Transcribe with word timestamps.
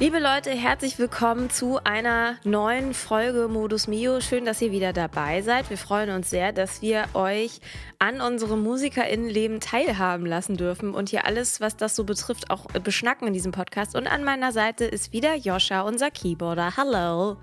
Liebe 0.00 0.18
Leute, 0.18 0.48
herzlich 0.48 0.98
willkommen 0.98 1.50
zu 1.50 1.78
einer 1.84 2.36
neuen 2.42 2.94
Folge 2.94 3.48
Modus 3.48 3.86
Mio. 3.86 4.22
Schön, 4.22 4.46
dass 4.46 4.62
ihr 4.62 4.72
wieder 4.72 4.94
dabei 4.94 5.42
seid. 5.42 5.68
Wir 5.68 5.76
freuen 5.76 6.08
uns 6.08 6.30
sehr, 6.30 6.54
dass 6.54 6.80
wir 6.80 7.04
euch 7.12 7.60
an 7.98 8.22
unserem 8.22 8.62
MusikerInnenleben 8.62 9.60
teilhaben 9.60 10.24
lassen 10.24 10.56
dürfen 10.56 10.94
und 10.94 11.10
hier 11.10 11.26
alles, 11.26 11.60
was 11.60 11.76
das 11.76 11.94
so 11.94 12.04
betrifft, 12.04 12.50
auch 12.50 12.64
beschnacken 12.82 13.28
in 13.28 13.34
diesem 13.34 13.52
Podcast. 13.52 13.94
Und 13.94 14.06
an 14.06 14.24
meiner 14.24 14.52
Seite 14.52 14.86
ist 14.86 15.12
wieder 15.12 15.34
Joscha, 15.34 15.82
unser 15.82 16.10
Keyboarder. 16.10 16.78
Hallo. 16.78 17.36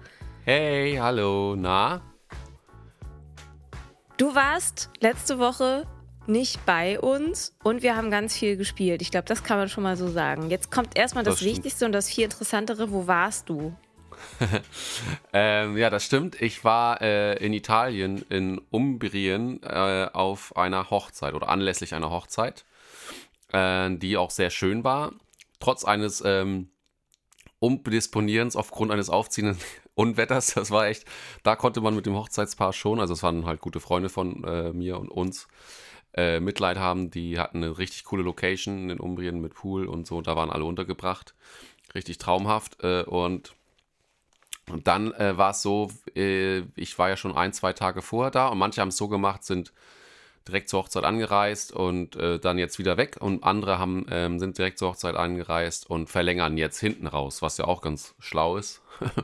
Hey, 0.44 0.98
hallo, 1.00 1.56
na? 1.56 2.02
Du 4.18 4.34
warst 4.34 4.90
letzte 5.00 5.38
Woche 5.38 5.86
nicht 6.28 6.66
bei 6.66 7.00
uns 7.00 7.56
und 7.64 7.84
wir 7.84 7.96
haben 7.96 8.12
ganz 8.12 8.36
viel 8.36 8.58
gespielt. 8.58 9.02
Ich 9.02 9.12
glaube, 9.12 9.26
das 9.26 9.44
kann 9.44 9.58
man 9.58 9.70
schon 9.70 9.84
mal 9.84 9.98
so 9.98 10.08
sagen. 10.10 10.50
Jetzt 10.50 10.72
kommt 10.72 10.98
erstmal 10.98 11.24
das, 11.24 11.36
das 11.36 11.44
Wichtigste 11.44 11.86
und 11.86 11.92
das 11.92 12.10
viel 12.10 12.26
Interessantere. 12.26 12.92
Wo 12.92 13.08
warst 13.08 13.50
du? 13.50 13.76
ähm, 15.34 15.78
ja, 15.78 15.90
das 15.90 16.04
stimmt. 16.04 16.42
Ich 16.42 16.64
war 16.64 17.02
äh, 17.02 17.36
in 17.44 17.54
Italien, 17.54 18.24
in 18.30 18.62
Umbrien, 18.70 19.62
äh, 19.64 20.10
auf 20.12 20.56
einer 20.58 20.90
Hochzeit 20.90 21.34
oder 21.34 21.50
anlässlich 21.50 21.94
einer 21.94 22.10
Hochzeit, 22.10 22.66
äh, 23.54 23.90
die 23.92 24.18
auch 24.18 24.32
sehr 24.32 24.50
schön 24.50 24.84
war. 24.84 25.14
Trotz 25.60 25.86
eines 25.86 26.22
ähm, 26.26 26.70
Umdisponierens 27.60 28.56
aufgrund 28.56 28.92
eines 28.92 29.10
aufziehenden 29.10 29.58
Unwetters. 29.96 30.54
Das 30.54 30.72
war 30.72 30.88
echt, 30.88 31.06
da 31.44 31.56
konnte 31.56 31.82
man 31.82 31.96
mit 31.96 32.06
dem 32.06 32.16
Hochzeitspaar 32.16 32.74
schon, 32.74 33.00
also 33.00 33.14
es 33.14 33.24
waren 33.24 33.46
halt 33.46 33.62
gute 33.62 33.80
Freunde 33.80 34.10
von 34.10 34.44
äh, 34.44 34.72
mir 34.72 35.00
und 35.00 35.10
uns, 35.10 35.48
äh, 36.18 36.40
Mitleid 36.40 36.78
haben. 36.78 37.12
Die 37.12 37.40
hatten 37.40 37.58
eine 37.58 37.78
richtig 37.78 38.04
coole 38.04 38.24
Location 38.24 38.90
in 38.90 39.00
Umbrien 39.00 39.40
mit 39.40 39.54
Pool 39.54 39.86
und 39.86 40.08
so. 40.08 40.22
Da 40.22 40.36
waren 40.36 40.50
alle 40.50 40.66
untergebracht. 40.66 41.36
Richtig 41.94 42.18
traumhaft. 42.18 42.84
Äh, 42.84 43.04
und, 43.04 43.54
und 44.70 44.88
dann 44.88 45.14
äh, 45.14 45.38
war 45.38 45.52
es 45.52 45.62
so, 45.62 45.92
äh, 46.16 46.64
ich 46.76 46.98
war 46.98 47.10
ja 47.10 47.18
schon 47.18 47.36
ein, 47.36 47.54
zwei 47.54 47.72
Tage 47.72 48.02
vorher 48.02 48.32
da 48.32 48.48
und 48.48 48.58
manche 48.58 48.82
haben 48.82 48.90
es 48.90 48.98
so 48.98 49.08
gemacht, 49.08 49.44
sind 49.44 49.72
direkt 50.48 50.70
zur 50.70 50.80
Hochzeit 50.80 51.04
angereist 51.04 51.72
und 51.72 52.16
äh, 52.16 52.40
dann 52.40 52.58
jetzt 52.58 52.80
wieder 52.80 52.98
weg 52.98 53.18
und 53.20 53.44
andere 53.44 53.80
haben, 53.80 54.06
ähm, 54.10 54.40
sind 54.40 54.58
direkt 54.58 54.80
zur 54.80 54.90
Hochzeit 54.90 55.16
angereist 55.16 55.90
und 55.90 56.10
verlängern 56.10 56.58
jetzt 56.58 56.80
hinten 56.80 57.06
raus, 57.06 57.42
was 57.42 57.58
ja 57.58 57.66
auch 57.66 57.82
ganz 57.82 58.16
schlau 58.20 58.58
ist. 58.58 58.82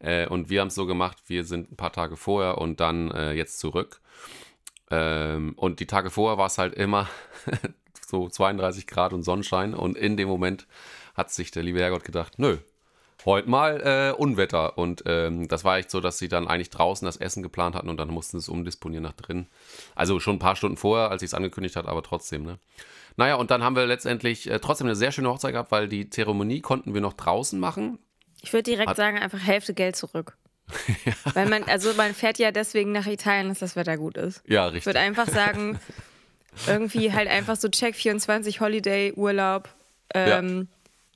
Äh, 0.00 0.28
und 0.28 0.48
wir 0.48 0.60
haben 0.60 0.68
es 0.68 0.76
so 0.76 0.86
gemacht, 0.86 1.16
wir 1.26 1.42
sind 1.42 1.72
ein 1.72 1.76
paar 1.76 1.90
Tage 1.90 2.16
vorher 2.16 2.58
und 2.58 2.78
dann 2.78 3.10
jetzt 3.34 3.58
zurück. 3.58 4.00
Ähm, 4.90 5.54
und 5.56 5.80
die 5.80 5.86
Tage 5.86 6.10
vorher 6.10 6.38
war 6.38 6.46
es 6.46 6.58
halt 6.58 6.74
immer 6.74 7.08
so 8.06 8.28
32 8.28 8.86
Grad 8.86 9.12
und 9.12 9.22
Sonnenschein. 9.22 9.74
Und 9.74 9.96
in 9.96 10.16
dem 10.16 10.28
Moment 10.28 10.66
hat 11.14 11.30
sich 11.30 11.50
der 11.50 11.62
liebe 11.62 11.80
Herrgott 11.80 12.04
gedacht, 12.04 12.38
nö, 12.38 12.58
heute 13.24 13.50
mal 13.50 13.80
äh, 13.80 14.12
Unwetter. 14.18 14.78
Und 14.78 15.02
ähm, 15.06 15.48
das 15.48 15.64
war 15.64 15.78
echt 15.78 15.90
so, 15.90 16.00
dass 16.00 16.18
sie 16.18 16.28
dann 16.28 16.48
eigentlich 16.48 16.70
draußen 16.70 17.04
das 17.04 17.16
Essen 17.16 17.42
geplant 17.42 17.74
hatten 17.74 17.88
und 17.88 17.98
dann 17.98 18.08
mussten 18.08 18.38
sie 18.38 18.44
es 18.44 18.48
umdisponieren 18.48 19.02
nach 19.02 19.12
drin. 19.12 19.46
Also 19.94 20.20
schon 20.20 20.36
ein 20.36 20.40
paar 20.40 20.56
Stunden 20.56 20.76
vorher, 20.76 21.10
als 21.10 21.22
ich 21.22 21.28
es 21.28 21.34
angekündigt 21.34 21.76
hat, 21.76 21.86
aber 21.86 22.02
trotzdem, 22.02 22.44
ne? 22.44 22.58
Naja, 23.16 23.34
und 23.34 23.50
dann 23.50 23.64
haben 23.64 23.74
wir 23.74 23.84
letztendlich 23.84 24.48
äh, 24.48 24.60
trotzdem 24.60 24.86
eine 24.86 24.94
sehr 24.94 25.10
schöne 25.10 25.28
Hochzeit 25.28 25.52
gehabt, 25.52 25.72
weil 25.72 25.88
die 25.88 26.08
Zeremonie 26.08 26.60
konnten 26.60 26.94
wir 26.94 27.00
noch 27.00 27.14
draußen 27.14 27.58
machen. 27.58 27.98
Ich 28.42 28.52
würde 28.52 28.62
direkt 28.62 28.90
hat, 28.90 28.96
sagen, 28.96 29.18
einfach 29.18 29.40
Hälfte 29.40 29.74
Geld 29.74 29.96
zurück. 29.96 30.36
Ja. 31.04 31.12
Weil 31.34 31.48
man, 31.48 31.64
also 31.64 31.92
man 31.94 32.14
fährt 32.14 32.38
ja 32.38 32.50
deswegen 32.50 32.92
nach 32.92 33.06
Italien, 33.06 33.48
dass 33.48 33.60
das 33.60 33.76
Wetter 33.76 33.96
gut 33.96 34.16
ist. 34.16 34.42
Ja, 34.46 34.64
richtig. 34.64 34.80
Ich 34.80 34.86
würde 34.86 35.00
einfach 35.00 35.28
sagen, 35.28 35.78
irgendwie 36.66 37.12
halt 37.12 37.28
einfach 37.28 37.56
so 37.56 37.68
Check 37.68 37.94
24 37.94 38.60
Holiday 38.60 39.12
Urlaub, 39.14 39.68
ähm, 40.14 40.58
ja. 40.58 40.66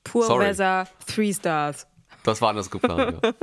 Pur 0.03 0.25
Sorry. 0.25 0.47
Weather, 0.47 0.87
Three 1.05 1.33
Stars. 1.33 1.87
Das 2.23 2.41
war 2.41 2.49
anders 2.49 2.71
geplant, 2.71 3.19
ja. 3.21 3.33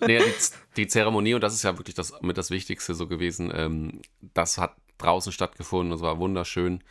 naja, 0.00 0.20
die, 0.20 0.32
die, 0.76 0.86
Zeremonie, 0.86 1.34
und 1.34 1.40
das 1.40 1.54
ist 1.54 1.62
ja 1.62 1.78
wirklich 1.78 1.94
das, 1.94 2.12
mit 2.20 2.36
das 2.36 2.50
Wichtigste 2.50 2.94
so 2.94 3.06
gewesen, 3.06 3.50
ähm, 3.54 4.02
das 4.34 4.58
hat 4.58 4.74
draußen 4.98 5.32
stattgefunden, 5.32 5.90
das 5.90 6.02
war 6.02 6.18
wunderschön, 6.18 6.82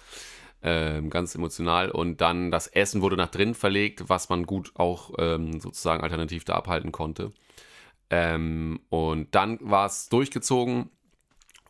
ähm, 0.64 1.10
ganz 1.10 1.36
emotional. 1.36 1.92
Und 1.92 2.22
dann 2.22 2.50
das 2.52 2.68
Essen 2.68 3.02
wurde 3.02 3.16
nach 3.16 3.30
drinnen 3.30 3.54
verlegt, 3.54 4.10
was 4.10 4.30
man 4.30 4.46
gut 4.46 4.72
auch 4.76 5.12
ähm, 5.20 5.60
sozusagen 5.60 6.02
alternativ 6.02 6.44
da 6.46 6.56
abhalten 6.56 6.92
konnte. 6.92 7.32
Ähm, 8.10 8.80
und 8.90 9.34
dann 9.36 9.60
war 9.62 9.86
es 9.86 10.10
durchgezogen 10.10 10.90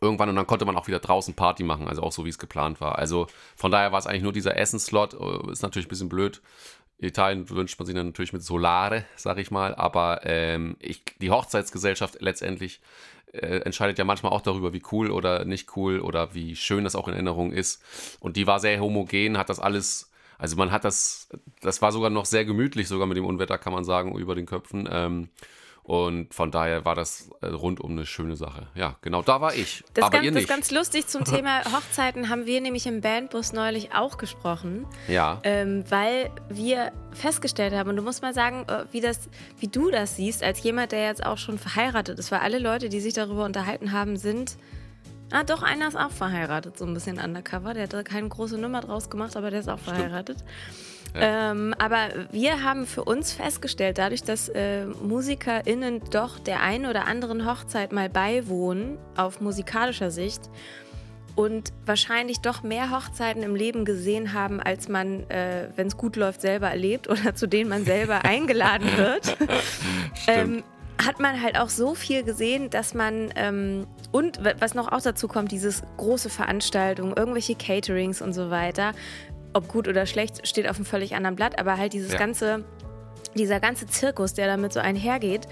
irgendwann 0.00 0.30
und 0.30 0.36
dann 0.36 0.46
konnte 0.46 0.64
man 0.64 0.76
auch 0.76 0.86
wieder 0.86 0.98
draußen 0.98 1.34
Party 1.34 1.62
machen, 1.62 1.86
also 1.86 2.02
auch 2.02 2.12
so 2.12 2.24
wie 2.24 2.30
es 2.30 2.38
geplant 2.38 2.80
war. 2.80 2.98
Also 2.98 3.26
von 3.56 3.70
daher 3.70 3.92
war 3.92 3.98
es 3.98 4.06
eigentlich 4.06 4.22
nur 4.22 4.32
dieser 4.32 4.56
Essenslot, 4.56 5.14
äh, 5.14 5.52
ist 5.52 5.62
natürlich 5.62 5.86
ein 5.86 5.90
bisschen 5.90 6.08
blöd. 6.08 6.40
Italien 6.98 7.48
wünscht 7.48 7.78
man 7.78 7.86
sich 7.86 7.94
dann 7.94 8.06
natürlich 8.06 8.32
mit 8.32 8.42
Solare, 8.42 9.04
sag 9.16 9.38
ich 9.38 9.50
mal, 9.50 9.74
aber 9.74 10.20
ähm, 10.24 10.76
ich, 10.80 11.02
die 11.20 11.30
Hochzeitsgesellschaft 11.30 12.20
letztendlich 12.20 12.80
äh, 13.32 13.60
entscheidet 13.60 13.98
ja 13.98 14.04
manchmal 14.04 14.32
auch 14.32 14.42
darüber, 14.42 14.72
wie 14.72 14.82
cool 14.92 15.10
oder 15.10 15.44
nicht 15.44 15.76
cool 15.76 16.00
oder 16.00 16.34
wie 16.34 16.56
schön 16.56 16.84
das 16.84 16.96
auch 16.96 17.08
in 17.08 17.14
Erinnerung 17.14 17.52
ist. 17.52 17.82
Und 18.20 18.36
die 18.36 18.46
war 18.46 18.60
sehr 18.60 18.80
homogen, 18.80 19.38
hat 19.38 19.48
das 19.48 19.60
alles, 19.60 20.10
also 20.36 20.56
man 20.56 20.72
hat 20.72 20.84
das, 20.84 21.28
das 21.62 21.80
war 21.80 21.92
sogar 21.92 22.10
noch 22.10 22.26
sehr 22.26 22.44
gemütlich, 22.44 22.88
sogar 22.88 23.06
mit 23.06 23.16
dem 23.16 23.24
Unwetter 23.24 23.56
kann 23.56 23.72
man 23.72 23.84
sagen, 23.84 24.16
über 24.16 24.34
den 24.34 24.46
Köpfen. 24.46 24.88
Ähm, 24.90 25.30
und 25.90 26.32
von 26.32 26.52
daher 26.52 26.84
war 26.84 26.94
das 26.94 27.30
äh, 27.40 27.48
rundum 27.48 27.90
eine 27.90 28.06
schöne 28.06 28.36
Sache. 28.36 28.68
Ja, 28.76 28.94
genau, 29.02 29.22
da 29.22 29.40
war 29.40 29.56
ich. 29.56 29.82
Das 29.92 30.04
aber 30.04 30.12
ganz, 30.12 30.24
ihr 30.24 30.30
nicht. 30.30 30.36
Das 30.36 30.42
ist 30.44 30.48
ganz 30.48 30.70
lustig 30.70 31.08
zum 31.08 31.24
Thema 31.36 31.64
Hochzeiten 31.64 32.28
haben 32.28 32.46
wir 32.46 32.60
nämlich 32.60 32.86
im 32.86 33.00
Bandbus 33.00 33.52
neulich 33.52 33.92
auch 33.92 34.16
gesprochen. 34.16 34.86
Ja. 35.08 35.40
Ähm, 35.42 35.82
weil 35.88 36.30
wir 36.48 36.92
festgestellt 37.10 37.74
haben, 37.74 37.90
und 37.90 37.96
du 37.96 38.02
musst 38.02 38.22
mal 38.22 38.32
sagen, 38.32 38.66
äh, 38.68 38.84
wie, 38.92 39.00
das, 39.00 39.28
wie 39.58 39.66
du 39.66 39.90
das 39.90 40.14
siehst, 40.14 40.44
als 40.44 40.62
jemand, 40.62 40.92
der 40.92 41.06
jetzt 41.06 41.26
auch 41.26 41.38
schon 41.38 41.58
verheiratet 41.58 42.20
ist, 42.20 42.30
weil 42.30 42.38
alle 42.38 42.60
Leute, 42.60 42.88
die 42.88 43.00
sich 43.00 43.14
darüber 43.14 43.44
unterhalten 43.44 43.90
haben, 43.90 44.16
sind. 44.16 44.58
Ah, 45.32 45.42
doch, 45.42 45.64
einer 45.64 45.88
ist 45.88 45.96
auch 45.96 46.12
verheiratet, 46.12 46.78
so 46.78 46.84
ein 46.84 46.94
bisschen 46.94 47.18
undercover. 47.18 47.74
Der 47.74 47.88
hat 47.88 48.04
keine 48.04 48.28
große 48.28 48.58
Nummer 48.58 48.80
draus 48.80 49.10
gemacht, 49.10 49.36
aber 49.36 49.50
der 49.50 49.58
ist 49.58 49.68
auch 49.68 49.80
verheiratet. 49.80 50.36
Stimmt. 50.36 50.89
Ähm, 51.14 51.74
aber 51.78 52.08
wir 52.30 52.62
haben 52.62 52.86
für 52.86 53.04
uns 53.04 53.32
festgestellt, 53.32 53.98
dadurch, 53.98 54.22
dass 54.22 54.48
äh, 54.48 54.86
MusikerInnen 54.86 56.02
doch 56.10 56.38
der 56.38 56.60
einen 56.62 56.86
oder 56.86 57.06
anderen 57.06 57.46
Hochzeit 57.46 57.92
mal 57.92 58.08
beiwohnen, 58.08 58.98
auf 59.16 59.40
musikalischer 59.40 60.10
Sicht, 60.10 60.42
und 61.36 61.72
wahrscheinlich 61.86 62.40
doch 62.40 62.62
mehr 62.62 62.90
Hochzeiten 62.90 63.42
im 63.42 63.54
Leben 63.54 63.84
gesehen 63.84 64.34
haben, 64.34 64.60
als 64.60 64.88
man, 64.88 65.28
äh, 65.30 65.68
wenn 65.76 65.86
es 65.86 65.96
gut 65.96 66.16
läuft, 66.16 66.40
selber 66.42 66.68
erlebt 66.68 67.08
oder 67.08 67.34
zu 67.34 67.46
denen 67.46 67.70
man 67.70 67.84
selber 67.84 68.24
eingeladen 68.24 68.88
wird. 68.96 69.36
ähm, 70.26 70.62
hat 71.02 71.18
man 71.18 71.40
halt 71.40 71.58
auch 71.58 71.70
so 71.70 71.94
viel 71.94 72.24
gesehen, 72.24 72.68
dass 72.68 72.92
man 72.92 73.30
ähm, 73.36 73.86
und 74.12 74.40
was 74.58 74.74
noch 74.74 74.90
auch 74.90 75.00
dazu 75.00 75.28
kommt, 75.28 75.52
dieses 75.52 75.82
große 75.96 76.28
Veranstaltungen, 76.28 77.14
irgendwelche 77.16 77.54
Caterings 77.54 78.20
und 78.20 78.32
so 78.32 78.50
weiter, 78.50 78.92
ob 79.52 79.68
gut 79.68 79.88
oder 79.88 80.06
schlecht, 80.06 80.46
steht 80.46 80.68
auf 80.68 80.76
einem 80.76 80.84
völlig 80.84 81.14
anderen 81.14 81.36
Blatt, 81.36 81.58
aber 81.58 81.76
halt 81.76 81.92
dieses 81.92 82.12
ja. 82.12 82.18
ganze, 82.18 82.64
dieser 83.34 83.60
ganze 83.60 83.86
Zirkus, 83.86 84.34
der 84.34 84.46
damit 84.46 84.72
so 84.72 84.80
einhergeht, 84.80 85.46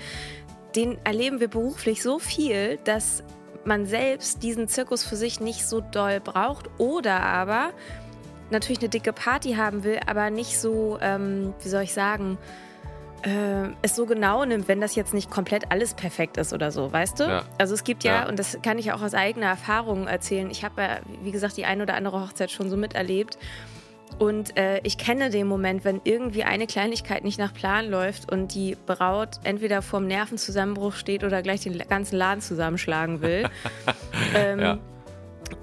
den 0.77 0.99
erleben 1.05 1.41
wir 1.41 1.49
beruflich 1.49 2.03
so 2.03 2.19
viel, 2.19 2.79
dass 2.85 3.23
man 3.65 3.87
selbst 3.87 4.43
diesen 4.43 4.69
Zirkus 4.69 5.05
für 5.05 5.17
sich 5.17 5.41
nicht 5.41 5.67
so 5.67 5.81
doll 5.81 6.21
braucht 6.21 6.71
oder 6.79 7.21
aber 7.21 7.71
natürlich 8.51 8.81
eine 8.81 8.89
dicke 8.89 9.13
Party 9.13 9.55
haben 9.55 9.85
will, 9.85 10.01
aber 10.07 10.31
nicht 10.31 10.59
so, 10.59 10.99
ähm, 11.01 11.53
wie 11.63 11.69
soll 11.69 11.83
ich 11.83 11.93
sagen, 11.93 12.39
äh, 13.23 13.69
es 13.83 13.97
so 13.97 14.07
genau 14.07 14.45
nimmt, 14.45 14.69
wenn 14.69 14.81
das 14.81 14.95
jetzt 14.95 15.13
nicht 15.13 15.31
komplett 15.31 15.71
alles 15.71 15.95
perfekt 15.95 16.37
ist 16.37 16.53
oder 16.53 16.71
so, 16.71 16.93
weißt 16.93 17.21
du? 17.21 17.25
Ja. 17.25 17.43
Also 17.59 17.75
es 17.75 17.85
gibt 17.85 18.05
ja, 18.05 18.23
ja, 18.23 18.29
und 18.29 18.39
das 18.39 18.59
kann 18.63 18.79
ich 18.79 18.93
auch 18.93 19.03
aus 19.03 19.15
eigener 19.15 19.47
Erfahrung 19.47 20.07
erzählen, 20.07 20.51
ich 20.51 20.65
habe 20.65 20.83
ja, 20.83 20.99
wie 21.23 21.33
gesagt, 21.33 21.57
die 21.57 21.65
ein 21.65 21.83
oder 21.83 21.95
andere 21.95 22.21
Hochzeit 22.21 22.51
schon 22.51 22.71
so 22.71 22.77
miterlebt. 22.77 23.39
Und 24.19 24.57
äh, 24.57 24.81
ich 24.83 24.99
kenne 24.99 25.31
den 25.31 25.47
Moment, 25.47 25.85
wenn 25.85 26.01
irgendwie 26.05 26.43
eine 26.43 26.67
Kleinigkeit 26.67 27.23
nicht 27.23 27.39
nach 27.39 27.55
Plan 27.55 27.89
läuft 27.89 28.31
und 28.31 28.55
die 28.55 28.77
Braut 28.87 29.39
entweder 29.45 29.81
vorm 29.81 30.07
Nervenzusammenbruch 30.07 30.95
steht 30.95 31.23
oder 31.23 31.43
gleich 31.43 31.61
den 31.61 31.79
ganzen 31.89 32.17
Laden 32.17 32.41
zusammenschlagen 32.41 33.23
will. 33.23 33.49
ähm, 34.35 34.61
ja. 34.61 34.79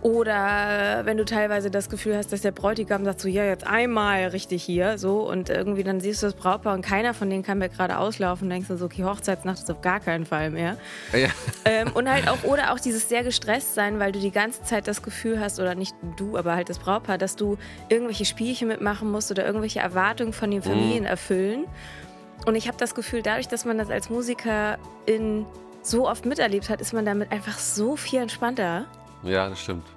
Oder 0.02 1.06
wenn 1.06 1.18
du 1.18 1.26
teilweise 1.26 1.72
das 1.72 1.90
Gefühl 1.90 2.16
hast, 2.16 2.32
dass 2.32 2.42
der 2.42 2.52
Bräutigam 2.52 3.06
sagt 3.06 3.22
so, 3.22 3.28
ja, 3.28 3.44
jetzt 3.44 3.66
einmal 3.66 4.28
richtig 4.28 4.64
hier, 4.64 4.98
so 4.98 5.28
und 5.28 5.50
irgendwie 5.50 5.84
dann 5.84 6.00
siehst 6.00 6.22
du 6.22 6.28
das 6.28 6.36
Brautpaar 6.36 6.74
und 6.76 6.82
keiner 6.82 7.14
von 7.14 7.30
denen 7.30 7.44
kann 7.44 7.58
mir 7.58 7.70
gerade 7.70 7.98
auslaufen, 7.98 8.50
denkst 8.50 8.68
du 8.68 8.78
so, 8.78 8.86
okay, 8.86 9.04
Hochzeitsnacht 9.04 9.60
ist 9.60 9.72
auf 9.72 9.82
gar 9.82 10.00
keinen 10.00 10.26
Fall 10.26 10.52
mehr. 10.52 10.78
Ja. 11.14 11.30
Ähm, 11.66 11.92
und 11.94 12.10
halt 12.10 12.28
auch, 12.28 12.44
oder 12.44 12.74
auch 12.74 12.80
dieses 12.80 13.10
sehr 13.10 13.24
gestresst 13.24 13.74
sein, 13.74 14.00
weil 14.00 14.12
du 14.12 14.20
die 14.20 14.32
ganze 14.32 14.64
Zeit 14.64 14.88
das 14.88 15.02
Gefühl 15.02 15.40
hast, 15.40 15.60
oder 15.60 15.76
nicht 15.76 15.96
du, 16.18 16.38
aber 16.38 16.56
halt 16.56 16.70
das 16.70 16.80
Brautpaar, 16.80 17.18
dass 17.18 17.36
du 17.36 17.58
irgendwelche 17.90 18.26
Spielchen 18.26 18.68
mitmachen 18.68 19.10
musst 19.12 19.32
oder 19.32 19.46
irgendwelche 19.46 19.80
Erwartungen 19.80 20.34
von 20.34 20.52
den 20.52 20.62
Familien 20.62 21.04
mhm. 21.04 21.10
erfüllen. 21.10 21.66
Und 22.46 22.56
ich 22.56 22.68
habe 22.68 22.78
das 22.78 22.94
Gefühl, 22.94 23.22
dadurch, 23.22 23.48
dass 23.48 23.66
man 23.66 23.78
das 23.78 23.90
als 23.90 24.10
Musiker 24.10 24.78
in 25.06 25.46
so 25.82 26.08
oft 26.08 26.26
miterlebt 26.26 26.70
hat, 26.70 26.82
ist 26.82 26.94
man 26.94 27.06
damit 27.06 27.32
einfach 27.32 27.58
so 27.58 27.96
viel 27.96 28.20
entspannter. 28.20 28.86
Ja, 29.26 29.50
das 29.50 29.62
stimmt. 29.62 29.88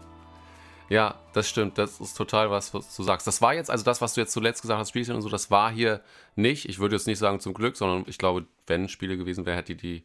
Ja, 0.88 1.16
das 1.34 1.48
stimmt. 1.48 1.76
Das 1.76 2.00
ist 2.00 2.16
total 2.16 2.50
was, 2.50 2.72
was 2.72 2.96
du 2.96 3.02
sagst. 3.02 3.26
Das 3.26 3.42
war 3.42 3.54
jetzt, 3.54 3.70
also 3.70 3.84
das, 3.84 4.00
was 4.00 4.14
du 4.14 4.22
jetzt 4.22 4.32
zuletzt 4.32 4.62
gesagt 4.62 4.80
hast, 4.80 4.88
Spielchen 4.88 5.14
und 5.14 5.22
so, 5.22 5.28
das 5.28 5.50
war 5.50 5.70
hier 5.70 6.00
nicht. 6.34 6.66
Ich 6.69 6.78
würde 6.78 6.96
jetzt 6.96 7.06
nicht 7.06 7.19
sagen 7.19 7.40
zum 7.40 7.52
Glück, 7.52 7.76
sondern 7.76 8.04
ich 8.08 8.16
glaube, 8.16 8.46
wenn 8.66 8.88
Spiele 8.88 9.19
gewesen 9.19 9.44
wäre, 9.44 9.56
hätte 9.56 9.76
die 9.76 10.04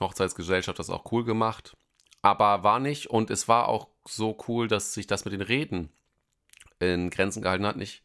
Hochzeitsgesellschaft 0.00 0.78
das 0.78 0.90
auch 0.90 1.12
cool 1.12 1.24
gemacht. 1.24 1.76
Aber 2.22 2.62
war 2.62 2.80
nicht. 2.80 3.10
Und 3.10 3.30
es 3.30 3.46
war 3.46 3.68
auch 3.68 3.88
so 4.06 4.38
cool, 4.48 4.68
dass 4.68 4.94
sich 4.94 5.06
das 5.06 5.26
mit 5.26 5.34
den 5.34 5.42
Reden 5.42 5.90
in 6.78 7.10
Grenzen 7.10 7.42
gehalten 7.42 7.66
hat, 7.66 7.76
nicht 7.76 8.02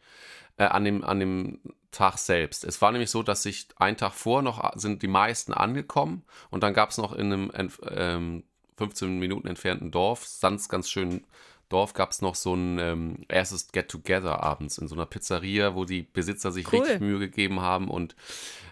äh, 0.58 0.66
an, 0.66 0.84
dem, 0.84 1.04
an 1.04 1.20
dem 1.20 1.62
Tag 1.92 2.18
selbst. 2.18 2.64
Es 2.66 2.82
war 2.82 2.92
nämlich 2.92 3.10
so, 3.10 3.24
dass 3.24 3.44
sich 3.44 3.68
einen 3.78 3.98
Tag 3.98 4.14
vor 4.14 4.42
noch 4.42 4.74
sind 4.76 5.02
die 5.02 5.08
meisten 5.08 5.54
angekommen 5.54 6.24
und 6.50 6.64
dann 6.64 6.74
gab 6.74 6.90
es 6.90 6.98
noch 6.98 7.14
in 7.14 7.34
einem 7.34 7.72
ähm, 7.90 8.44
15 8.78 9.20
Minuten 9.20 9.48
entfernten 9.48 9.92
Dorf, 9.92 10.28
ganz, 10.42 10.70
ganz 10.70 10.90
schön 10.90 11.24
Dorf 11.72 11.94
gab 11.94 12.12
es 12.12 12.22
noch 12.22 12.36
so 12.36 12.54
ein 12.54 12.80
ähm, 12.80 13.26
erstes 13.30 13.72
Get-Together 13.72 14.44
abends 14.44 14.78
in 14.78 14.90
so 14.90 14.96
einer 14.96 15.06
Pizzeria, 15.06 15.74
wo 15.74 15.86
die 15.86 16.02
Besitzer 16.02 16.52
sich 16.52 16.72
cool. 16.72 16.80
richtig 16.80 17.00
Mühe 17.00 17.20
gegeben 17.20 17.62
haben 17.62 17.90
und 17.90 18.16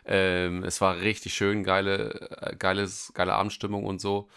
ähm, 0.05 0.63
es 0.63 0.81
war 0.81 0.97
richtig 0.97 1.33
schön, 1.33 1.63
geile, 1.63 2.29
äh, 2.41 2.55
geiles, 2.57 3.13
geile 3.13 3.33
Abendstimmung 3.33 3.85
und 3.85 4.01
so. 4.01 4.27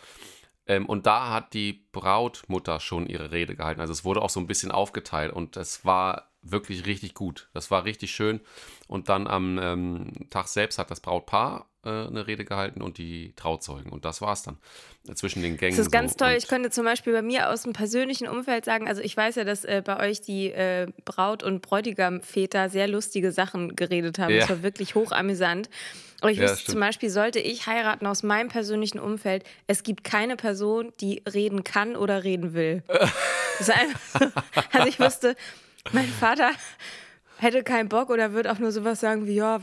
Ähm, 0.66 0.86
und 0.86 1.06
da 1.06 1.30
hat 1.30 1.54
die 1.54 1.84
Brautmutter 1.90 2.78
schon 2.78 3.06
ihre 3.06 3.32
Rede 3.32 3.56
gehalten. 3.56 3.80
Also 3.80 3.92
es 3.92 4.04
wurde 4.04 4.22
auch 4.22 4.30
so 4.30 4.38
ein 4.38 4.46
bisschen 4.46 4.70
aufgeteilt 4.70 5.32
und 5.32 5.56
es 5.56 5.84
war 5.84 6.31
wirklich 6.42 6.86
richtig 6.86 7.14
gut. 7.14 7.48
Das 7.54 7.70
war 7.70 7.84
richtig 7.84 8.12
schön. 8.12 8.40
Und 8.88 9.08
dann 9.08 9.26
am 9.26 9.58
ähm, 9.58 10.12
Tag 10.30 10.48
selbst 10.48 10.78
hat 10.78 10.90
das 10.90 11.00
Brautpaar 11.00 11.66
äh, 11.84 11.88
eine 11.88 12.26
Rede 12.26 12.44
gehalten 12.44 12.82
und 12.82 12.98
die 12.98 13.32
Trauzeugen. 13.36 13.92
Und 13.92 14.04
das 14.04 14.20
war 14.20 14.32
es 14.32 14.42
dann 14.42 14.58
äh, 15.08 15.14
zwischen 15.14 15.42
den 15.42 15.56
Gängen. 15.56 15.76
Das 15.76 15.86
ist 15.86 15.92
ganz 15.92 16.12
so. 16.12 16.18
toll. 16.18 16.34
ich 16.36 16.48
könnte 16.48 16.70
zum 16.70 16.84
Beispiel 16.84 17.12
bei 17.12 17.22
mir 17.22 17.50
aus 17.50 17.62
dem 17.62 17.72
persönlichen 17.72 18.28
Umfeld 18.28 18.64
sagen, 18.64 18.88
also 18.88 19.00
ich 19.02 19.16
weiß 19.16 19.36
ja, 19.36 19.44
dass 19.44 19.64
äh, 19.64 19.82
bei 19.84 19.98
euch 20.08 20.20
die 20.20 20.50
äh, 20.50 20.88
Braut- 21.04 21.42
und 21.42 21.62
Bräutigamväter 21.62 22.68
sehr 22.68 22.88
lustige 22.88 23.32
Sachen 23.32 23.76
geredet 23.76 24.18
haben. 24.18 24.32
Ja. 24.32 24.40
Das 24.40 24.50
war 24.50 24.62
wirklich 24.62 24.94
hochamüsant. 24.94 25.70
Aber 26.20 26.30
ich 26.30 26.38
ja, 26.38 26.44
wüsste 26.44 26.70
zum 26.70 26.80
Beispiel, 26.80 27.10
sollte 27.10 27.40
ich 27.40 27.66
heiraten 27.66 28.06
aus 28.06 28.22
meinem 28.22 28.48
persönlichen 28.48 29.00
Umfeld, 29.00 29.42
es 29.66 29.82
gibt 29.82 30.04
keine 30.04 30.36
Person, 30.36 30.92
die 31.00 31.22
reden 31.32 31.64
kann 31.64 31.96
oder 31.96 32.22
reden 32.22 32.54
will. 32.54 32.84
also 34.72 34.88
ich 34.88 34.98
wüsste, 34.98 35.36
mein 35.90 36.08
Vater 36.08 36.50
hätte 37.38 37.62
keinen 37.64 37.88
Bock 37.88 38.10
oder 38.10 38.32
wird 38.32 38.46
auch 38.46 38.58
nur 38.58 38.72
sowas 38.72 39.00
sagen 39.00 39.26
wie, 39.26 39.34
ja, 39.34 39.60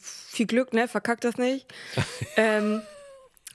viel 0.00 0.46
Glück, 0.46 0.72
ne, 0.72 0.86
verkackt 0.86 1.24
das 1.24 1.38
nicht. 1.38 1.66
ähm, 2.36 2.82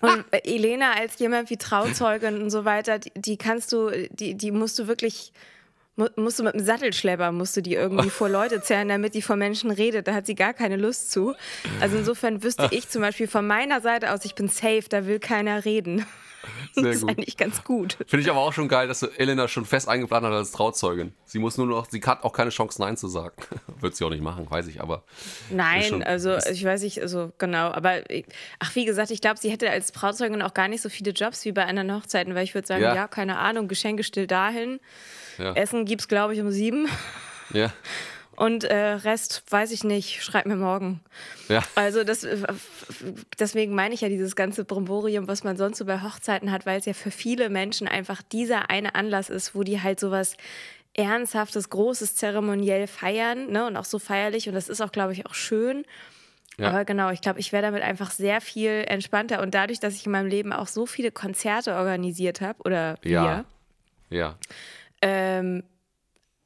und 0.02 0.25
Elena 0.31 0.94
als 0.94 1.19
jemand 1.19 1.50
wie 1.50 1.58
Trauzeugin 1.58 2.42
und 2.42 2.50
so 2.50 2.66
weiter, 2.66 3.00
die, 3.00 3.12
die 3.16 3.38
kannst 3.38 3.72
du, 3.72 3.92
die, 4.10 4.36
die 4.36 4.52
musst 4.52 4.80
du 4.80 4.88
wirklich 4.88 5.31
musst 6.16 6.40
du 6.40 6.44
mit 6.44 6.56
einem 6.56 6.66
Sattelschlepper, 6.66 7.31
musst 7.31 7.56
du 7.58 7.62
die 7.62 7.75
irgendwie 7.75 8.10
vor 8.10 8.30
Leute 8.30 8.62
zerren, 8.62 8.88
damit 8.88 9.13
die 9.13 9.22
vor 9.22 9.36
Menschen 9.36 9.72
redet. 9.72 10.08
Da 10.08 10.13
hat 10.13 10.25
sie 10.25 10.36
gar 10.36 10.54
keine 10.54 10.78
Lust 10.78 11.12
zu. 11.12 11.36
Also 11.80 11.98
insofern 11.98 12.44
wüsste 12.44 12.69
ich 12.72 12.90
zum 12.90 13.02
Beispiel 13.02 13.28
von 13.28 13.46
meiner 13.46 13.81
Seite 13.81 14.12
aus, 14.13 14.25
ich 14.25 14.34
bin 14.34 14.48
safe, 14.48 14.86
da 14.90 15.06
will 15.06 15.19
keiner 15.19 15.66
reden. 15.66 16.06
Sehr 16.73 16.83
das 16.83 16.95
ist 16.95 17.01
gut. 17.01 17.09
eigentlich 17.09 17.38
ganz 17.38 17.63
gut. 17.63 17.97
Finde 18.07 18.23
ich 18.23 18.29
aber 18.29 18.39
auch 18.39 18.53
schon 18.53 18.67
geil, 18.67 18.88
dass 18.88 19.01
du 19.01 19.07
Elena 19.07 19.47
schon 19.47 19.65
fest 19.65 19.88
eingeplant 19.88 20.25
hat 20.25 20.33
als 20.33 20.51
Trauzeugin. 20.51 21.13
Sie 21.25 21.39
muss 21.39 21.57
nur 21.57 21.67
noch, 21.67 21.89
sie 21.89 22.01
hat 22.01 22.23
auch 22.23 22.33
keine 22.33 22.49
Chance, 22.49 22.81
Nein 22.81 22.97
zu 22.97 23.07
sagen. 23.07 23.35
Wird 23.79 23.95
sie 23.95 24.05
auch 24.05 24.09
nicht 24.09 24.23
machen, 24.23 24.49
weiß 24.49 24.67
ich, 24.67 24.81
aber. 24.81 25.03
Nein, 25.49 26.03
also 26.03 26.38
ich 26.38 26.63
weiß 26.63 26.81
nicht, 26.83 27.01
also 27.01 27.31
genau, 27.38 27.71
aber 27.71 28.01
ach, 28.59 28.75
wie 28.75 28.85
gesagt, 28.85 29.11
ich 29.11 29.21
glaube, 29.21 29.39
sie 29.39 29.51
hätte 29.51 29.69
als 29.69 29.91
Trauzeugin 29.91 30.41
auch 30.41 30.53
gar 30.53 30.67
nicht 30.67 30.81
so 30.81 30.89
viele 30.89 31.11
Jobs 31.11 31.45
wie 31.45 31.51
bei 31.51 31.65
anderen 31.65 31.93
Hochzeiten, 31.93 32.35
weil 32.35 32.43
ich 32.43 32.53
würde 32.53 32.67
sagen, 32.67 32.83
ja. 32.83 32.95
ja, 32.95 33.07
keine 33.07 33.38
Ahnung, 33.38 33.67
Geschenke 33.67 34.03
still 34.03 34.27
dahin. 34.27 34.79
Ja. 35.38 35.53
Essen 35.53 35.85
gibt 35.85 36.01
es, 36.01 36.07
glaube 36.07 36.33
ich, 36.33 36.41
um 36.41 36.51
sieben. 36.51 36.88
Ja. 37.53 37.71
Und 38.41 38.63
äh, 38.63 38.75
Rest 38.75 39.43
weiß 39.51 39.69
ich 39.69 39.83
nicht, 39.83 40.23
schreib 40.23 40.47
mir 40.47 40.55
morgen. 40.55 40.99
Ja. 41.47 41.61
Also 41.75 42.03
das, 42.03 42.23
äh, 42.23 42.41
deswegen 43.38 43.75
meine 43.75 43.93
ich 43.93 44.01
ja 44.01 44.09
dieses 44.09 44.35
ganze 44.35 44.65
Bromborium, 44.65 45.27
was 45.27 45.43
man 45.43 45.57
sonst 45.57 45.77
so 45.77 45.85
bei 45.85 46.01
Hochzeiten 46.01 46.51
hat, 46.51 46.65
weil 46.65 46.79
es 46.79 46.88
ja 46.88 46.93
für 46.93 47.11
viele 47.11 47.51
Menschen 47.51 47.88
einfach 47.88 48.23
dieser 48.23 48.71
eine 48.71 48.95
Anlass 48.95 49.29
ist, 49.29 49.53
wo 49.53 49.61
die 49.61 49.83
halt 49.83 49.99
sowas 49.99 50.38
ernsthaftes, 50.95 51.69
großes 51.69 52.15
zeremoniell 52.15 52.88
feiern 52.88 53.51
ne? 53.51 53.67
und 53.67 53.77
auch 53.77 53.85
so 53.85 53.99
feierlich. 53.99 54.49
Und 54.49 54.55
das 54.55 54.69
ist 54.69 54.81
auch, 54.81 54.91
glaube 54.91 55.13
ich, 55.13 55.27
auch 55.27 55.35
schön. 55.35 55.85
Ja. 56.57 56.69
Aber 56.69 56.83
genau, 56.83 57.11
ich 57.11 57.21
glaube, 57.21 57.39
ich 57.39 57.51
wäre 57.51 57.61
damit 57.61 57.83
einfach 57.83 58.09
sehr 58.09 58.41
viel 58.41 58.85
entspannter. 58.88 59.43
Und 59.43 59.53
dadurch, 59.53 59.79
dass 59.79 59.93
ich 59.93 60.07
in 60.07 60.13
meinem 60.13 60.27
Leben 60.27 60.51
auch 60.51 60.67
so 60.67 60.88
viele 60.88 61.11
Konzerte 61.11 61.75
organisiert 61.75 62.41
habe, 62.41 62.57
oder 62.65 62.97
wir, 63.03 63.11
ja. 63.11 63.45
ja. 64.09 64.35
Ähm, 65.03 65.61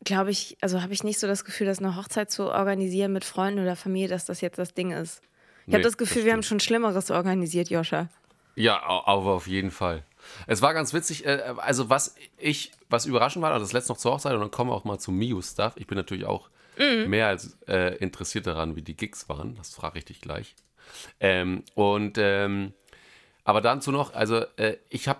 glaube 0.06 0.32
ich, 0.32 0.58
also 0.62 0.82
habe 0.82 0.94
ich 0.94 1.04
nicht 1.04 1.20
so 1.20 1.28
das 1.28 1.44
Gefühl, 1.44 1.68
dass 1.68 1.80
eine 1.80 1.96
Hochzeit 1.96 2.32
zu 2.32 2.50
organisieren 2.50 3.12
mit 3.12 3.26
Freunden 3.26 3.60
oder 3.60 3.76
Familie, 3.76 4.08
dass 4.08 4.26
das 4.26 4.42
jetzt 4.42 4.58
das 4.58 4.74
Ding 4.74 4.92
ist. 4.92 5.22
Ich 5.62 5.68
nee, 5.68 5.74
habe 5.74 5.84
das 5.84 5.98
Gefühl, 5.98 6.22
das 6.22 6.26
wir 6.26 6.34
haben 6.34 6.44
schon 6.44 6.60
Schlimmeres 6.60 7.12
organisiert, 7.12 7.70
Joscha. 7.70 8.10
Ja, 8.56 8.82
aber 8.84 9.34
auf 9.34 9.48
jeden 9.48 9.72
Fall. 9.72 10.04
Es 10.48 10.62
war 10.62 10.74
ganz 10.74 10.94
witzig, 10.94 11.26
äh, 11.26 11.54
also 11.58 11.90
was 11.90 12.16
ich, 12.38 12.72
was 12.90 13.06
überraschend 13.06 13.44
war, 13.44 13.52
also 13.52 13.66
das 13.66 13.74
letzte 13.74 13.92
noch 13.92 13.98
zur 13.98 14.14
Hochzeit 14.14 14.34
und 14.34 14.40
dann 14.40 14.52
kommen 14.52 14.70
wir 14.70 14.76
auch 14.76 14.86
mal 14.86 15.00
zum 15.00 15.18
Miu-Stuff. 15.18 15.74
Ich 15.76 15.88
bin 15.88 15.98
natürlich 15.98 16.26
auch 16.26 16.50
mhm. 16.78 17.10
mehr 17.10 17.28
als 17.28 17.58
äh, 17.68 17.96
interessiert 17.98 18.48
daran, 18.48 18.76
wie 18.76 18.82
die 18.82 18.96
Gigs 18.96 19.28
waren. 19.28 19.56
Das 19.56 19.74
frage 19.74 20.00
ich 20.00 20.06
dich 20.06 20.22
gleich. 20.22 20.56
Ähm, 21.20 21.64
und 21.74 22.18
ähm, 22.18 22.74
aber 23.44 23.62
dazu 23.62 23.92
noch, 23.92 24.14
also 24.14 24.46
äh, 24.58 24.78
ich 24.90 25.08
habe 25.08 25.20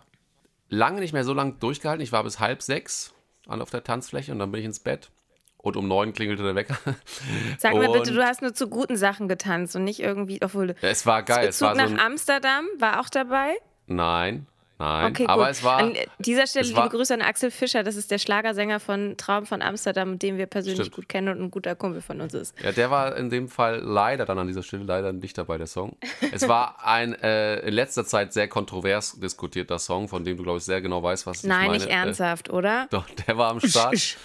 lange 0.70 1.00
nicht 1.00 1.14
mehr 1.14 1.24
so 1.24 1.34
lange 1.34 1.54
durchgehalten. 1.54 2.04
Ich 2.04 2.12
war 2.12 2.24
bis 2.24 2.40
halb 2.40 2.62
sechs 2.62 3.15
an 3.48 3.62
auf 3.62 3.70
der 3.70 3.84
Tanzfläche 3.84 4.32
und 4.32 4.40
dann 4.40 4.52
bin 4.52 4.60
ich 4.60 4.66
ins 4.66 4.80
Bett. 4.80 5.10
Und 5.58 5.78
um 5.78 5.88
neun 5.88 6.14
klingelte 6.14 6.44
der 6.44 6.54
Wecker. 6.54 6.78
Sag 7.58 7.74
mir 7.74 7.92
bitte, 7.92 8.14
du 8.14 8.24
hast 8.24 8.44
nur 8.44 8.54
zu 8.54 8.70
guten 8.70 8.98
Sachen 8.98 9.28
getanzt 9.28 9.76
und 9.76 9.84
nicht 9.84 10.00
irgendwie, 10.00 10.40
obwohl. 10.44 10.76
Es 10.82 11.08
war 11.08 11.24
geil. 11.24 11.46
Zug 11.46 11.50
es 11.50 11.62
war 11.62 11.76
nach 11.76 11.90
so 11.90 12.06
Amsterdam 12.06 12.68
war 12.78 13.00
auch 13.00 13.10
dabei? 13.10 13.56
Nein. 13.88 14.46
Nein, 14.78 15.12
okay, 15.12 15.26
aber 15.28 15.50
es 15.50 15.64
war. 15.64 15.78
An 15.78 15.96
dieser 16.20 16.48
Stelle 16.48 16.68
liebe 16.68 16.90
Grüße 16.90 17.14
an 17.14 17.22
Axel 17.22 17.50
Fischer, 17.50 17.84
das 17.84 17.96
ist 17.96 18.12
der 18.12 18.18
Schlagersänger 18.18 18.82
von 18.82 19.16
Traum 19.16 19.46
von 19.46 19.62
Amsterdam, 19.62 20.20
den 20.20 20.38
wir 20.38 20.48
persönlich 20.48 20.82
Stimmt. 20.82 20.96
gut 20.96 21.10
kennen 21.10 21.30
und 21.30 21.42
ein 21.42 21.52
guter 21.52 21.76
Kumpel 21.76 22.02
von 22.02 22.20
uns 22.20 22.34
ist. 22.34 22.54
Ja, 22.62 22.74
der 22.74 22.92
war 22.92 23.16
in 23.16 23.30
dem 23.30 23.48
Fall 23.48 23.80
leider 23.80 24.26
dann 24.26 24.38
an 24.38 24.48
dieser 24.48 24.64
Stelle 24.64 24.84
leider 24.84 25.14
nicht 25.14 25.38
dabei, 25.38 25.58
der 25.58 25.68
Song. 25.68 25.96
Es 26.34 26.48
war 26.48 26.86
ein 26.86 27.14
äh, 27.14 27.60
in 27.60 27.74
letzter 27.74 28.06
Zeit 28.06 28.34
sehr 28.34 28.50
kontrovers 28.50 29.18
diskutierter 29.20 29.80
Song, 29.80 30.10
von 30.10 30.26
dem 30.26 30.36
du, 30.36 30.44
glaube 30.44 30.58
ich, 30.58 30.66
sehr 30.66 30.82
genau 30.82 31.02
weißt, 31.02 31.26
was 31.26 31.44
Nein, 31.44 31.62
ich 31.62 31.68
meine. 31.68 31.78
nicht 31.78 31.90
ernsthaft, 31.90 32.50
äh, 32.50 32.52
oder? 32.52 32.88
Doch, 32.90 33.10
der 33.10 33.38
war 33.38 33.52
am 33.52 33.62
Start. 33.62 34.18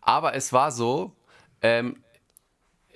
aber 0.00 0.34
es 0.34 0.52
war 0.52 0.70
so, 0.70 1.16
ähm, 1.60 1.96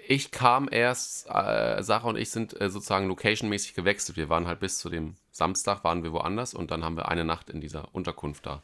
ich 0.08 0.30
kam 0.30 0.68
erst, 0.70 1.26
äh, 1.26 1.82
Sarah 1.82 2.08
und 2.08 2.16
ich 2.16 2.30
sind 2.30 2.60
äh, 2.60 2.70
sozusagen 2.70 3.08
locationmäßig 3.08 3.74
gewechselt. 3.74 4.16
Wir 4.16 4.28
waren 4.28 4.46
halt 4.46 4.60
bis 4.60 4.78
zu 4.78 4.88
dem 4.88 5.16
Samstag 5.36 5.84
waren 5.84 6.02
wir 6.02 6.12
woanders 6.12 6.54
und 6.54 6.70
dann 6.70 6.84
haben 6.84 6.96
wir 6.96 7.08
eine 7.08 7.24
Nacht 7.24 7.50
in 7.50 7.60
dieser 7.60 7.94
Unterkunft 7.94 8.46
da 8.46 8.62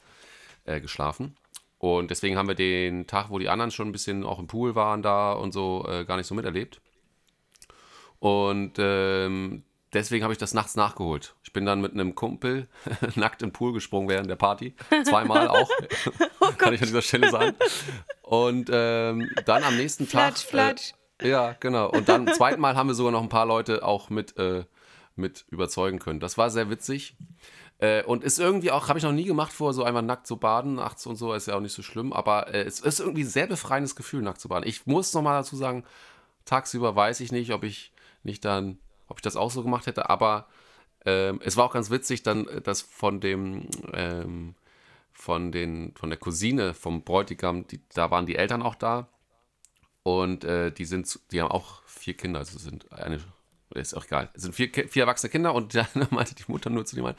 äh, 0.64 0.80
geschlafen. 0.80 1.36
Und 1.78 2.10
deswegen 2.10 2.36
haben 2.36 2.48
wir 2.48 2.54
den 2.54 3.06
Tag, 3.06 3.30
wo 3.30 3.38
die 3.38 3.48
anderen 3.48 3.70
schon 3.70 3.88
ein 3.88 3.92
bisschen 3.92 4.24
auch 4.24 4.38
im 4.38 4.46
Pool 4.46 4.74
waren 4.74 5.02
da 5.02 5.32
und 5.32 5.52
so, 5.52 5.84
äh, 5.88 6.04
gar 6.04 6.16
nicht 6.16 6.26
so 6.26 6.34
miterlebt. 6.34 6.80
Und 8.20 8.74
ähm, 8.78 9.64
deswegen 9.92 10.22
habe 10.22 10.32
ich 10.32 10.38
das 10.38 10.54
nachts 10.54 10.76
nachgeholt. 10.76 11.34
Ich 11.42 11.52
bin 11.52 11.66
dann 11.66 11.80
mit 11.80 11.92
einem 11.92 12.14
Kumpel 12.14 12.68
nackt 13.16 13.42
im 13.42 13.52
Pool 13.52 13.72
gesprungen 13.72 14.08
während 14.08 14.30
der 14.30 14.36
Party. 14.36 14.74
Zweimal 15.04 15.48
auch, 15.48 15.68
oh 16.40 16.52
kann 16.56 16.72
ich 16.72 16.80
an 16.80 16.86
dieser 16.86 17.02
Stelle 17.02 17.30
sagen. 17.30 17.56
Und 18.22 18.70
ähm, 18.72 19.28
dann 19.44 19.64
am 19.64 19.76
nächsten 19.76 20.08
Tag. 20.08 20.38
Flatsch, 20.38 20.46
flatsch. 20.46 20.92
Äh, 21.18 21.30
ja, 21.30 21.56
genau. 21.58 21.90
Und 21.90 22.08
dann 22.08 22.28
zweiten 22.28 22.60
Mal 22.60 22.76
haben 22.76 22.88
wir 22.88 22.94
sogar 22.94 23.12
noch 23.12 23.22
ein 23.22 23.28
paar 23.28 23.46
Leute 23.46 23.84
auch 23.84 24.08
mit 24.08 24.38
äh, 24.38 24.64
mit 25.16 25.44
überzeugen 25.50 25.98
können. 25.98 26.20
Das 26.20 26.38
war 26.38 26.50
sehr 26.50 26.70
witzig. 26.70 27.16
Äh, 27.78 28.04
und 28.04 28.22
ist 28.22 28.38
irgendwie 28.38 28.70
auch, 28.70 28.88
habe 28.88 28.98
ich 28.98 29.04
noch 29.04 29.12
nie 29.12 29.24
gemacht 29.24 29.52
vor, 29.52 29.74
so 29.74 29.82
einmal 29.82 30.02
nackt 30.02 30.26
zu 30.26 30.36
baden, 30.36 30.76
nachts 30.76 31.04
und 31.06 31.16
so, 31.16 31.32
ist 31.32 31.48
ja 31.48 31.56
auch 31.56 31.60
nicht 31.60 31.72
so 31.72 31.82
schlimm, 31.82 32.12
aber 32.12 32.54
äh, 32.54 32.62
es 32.62 32.78
ist 32.80 33.00
irgendwie 33.00 33.22
ein 33.24 33.28
sehr 33.28 33.48
befreiendes 33.48 33.96
Gefühl, 33.96 34.22
nackt 34.22 34.40
zu 34.40 34.48
baden. 34.48 34.68
Ich 34.68 34.86
muss 34.86 35.12
nochmal 35.14 35.38
dazu 35.40 35.56
sagen, 35.56 35.84
tagsüber 36.44 36.94
weiß 36.94 37.20
ich 37.20 37.32
nicht, 37.32 37.52
ob 37.52 37.64
ich 37.64 37.92
nicht 38.22 38.44
dann, 38.44 38.78
ob 39.08 39.18
ich 39.18 39.22
das 39.22 39.36
auch 39.36 39.50
so 39.50 39.64
gemacht 39.64 39.86
hätte, 39.86 40.08
aber 40.08 40.46
ähm, 41.04 41.40
es 41.42 41.56
war 41.56 41.64
auch 41.64 41.72
ganz 41.72 41.90
witzig, 41.90 42.22
dann 42.22 42.46
äh, 42.46 42.60
das 42.60 42.82
von 42.82 43.20
dem, 43.20 43.68
ähm, 43.92 44.54
von, 45.12 45.52
den, 45.52 45.92
von 45.96 46.08
der 46.08 46.18
Cousine 46.18 46.74
vom 46.74 47.02
Bräutigam, 47.02 47.66
die, 47.66 47.80
da 47.94 48.10
waren 48.10 48.26
die 48.26 48.36
Eltern 48.36 48.62
auch 48.62 48.76
da. 48.76 49.08
Und 50.04 50.44
äh, 50.44 50.72
die 50.72 50.84
sind, 50.84 51.20
die 51.30 51.40
haben 51.40 51.50
auch 51.50 51.82
vier 51.86 52.14
Kinder, 52.16 52.40
also 52.40 52.58
sind 52.58 52.90
eine 52.92 53.20
ist 53.74 53.94
auch 53.94 54.04
egal. 54.04 54.30
Es 54.34 54.42
sind 54.42 54.54
vier, 54.54 54.70
vier 54.70 55.02
erwachsene 55.02 55.30
Kinder 55.30 55.54
und 55.54 55.74
dann 55.74 55.86
meinte 56.10 56.34
die 56.34 56.44
Mutter 56.46 56.70
nur 56.70 56.84
zu 56.84 56.96
dem 56.96 57.12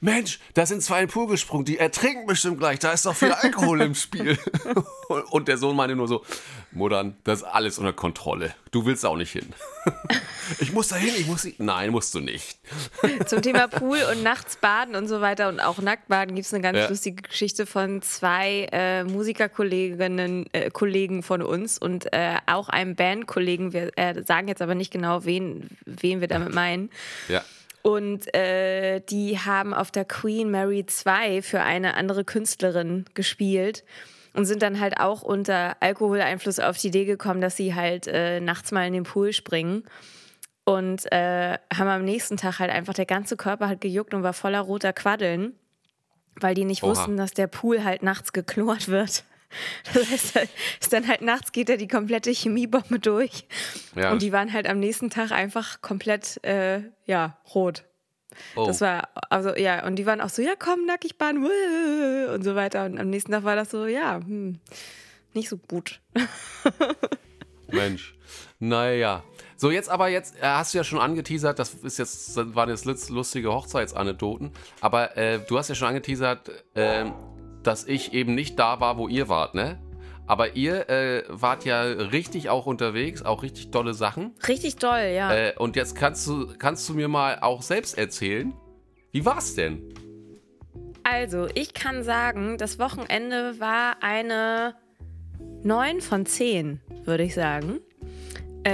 Mensch, 0.00 0.40
da 0.54 0.66
sind 0.66 0.82
zwei 0.82 1.00
in 1.00 1.06
den 1.06 1.12
Pool 1.12 1.26
gesprungen, 1.26 1.64
die 1.64 1.78
ertrinken 1.78 2.26
bestimmt 2.26 2.58
gleich, 2.58 2.78
da 2.78 2.92
ist 2.92 3.06
doch 3.06 3.14
viel 3.14 3.32
Alkohol 3.32 3.80
im 3.82 3.94
Spiel. 3.94 4.38
Und 5.30 5.48
der 5.48 5.56
Sohn 5.56 5.74
meinte 5.74 5.96
nur 5.96 6.06
so, 6.06 6.22
Muttern, 6.70 7.16
das 7.24 7.40
ist 7.40 7.44
alles 7.44 7.78
unter 7.78 7.94
Kontrolle. 7.94 8.54
Du 8.70 8.84
willst 8.84 9.06
auch 9.06 9.16
nicht 9.16 9.32
hin. 9.32 9.46
Ich 10.60 10.72
muss 10.72 10.88
da 10.88 10.96
hin, 10.96 11.12
ich 11.18 11.26
muss. 11.26 11.46
Nein, 11.58 11.90
musst 11.90 12.14
du 12.14 12.20
nicht. 12.20 12.58
Zum 13.26 13.42
Thema 13.42 13.68
Pool 13.68 13.98
und 14.10 14.22
nachts 14.22 14.56
baden 14.56 14.94
und 14.96 15.06
so 15.06 15.20
weiter 15.20 15.48
und 15.48 15.60
auch 15.60 15.78
Nacktbaden 15.78 16.34
gibt 16.34 16.46
es 16.46 16.54
eine 16.54 16.62
ganz 16.62 16.78
ja. 16.78 16.88
lustige 16.88 17.22
Geschichte 17.22 17.66
von 17.66 18.00
zwei 18.02 18.66
äh, 18.72 19.04
Musikerkolleginnen, 19.04 20.46
äh, 20.52 20.70
Kollegen 20.70 21.22
von 21.22 21.42
uns 21.42 21.78
und 21.78 22.12
äh, 22.12 22.36
auch 22.46 22.68
einem 22.68 22.96
Bandkollegen. 22.96 23.72
Wir 23.72 23.90
äh, 23.96 24.22
sagen 24.24 24.48
jetzt 24.48 24.62
aber 24.62 24.74
nicht 24.74 24.90
genau, 24.90 25.24
wen, 25.24 25.68
wen 26.00 26.20
wir 26.20 26.28
damit 26.28 26.54
meinen. 26.54 26.90
Ja. 27.28 27.42
Und 27.82 28.34
äh, 28.34 29.00
die 29.00 29.38
haben 29.38 29.72
auf 29.72 29.90
der 29.90 30.04
Queen 30.04 30.50
Mary 30.50 30.84
2 30.84 31.42
für 31.42 31.60
eine 31.60 31.94
andere 31.94 32.24
Künstlerin 32.24 33.04
gespielt 33.14 33.84
und 34.34 34.44
sind 34.44 34.62
dann 34.62 34.78
halt 34.80 35.00
auch 35.00 35.22
unter 35.22 35.76
Alkoholeinfluss 35.80 36.60
auf 36.60 36.76
die 36.76 36.88
Idee 36.88 37.04
gekommen, 37.04 37.40
dass 37.40 37.56
sie 37.56 37.74
halt 37.74 38.06
äh, 38.06 38.40
nachts 38.40 38.72
mal 38.72 38.86
in 38.86 38.92
den 38.92 39.04
Pool 39.04 39.32
springen. 39.32 39.84
Und 40.64 41.10
äh, 41.10 41.56
haben 41.74 41.88
am 41.88 42.04
nächsten 42.04 42.36
Tag 42.36 42.58
halt 42.58 42.70
einfach, 42.70 42.92
der 42.92 43.06
ganze 43.06 43.38
Körper 43.38 43.68
hat 43.68 43.80
gejuckt 43.80 44.12
und 44.12 44.22
war 44.22 44.34
voller 44.34 44.60
roter 44.60 44.92
Quaddeln, 44.92 45.54
weil 46.40 46.54
die 46.54 46.66
nicht 46.66 46.82
Oha. 46.82 46.90
wussten, 46.90 47.16
dass 47.16 47.32
der 47.32 47.46
Pool 47.46 47.84
halt 47.84 48.02
nachts 48.02 48.32
geklort 48.34 48.88
wird. 48.88 49.24
Das 49.94 50.34
heißt, 50.34 50.50
ist 50.80 50.92
dann 50.92 51.08
halt 51.08 51.22
nachts 51.22 51.52
geht 51.52 51.70
er 51.70 51.76
die 51.76 51.88
komplette 51.88 52.30
Chemiebombe 52.30 52.98
durch. 52.98 53.46
Ja. 53.96 54.12
Und 54.12 54.22
die 54.22 54.32
waren 54.32 54.52
halt 54.52 54.68
am 54.68 54.78
nächsten 54.78 55.10
Tag 55.10 55.32
einfach 55.32 55.80
komplett, 55.80 56.42
äh, 56.44 56.82
ja, 57.06 57.38
rot. 57.54 57.84
Oh. 58.56 58.66
Das 58.66 58.80
war, 58.80 59.08
also 59.30 59.56
ja, 59.56 59.86
und 59.86 59.96
die 59.96 60.06
waren 60.06 60.20
auch 60.20 60.28
so, 60.28 60.42
ja 60.42 60.52
komm, 60.58 60.84
nackig 60.86 61.16
baden 61.16 61.44
und 62.34 62.42
so 62.42 62.54
weiter. 62.54 62.84
Und 62.84 62.98
am 62.98 63.10
nächsten 63.10 63.32
Tag 63.32 63.44
war 63.44 63.56
das 63.56 63.70
so, 63.70 63.86
ja, 63.86 64.16
hm, 64.16 64.58
nicht 65.34 65.48
so 65.48 65.56
gut. 65.56 66.00
Mensch, 67.70 68.14
naja. 68.58 69.22
So, 69.56 69.72
jetzt 69.72 69.88
aber, 69.88 70.08
jetzt 70.08 70.36
äh, 70.36 70.46
hast 70.46 70.72
du 70.72 70.78
ja 70.78 70.84
schon 70.84 71.00
angeteasert, 71.00 71.58
das 71.58 71.74
ist 71.74 71.98
jetzt, 71.98 72.36
waren 72.54 72.68
jetzt 72.68 72.84
lustige 72.84 73.52
Hochzeitsanekdoten, 73.52 74.52
aber 74.80 75.16
äh, 75.16 75.40
du 75.40 75.58
hast 75.58 75.68
ja 75.68 75.74
schon 75.74 75.88
angeteasert, 75.88 76.48
äh, 76.74 77.06
dass 77.68 77.84
ich 77.84 78.14
eben 78.14 78.34
nicht 78.34 78.58
da 78.58 78.80
war, 78.80 78.96
wo 78.96 79.08
ihr 79.08 79.28
wart, 79.28 79.54
ne? 79.54 79.78
Aber 80.26 80.56
ihr 80.56 80.88
äh, 80.88 81.24
wart 81.28 81.66
ja 81.66 81.82
richtig 81.82 82.48
auch 82.48 82.64
unterwegs, 82.64 83.22
auch 83.22 83.42
richtig 83.42 83.70
tolle 83.70 83.92
Sachen. 83.92 84.34
Richtig 84.48 84.76
toll, 84.76 85.12
ja. 85.14 85.34
Äh, 85.34 85.52
und 85.58 85.76
jetzt 85.76 85.94
kannst 85.94 86.26
du, 86.26 86.46
kannst 86.58 86.88
du 86.88 86.94
mir 86.94 87.08
mal 87.08 87.40
auch 87.40 87.60
selbst 87.60 87.98
erzählen, 87.98 88.54
wie 89.12 89.26
war's 89.26 89.54
denn? 89.54 89.92
Also, 91.02 91.46
ich 91.54 91.74
kann 91.74 92.02
sagen, 92.02 92.56
das 92.56 92.78
Wochenende 92.78 93.60
war 93.60 94.02
eine 94.02 94.74
9 95.62 96.00
von 96.00 96.24
10, 96.24 96.80
würde 97.04 97.24
ich 97.24 97.34
sagen. 97.34 97.80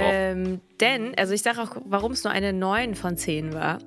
Ähm, 0.01 0.61
denn, 0.81 1.13
also 1.17 1.33
ich 1.33 1.41
sage 1.41 1.61
auch, 1.61 1.77
warum 1.85 2.11
es 2.11 2.23
nur 2.23 2.33
eine 2.33 2.53
9 2.53 2.95
von 2.95 3.17
10 3.17 3.53
war. 3.53 3.79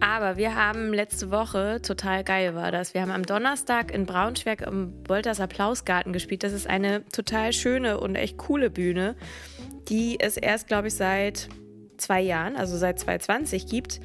Aber 0.00 0.36
wir 0.36 0.54
haben 0.54 0.92
letzte 0.92 1.30
Woche, 1.30 1.80
total 1.82 2.24
geil 2.24 2.54
war 2.54 2.72
das, 2.72 2.94
wir 2.94 3.02
haben 3.02 3.10
am 3.10 3.24
Donnerstag 3.24 3.92
in 3.92 4.06
Braunschweig 4.06 4.62
im 4.62 4.92
Wolters 5.08 5.40
Applausgarten 5.40 6.12
gespielt. 6.12 6.42
Das 6.42 6.52
ist 6.52 6.66
eine 6.66 7.04
total 7.08 7.52
schöne 7.52 8.00
und 8.00 8.14
echt 8.14 8.38
coole 8.38 8.70
Bühne, 8.70 9.16
die 9.88 10.18
es 10.20 10.36
erst, 10.36 10.68
glaube 10.68 10.88
ich, 10.88 10.94
seit 10.94 11.48
zwei 11.96 12.20
Jahren, 12.20 12.56
also 12.56 12.76
seit 12.76 12.98
2020 12.98 13.66
gibt. 13.66 14.00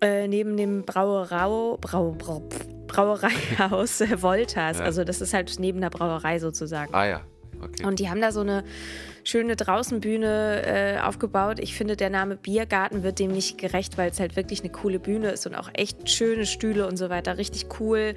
Äh, 0.00 0.28
neben 0.28 0.56
dem 0.56 0.84
Brauerau, 0.84 1.76
Brau, 1.80 2.12
Brau, 2.12 2.48
Brauereihaus 2.86 4.00
Wolters. 4.22 4.78
Ja. 4.78 4.84
Also 4.84 5.04
das 5.04 5.20
ist 5.20 5.34
halt 5.34 5.56
neben 5.58 5.80
der 5.80 5.90
Brauerei 5.90 6.38
sozusagen. 6.38 6.94
Ah 6.94 7.06
ja. 7.06 7.20
Okay. 7.62 7.84
Und 7.84 7.98
die 7.98 8.08
haben 8.08 8.20
da 8.20 8.32
so 8.32 8.40
eine 8.40 8.64
schöne 9.24 9.56
Draußenbühne 9.56 10.62
äh, 10.64 11.00
aufgebaut. 11.00 11.58
Ich 11.60 11.74
finde, 11.74 11.96
der 11.96 12.10
Name 12.10 12.36
Biergarten 12.36 13.02
wird 13.02 13.18
dem 13.18 13.30
nicht 13.30 13.58
gerecht, 13.58 13.98
weil 13.98 14.10
es 14.10 14.20
halt 14.20 14.36
wirklich 14.36 14.60
eine 14.60 14.70
coole 14.70 14.98
Bühne 14.98 15.30
ist 15.30 15.46
und 15.46 15.54
auch 15.54 15.70
echt 15.74 16.08
schöne 16.10 16.46
Stühle 16.46 16.86
und 16.86 16.96
so 16.96 17.10
weiter. 17.10 17.36
Richtig 17.36 17.66
cool. 17.78 18.14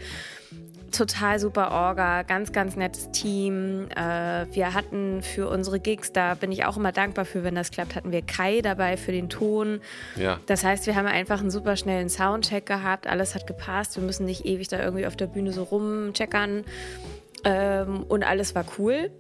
Total 0.91 1.39
super 1.39 1.71
Orga, 1.71 2.24
ganz, 2.24 2.51
ganz 2.51 2.75
nettes 2.75 3.12
Team. 3.12 3.88
Äh, 3.95 4.45
wir 4.51 4.74
hatten 4.74 5.21
für 5.21 5.48
unsere 5.48 5.79
Gigs, 5.79 6.12
da 6.12 6.33
bin 6.33 6.51
ich 6.51 6.65
auch 6.65 6.75
immer 6.75 6.91
dankbar 6.91 7.24
für, 7.24 7.43
wenn 7.45 7.55
das 7.55 7.71
klappt, 7.71 7.95
hatten 7.95 8.12
wir 8.12 8.21
Kai 8.21 8.62
dabei 8.62 8.98
für 8.98 9.13
den 9.13 9.29
Ton. 9.29 9.79
Ja. 10.17 10.39
Das 10.48 10.65
heißt, 10.65 10.88
wir 10.88 10.95
haben 10.95 11.07
einfach 11.07 11.39
einen 11.39 11.51
super 11.51 11.77
schnellen 11.77 12.10
Soundcheck 12.10 12.65
gehabt. 12.65 13.07
Alles 13.07 13.36
hat 13.36 13.48
gepasst. 13.48 13.95
Wir 13.95 14.03
müssen 14.03 14.25
nicht 14.25 14.45
ewig 14.45 14.67
da 14.67 14.83
irgendwie 14.83 15.05
auf 15.05 15.15
der 15.15 15.27
Bühne 15.27 15.53
so 15.53 15.63
rumcheckern. 15.63 16.65
Ähm, 17.43 18.03
und 18.03 18.24
alles 18.24 18.53
war 18.53 18.65
cool. 18.77 19.12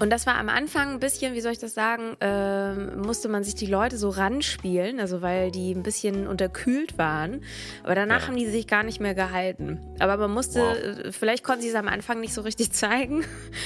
Und 0.00 0.10
das 0.10 0.26
war 0.26 0.36
am 0.36 0.48
Anfang 0.48 0.94
ein 0.94 1.00
bisschen, 1.00 1.34
wie 1.34 1.40
soll 1.40 1.52
ich 1.52 1.58
das 1.58 1.74
sagen, 1.74 2.16
äh, 2.20 2.74
musste 2.96 3.28
man 3.28 3.44
sich 3.44 3.54
die 3.54 3.66
Leute 3.66 3.96
so 3.96 4.08
ranspielen, 4.08 4.98
also 4.98 5.22
weil 5.22 5.50
die 5.50 5.72
ein 5.72 5.82
bisschen 5.82 6.26
unterkühlt 6.26 6.98
waren. 6.98 7.42
Aber 7.84 7.94
danach 7.94 8.22
ja. 8.22 8.28
haben 8.28 8.36
die 8.36 8.46
sich 8.46 8.66
gar 8.66 8.82
nicht 8.82 9.00
mehr 9.00 9.14
gehalten. 9.14 9.78
Aber 10.00 10.16
man 10.16 10.32
musste, 10.32 10.60
wow. 10.60 11.14
vielleicht 11.14 11.44
konnten 11.44 11.62
sie 11.62 11.68
es 11.68 11.74
am 11.74 11.88
Anfang 11.88 12.20
nicht 12.20 12.34
so 12.34 12.40
richtig 12.40 12.72
zeigen. 12.72 13.24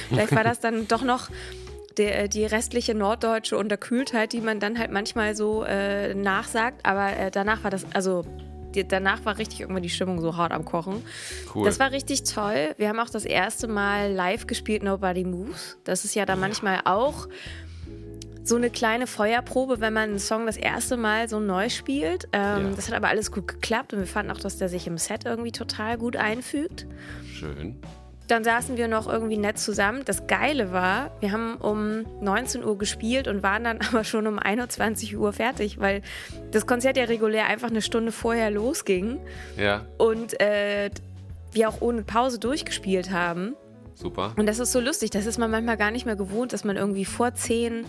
vielleicht 0.08 0.34
war 0.34 0.44
das 0.44 0.60
dann 0.60 0.86
doch 0.88 1.02
noch 1.02 1.30
der, 1.96 2.28
die 2.28 2.44
restliche 2.44 2.94
norddeutsche 2.94 3.56
Unterkühltheit, 3.56 4.32
die 4.32 4.40
man 4.40 4.60
dann 4.60 4.78
halt 4.78 4.90
manchmal 4.90 5.34
so 5.34 5.64
äh, 5.64 6.14
nachsagt. 6.14 6.84
Aber 6.84 7.16
äh, 7.16 7.30
danach 7.30 7.64
war 7.64 7.70
das, 7.70 7.86
also 7.94 8.24
danach 8.88 9.24
war 9.24 9.38
richtig 9.38 9.60
irgendwann 9.60 9.82
die 9.82 9.90
Stimmung 9.90 10.20
so 10.20 10.36
hart 10.36 10.52
am 10.52 10.64
Kochen. 10.64 11.02
Cool. 11.54 11.64
Das 11.64 11.78
war 11.80 11.92
richtig 11.92 12.24
toll. 12.24 12.74
Wir 12.76 12.88
haben 12.88 13.00
auch 13.00 13.10
das 13.10 13.24
erste 13.24 13.68
Mal 13.68 14.12
live 14.12 14.46
gespielt 14.46 14.82
Nobody 14.82 15.24
Moves. 15.24 15.78
Das 15.84 16.04
ist 16.04 16.14
ja 16.14 16.26
dann 16.26 16.40
manchmal 16.40 16.80
auch 16.84 17.28
so 18.48 18.56
eine 18.56 18.70
kleine 18.70 19.06
Feuerprobe, 19.06 19.80
wenn 19.80 19.92
man 19.92 20.10
einen 20.10 20.18
Song 20.18 20.46
das 20.46 20.56
erste 20.56 20.96
Mal 20.96 21.28
so 21.28 21.38
neu 21.38 21.68
spielt. 21.68 22.28
Ähm, 22.32 22.70
ja. 22.70 22.70
Das 22.74 22.88
hat 22.88 22.94
aber 22.94 23.08
alles 23.08 23.30
gut 23.30 23.46
geklappt 23.46 23.92
und 23.92 24.00
wir 24.00 24.06
fanden 24.06 24.32
auch, 24.32 24.40
dass 24.40 24.56
der 24.56 24.68
sich 24.68 24.86
im 24.86 24.96
Set 24.96 25.26
irgendwie 25.26 25.52
total 25.52 25.98
gut 25.98 26.16
einfügt. 26.16 26.86
Schön. 27.30 27.76
Dann 28.28 28.44
saßen 28.44 28.76
wir 28.76 28.88
noch 28.88 29.08
irgendwie 29.08 29.38
nett 29.38 29.58
zusammen. 29.58 30.02
Das 30.04 30.26
Geile 30.26 30.70
war, 30.70 31.10
wir 31.20 31.32
haben 31.32 31.56
um 31.56 32.04
19 32.20 32.62
Uhr 32.62 32.78
gespielt 32.78 33.26
und 33.26 33.42
waren 33.42 33.64
dann 33.64 33.80
aber 33.88 34.04
schon 34.04 34.26
um 34.26 34.38
21 34.38 35.16
Uhr 35.16 35.32
fertig, 35.32 35.80
weil 35.80 36.02
das 36.50 36.66
Konzert 36.66 36.96
ja 36.96 37.04
regulär 37.04 37.46
einfach 37.46 37.68
eine 37.70 37.82
Stunde 37.82 38.12
vorher 38.12 38.50
losging. 38.50 39.18
Ja. 39.56 39.86
Und 39.96 40.40
äh, 40.40 40.90
wir 41.52 41.68
auch 41.68 41.80
ohne 41.80 42.02
Pause 42.02 42.38
durchgespielt 42.38 43.10
haben. 43.10 43.56
Super. 43.94 44.32
Und 44.36 44.46
das 44.46 44.58
ist 44.60 44.70
so 44.70 44.80
lustig, 44.80 45.10
das 45.10 45.26
ist 45.26 45.38
man 45.38 45.50
manchmal 45.50 45.76
gar 45.76 45.90
nicht 45.90 46.06
mehr 46.06 46.14
gewohnt, 46.14 46.52
dass 46.52 46.62
man 46.64 46.76
irgendwie 46.76 47.04
vor 47.04 47.34
10 47.34 47.84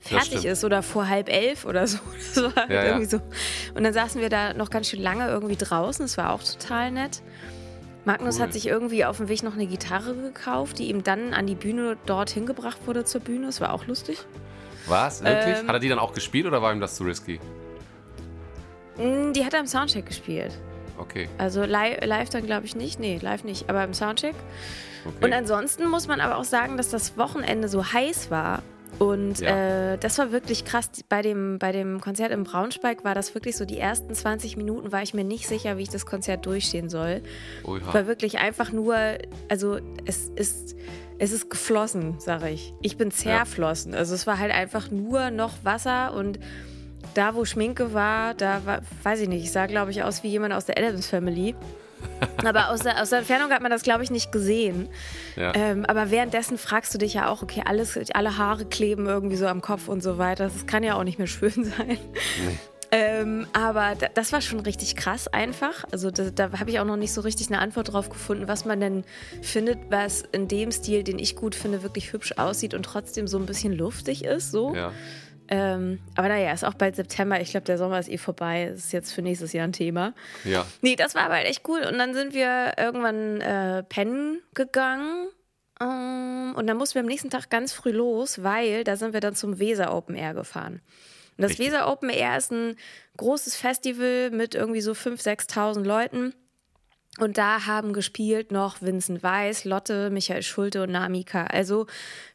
fertig 0.00 0.44
ist 0.44 0.64
oder 0.64 0.82
vor 0.82 1.08
halb 1.08 1.28
elf 1.28 1.64
oder 1.64 1.86
so. 1.86 1.98
Das 2.34 2.44
war 2.44 2.54
halt 2.54 2.70
ja, 2.70 2.84
irgendwie 2.84 3.04
ja. 3.04 3.10
so. 3.10 3.20
Und 3.74 3.84
dann 3.84 3.92
saßen 3.92 4.20
wir 4.20 4.28
da 4.28 4.54
noch 4.54 4.70
ganz 4.70 4.88
schön 4.88 5.00
lange 5.00 5.28
irgendwie 5.28 5.56
draußen. 5.56 6.04
Das 6.04 6.18
war 6.18 6.32
auch 6.32 6.42
total 6.42 6.90
nett. 6.90 7.22
Magnus 8.08 8.36
cool. 8.36 8.44
hat 8.44 8.54
sich 8.54 8.66
irgendwie 8.66 9.04
auf 9.04 9.18
dem 9.18 9.28
Weg 9.28 9.42
noch 9.42 9.52
eine 9.52 9.66
Gitarre 9.66 10.14
gekauft, 10.14 10.78
die 10.78 10.88
ihm 10.88 11.04
dann 11.04 11.34
an 11.34 11.46
die 11.46 11.54
Bühne 11.54 11.98
dorthin 12.06 12.46
gebracht 12.46 12.78
wurde 12.86 13.04
zur 13.04 13.20
Bühne. 13.20 13.44
Das 13.44 13.60
war 13.60 13.74
auch 13.74 13.86
lustig. 13.86 14.24
Was? 14.86 15.22
Wirklich? 15.22 15.58
Ähm, 15.58 15.68
hat 15.68 15.74
er 15.74 15.78
die 15.78 15.90
dann 15.90 15.98
auch 15.98 16.14
gespielt 16.14 16.46
oder 16.46 16.62
war 16.62 16.72
ihm 16.72 16.80
das 16.80 16.96
zu 16.96 17.04
risky? 17.04 17.38
Mm, 18.96 19.34
die 19.34 19.44
hat 19.44 19.52
er 19.52 19.60
im 19.60 19.66
Soundcheck 19.66 20.06
gespielt. 20.06 20.58
Okay. 20.96 21.28
Also 21.36 21.64
live, 21.64 22.02
live 22.02 22.30
dann 22.30 22.46
glaube 22.46 22.64
ich 22.64 22.74
nicht. 22.74 22.98
Nee, 22.98 23.18
live 23.20 23.44
nicht, 23.44 23.68
aber 23.68 23.84
im 23.84 23.92
Soundcheck. 23.92 24.34
Okay. 25.04 25.26
Und 25.26 25.34
ansonsten 25.34 25.86
muss 25.86 26.08
man 26.08 26.22
aber 26.22 26.38
auch 26.38 26.44
sagen, 26.44 26.78
dass 26.78 26.88
das 26.88 27.18
Wochenende 27.18 27.68
so 27.68 27.92
heiß 27.92 28.30
war 28.30 28.62
und 28.98 29.40
ja. 29.40 29.92
äh, 29.92 29.98
das 29.98 30.18
war 30.18 30.32
wirklich 30.32 30.64
krass. 30.64 30.90
Bei 31.08 31.22
dem, 31.22 31.58
bei 31.58 31.72
dem 31.72 32.00
Konzert 32.00 32.32
im 32.32 32.44
Braunschweig 32.44 33.04
war 33.04 33.14
das 33.14 33.34
wirklich 33.34 33.56
so, 33.56 33.64
die 33.64 33.78
ersten 33.78 34.14
20 34.14 34.56
Minuten 34.56 34.90
war 34.90 35.02
ich 35.02 35.14
mir 35.14 35.24
nicht 35.24 35.46
sicher, 35.46 35.76
wie 35.76 35.82
ich 35.82 35.88
das 35.88 36.04
Konzert 36.06 36.46
durchstehen 36.46 36.88
soll. 36.88 37.22
Oha. 37.64 37.94
War 37.94 38.06
wirklich 38.06 38.38
einfach 38.38 38.72
nur, 38.72 38.96
also 39.48 39.78
es 40.04 40.30
ist, 40.34 40.76
es 41.18 41.32
ist 41.32 41.50
geflossen, 41.50 42.18
sage 42.18 42.50
ich. 42.50 42.74
Ich 42.82 42.96
bin 42.96 43.10
zerflossen. 43.10 43.92
Ja. 43.92 43.98
Also 43.98 44.14
es 44.14 44.26
war 44.26 44.38
halt 44.38 44.52
einfach 44.52 44.90
nur 44.90 45.30
noch 45.30 45.52
Wasser 45.64 46.14
und 46.14 46.40
da, 47.14 47.34
wo 47.34 47.44
Schminke 47.44 47.94
war, 47.94 48.34
da 48.34 48.64
war, 48.64 48.80
weiß 49.02 49.20
ich 49.20 49.28
nicht, 49.28 49.44
ich 49.44 49.52
sah, 49.52 49.66
glaube 49.66 49.90
ich, 49.90 50.02
aus 50.02 50.22
wie 50.22 50.28
jemand 50.28 50.54
aus 50.54 50.66
der 50.66 50.78
Adams 50.78 51.06
Family. 51.06 51.54
Aber 52.44 52.70
aus 52.70 52.80
der, 52.80 53.00
aus 53.00 53.10
der, 53.10 53.20
Entfernung 53.20 53.50
hat 53.50 53.62
man 53.62 53.70
das, 53.70 53.82
glaube 53.82 54.02
ich, 54.02 54.10
nicht 54.10 54.32
gesehen. 54.32 54.88
Ja. 55.36 55.54
Ähm, 55.54 55.84
aber 55.86 56.10
währenddessen 56.10 56.58
fragst 56.58 56.92
du 56.94 56.98
dich 56.98 57.14
ja 57.14 57.28
auch, 57.28 57.42
okay, 57.42 57.62
alles, 57.64 57.98
alle 58.14 58.38
Haare 58.38 58.64
kleben 58.64 59.06
irgendwie 59.06 59.36
so 59.36 59.46
am 59.46 59.60
Kopf 59.60 59.88
und 59.88 60.02
so 60.02 60.18
weiter. 60.18 60.44
Das 60.44 60.66
kann 60.66 60.82
ja 60.82 60.94
auch 60.94 61.04
nicht 61.04 61.18
mehr 61.18 61.26
schön 61.28 61.64
sein. 61.64 61.98
Nee. 62.46 62.58
Ähm, 62.90 63.46
aber 63.52 63.94
da, 63.98 64.06
das 64.14 64.32
war 64.32 64.40
schon 64.40 64.60
richtig 64.60 64.96
krass 64.96 65.28
einfach. 65.28 65.84
Also 65.92 66.10
da, 66.10 66.30
da 66.30 66.58
habe 66.58 66.70
ich 66.70 66.80
auch 66.80 66.86
noch 66.86 66.96
nicht 66.96 67.12
so 67.12 67.20
richtig 67.20 67.48
eine 67.48 67.58
Antwort 67.58 67.92
drauf 67.92 68.08
gefunden, 68.08 68.48
was 68.48 68.64
man 68.64 68.80
denn 68.80 69.04
findet, 69.42 69.78
was 69.90 70.22
in 70.32 70.48
dem 70.48 70.72
Stil, 70.72 71.02
den 71.02 71.18
ich 71.18 71.36
gut 71.36 71.54
finde, 71.54 71.82
wirklich 71.82 72.12
hübsch 72.12 72.32
aussieht 72.38 72.72
und 72.72 72.84
trotzdem 72.84 73.26
so 73.26 73.38
ein 73.38 73.46
bisschen 73.46 73.74
luftig 73.74 74.24
ist. 74.24 74.52
So. 74.52 74.74
Ja. 74.74 74.92
Ähm, 75.48 75.98
aber 76.14 76.28
naja, 76.28 76.52
ist 76.52 76.64
auch 76.64 76.74
bald 76.74 76.96
September. 76.96 77.40
Ich 77.40 77.50
glaube, 77.50 77.64
der 77.64 77.78
Sommer 77.78 77.98
ist 77.98 78.08
eh 78.08 78.18
vorbei. 78.18 78.68
Das 78.70 78.84
ist 78.84 78.92
jetzt 78.92 79.12
für 79.12 79.22
nächstes 79.22 79.52
Jahr 79.52 79.66
ein 79.66 79.72
Thema. 79.72 80.14
Ja. 80.44 80.66
Nee, 80.82 80.96
das 80.96 81.14
war 81.14 81.22
aber 81.22 81.34
halt 81.34 81.46
echt 81.46 81.66
cool. 81.68 81.80
Und 81.80 81.98
dann 81.98 82.14
sind 82.14 82.34
wir 82.34 82.74
irgendwann 82.76 83.40
äh, 83.40 83.82
pennen 83.82 84.40
gegangen. 84.54 85.28
Ähm, 85.80 86.54
und 86.56 86.66
dann 86.66 86.76
mussten 86.76 86.96
wir 86.96 87.02
am 87.02 87.06
nächsten 87.06 87.30
Tag 87.30 87.50
ganz 87.50 87.72
früh 87.72 87.92
los, 87.92 88.42
weil 88.42 88.84
da 88.84 88.96
sind 88.96 89.12
wir 89.12 89.20
dann 89.20 89.34
zum 89.34 89.58
Weser 89.58 89.94
Open 89.94 90.14
Air 90.14 90.34
gefahren. 90.34 90.82
Und 91.36 91.42
das 91.42 91.52
Richtig. 91.52 91.68
Weser 91.68 91.90
Open 91.90 92.10
Air 92.10 92.36
ist 92.36 92.50
ein 92.50 92.76
großes 93.16 93.56
Festival 93.56 94.30
mit 94.30 94.54
irgendwie 94.54 94.80
so 94.80 94.92
5.000, 94.92 95.48
6.000 95.48 95.84
Leuten. 95.84 96.34
Und 97.18 97.36
da 97.36 97.66
haben 97.66 97.92
gespielt 97.92 98.52
noch 98.52 98.80
Vincent 98.80 99.22
Weiss, 99.22 99.64
Lotte, 99.64 100.08
Michael 100.10 100.42
Schulte 100.42 100.82
und 100.82 100.92
Namika. 100.92 101.44
Also, 101.44 101.86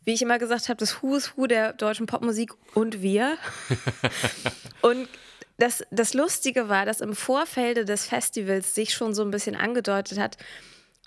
wie 0.04 0.14
ich 0.14 0.22
immer 0.22 0.40
gesagt 0.40 0.68
habe, 0.68 0.78
das 0.78 1.02
Who 1.02 1.16
is 1.16 1.38
Who 1.38 1.48
der 1.48 1.74
deutschen 1.74 2.06
Popmusik 2.06 2.54
und 2.74 3.02
wir. 3.02 3.38
und 4.82 5.08
das, 5.58 5.86
das 5.92 6.14
Lustige 6.14 6.68
war, 6.68 6.86
dass 6.86 7.00
im 7.00 7.16
Vorfeld 7.16 7.88
des 7.88 8.06
Festivals 8.06 8.76
sich 8.76 8.94
schon 8.94 9.14
so 9.14 9.24
ein 9.24 9.32
bisschen 9.32 9.56
angedeutet 9.56 10.20
hat, 10.20 10.38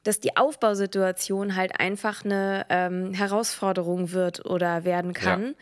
dass 0.04 0.20
die 0.20 0.36
Aufbausituation 0.36 1.56
halt 1.56 1.78
einfach 1.78 2.24
eine 2.24 2.64
ähm, 2.70 3.12
Herausforderung 3.12 4.12
wird 4.12 4.46
oder 4.46 4.84
werden 4.84 5.12
kann. 5.12 5.54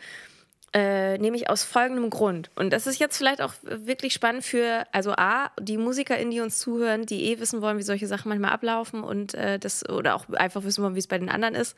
Äh, 0.75 1.17
nämlich 1.19 1.49
aus 1.49 1.63
folgendem 1.63 2.09
Grund. 2.09 2.51
Und 2.55 2.73
das 2.73 2.85
ist 2.85 2.99
jetzt 2.99 3.15
vielleicht 3.15 3.41
auch 3.41 3.53
wirklich 3.63 4.11
spannend 4.11 4.43
für, 4.43 4.85
also 4.91 5.13
A, 5.13 5.49
die 5.57 5.77
MusikerInnen, 5.77 6.31
die 6.31 6.41
uns 6.41 6.59
zuhören, 6.59 7.05
die 7.05 7.31
eh 7.31 7.39
wissen 7.39 7.61
wollen, 7.61 7.77
wie 7.77 7.83
solche 7.83 8.07
Sachen 8.07 8.27
manchmal 8.27 8.51
ablaufen 8.51 9.01
und 9.01 9.35
äh, 9.35 9.57
das, 9.57 9.87
oder 9.87 10.15
auch 10.15 10.27
einfach 10.33 10.65
wissen 10.65 10.83
wollen, 10.83 10.95
wie 10.95 10.99
es 10.99 11.07
bei 11.07 11.17
den 11.17 11.29
anderen 11.29 11.55
ist. 11.55 11.77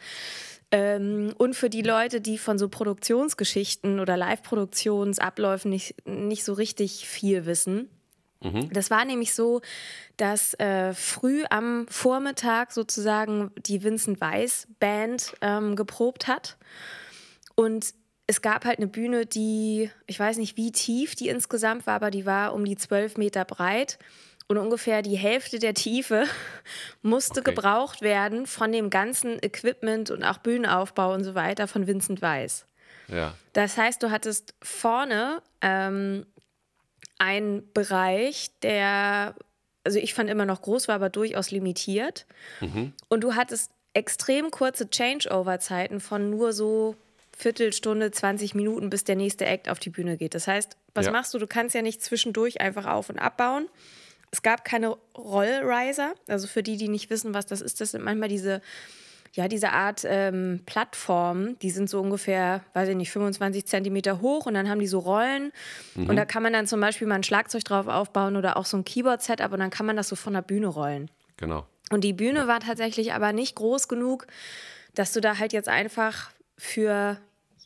Ähm, 0.72 1.32
und 1.38 1.56
für 1.56 1.70
die 1.70 1.84
Leute, 1.84 2.22
die 2.22 2.40
von 2.40 2.58
so 2.58 2.70
Produktionsgeschichten 2.70 4.00
oder 4.00 4.18
Live-Produktionsabläufen 4.18 5.70
nicht, 5.70 5.94
nicht 6.08 6.44
so 6.44 6.54
richtig 6.54 7.08
viel 7.08 7.46
wissen. 7.46 7.92
Das 8.72 8.90
war 8.90 9.06
nämlich 9.06 9.36
so, 9.36 9.62
dass 10.18 10.54
äh, 10.56 10.96
früh 10.96 11.44
am 11.52 11.86
Vormittag 11.88 12.72
sozusagen 12.72 13.52
die 13.58 13.84
Vincent 13.84 14.22
Weiss 14.22 14.68
Band 14.80 15.36
ähm, 15.42 15.76
geprobt 15.76 16.28
hat. 16.28 16.58
Und 17.56 17.94
es 18.28 18.42
gab 18.42 18.66
halt 18.66 18.78
eine 18.78 18.88
Bühne, 18.88 19.26
die, 19.26 19.90
ich 20.06 20.20
weiß 20.20 20.38
nicht, 20.38 20.58
wie 20.58 20.72
tief 20.72 21.16
die 21.16 21.30
insgesamt 21.30 21.88
war, 21.88 21.96
aber 21.96 22.12
die 22.12 22.26
war 22.26 22.54
um 22.54 22.66
die 22.66 22.76
zwölf 22.76 23.18
Meter 23.18 23.46
breit. 23.46 23.98
Und 24.50 24.58
ungefähr 24.58 25.02
die 25.02 25.18
Hälfte 25.18 25.60
der 25.60 25.74
Tiefe 25.74 26.26
musste 27.02 27.42
Okay. 27.42 27.54
gebraucht 27.54 28.02
werden 28.02 28.46
von 28.46 28.72
dem 28.72 28.90
ganzen 28.90 29.42
Equipment 29.42 30.10
und 30.12 30.24
auch 30.24 30.38
Bühnenaufbau 30.38 31.14
und 31.14 31.24
so 31.24 31.36
weiter 31.36 31.68
von 31.68 31.88
Vincent 31.88 32.22
Weiss. 32.22 32.66
Ja. 33.10 33.34
Das 33.54 33.78
heißt, 33.78 34.04
du 34.04 34.12
hattest 34.12 34.54
vorne 34.62 35.42
ähm, 35.62 36.26
einen 37.18 37.72
Bereich, 37.74 38.52
der, 38.62 39.36
also 39.84 40.00
ich 40.00 40.14
fand 40.14 40.30
immer 40.30 40.46
noch 40.46 40.62
groß 40.62 40.88
war, 40.88 40.96
aber 40.96 41.10
durchaus 41.10 41.52
limitiert. 41.52 42.26
Und 43.10 43.22
du 43.22 43.36
hattest 43.36 43.72
extrem 43.94 44.52
kurze 44.52 44.90
Changeover-Zeiten 44.90 46.00
von 46.00 46.30
nur 46.30 46.54
so 46.54 46.96
Viertelstunde, 47.40 48.10
20 48.10 48.56
Minuten, 48.56 48.90
bis 48.90 49.04
der 49.04 49.16
nächste 49.16 49.46
Act 49.46 49.70
auf 49.70 49.78
die 49.78 49.92
Bühne 49.92 50.18
geht. 50.18 50.34
Das 50.34 50.48
heißt, 50.48 50.76
was 50.96 51.06
Ja. 51.06 51.12
machst 51.12 51.34
du? 51.36 51.38
Du 51.38 51.46
kannst 51.46 51.76
ja 51.76 51.84
nicht 51.84 52.02
zwischendurch 52.02 52.62
einfach 52.62 52.86
auf- 52.88 53.10
und 53.10 53.20
abbauen. 53.20 53.68
Es 54.32 54.42
gab 54.42 54.66
keine 54.66 54.98
Rollriser. 55.16 56.14
Also 56.28 56.48
für 56.48 56.64
die, 56.64 56.78
die 56.78 56.88
nicht 56.88 57.12
wissen, 57.12 57.36
was 57.36 57.46
das 57.46 57.62
ist, 57.62 57.80
das 57.80 57.92
sind 57.92 58.04
manchmal 58.04 58.28
diese, 58.28 58.60
ja, 59.34 59.48
diese 59.48 59.70
Art 59.70 60.02
ähm, 60.04 60.62
Plattformen. 60.66 61.60
Die 61.60 61.70
sind 61.70 61.92
so 61.92 62.02
ungefähr, 62.02 62.64
weiß 62.74 62.90
ich 62.90 62.96
nicht, 62.96 63.12
25 63.12 63.68
Zentimeter 63.68 64.20
hoch 64.20 64.48
und 64.48 64.56
dann 64.56 64.68
haben 64.68 64.80
die 64.80 64.88
so 64.88 64.98
Rollen. 64.98 65.52
Und 65.96 66.16
da 66.16 66.26
kann 66.26 66.42
man 66.42 66.54
dann 66.54 66.66
zum 66.66 66.82
Beispiel 66.82 67.06
mal 67.08 67.16
ein 67.16 67.24
Schlagzeug 67.24 67.64
drauf 67.66 67.88
aufbauen 67.88 68.36
oder 68.36 68.58
auch 68.58 68.66
so 68.66 68.78
ein 68.78 68.84
Keyboard-Setup 68.84 69.52
und 69.54 69.60
dann 69.60 69.70
kann 69.70 69.86
man 69.86 69.96
das 69.96 70.08
so 70.08 70.16
von 70.16 70.34
der 70.34 70.42
Bühne 70.42 70.68
rollen. 70.68 71.12
Genau. 71.38 71.68
Und 71.92 72.04
die 72.04 72.14
Bühne 72.14 72.48
war 72.48 72.60
tatsächlich 72.62 73.14
aber 73.14 73.32
nicht 73.32 73.56
groß 73.56 73.88
genug, 73.88 74.26
dass 74.96 75.14
du 75.14 75.22
da 75.22 75.38
halt 75.38 75.54
jetzt 75.54 75.70
einfach 75.70 76.32
für 76.58 77.18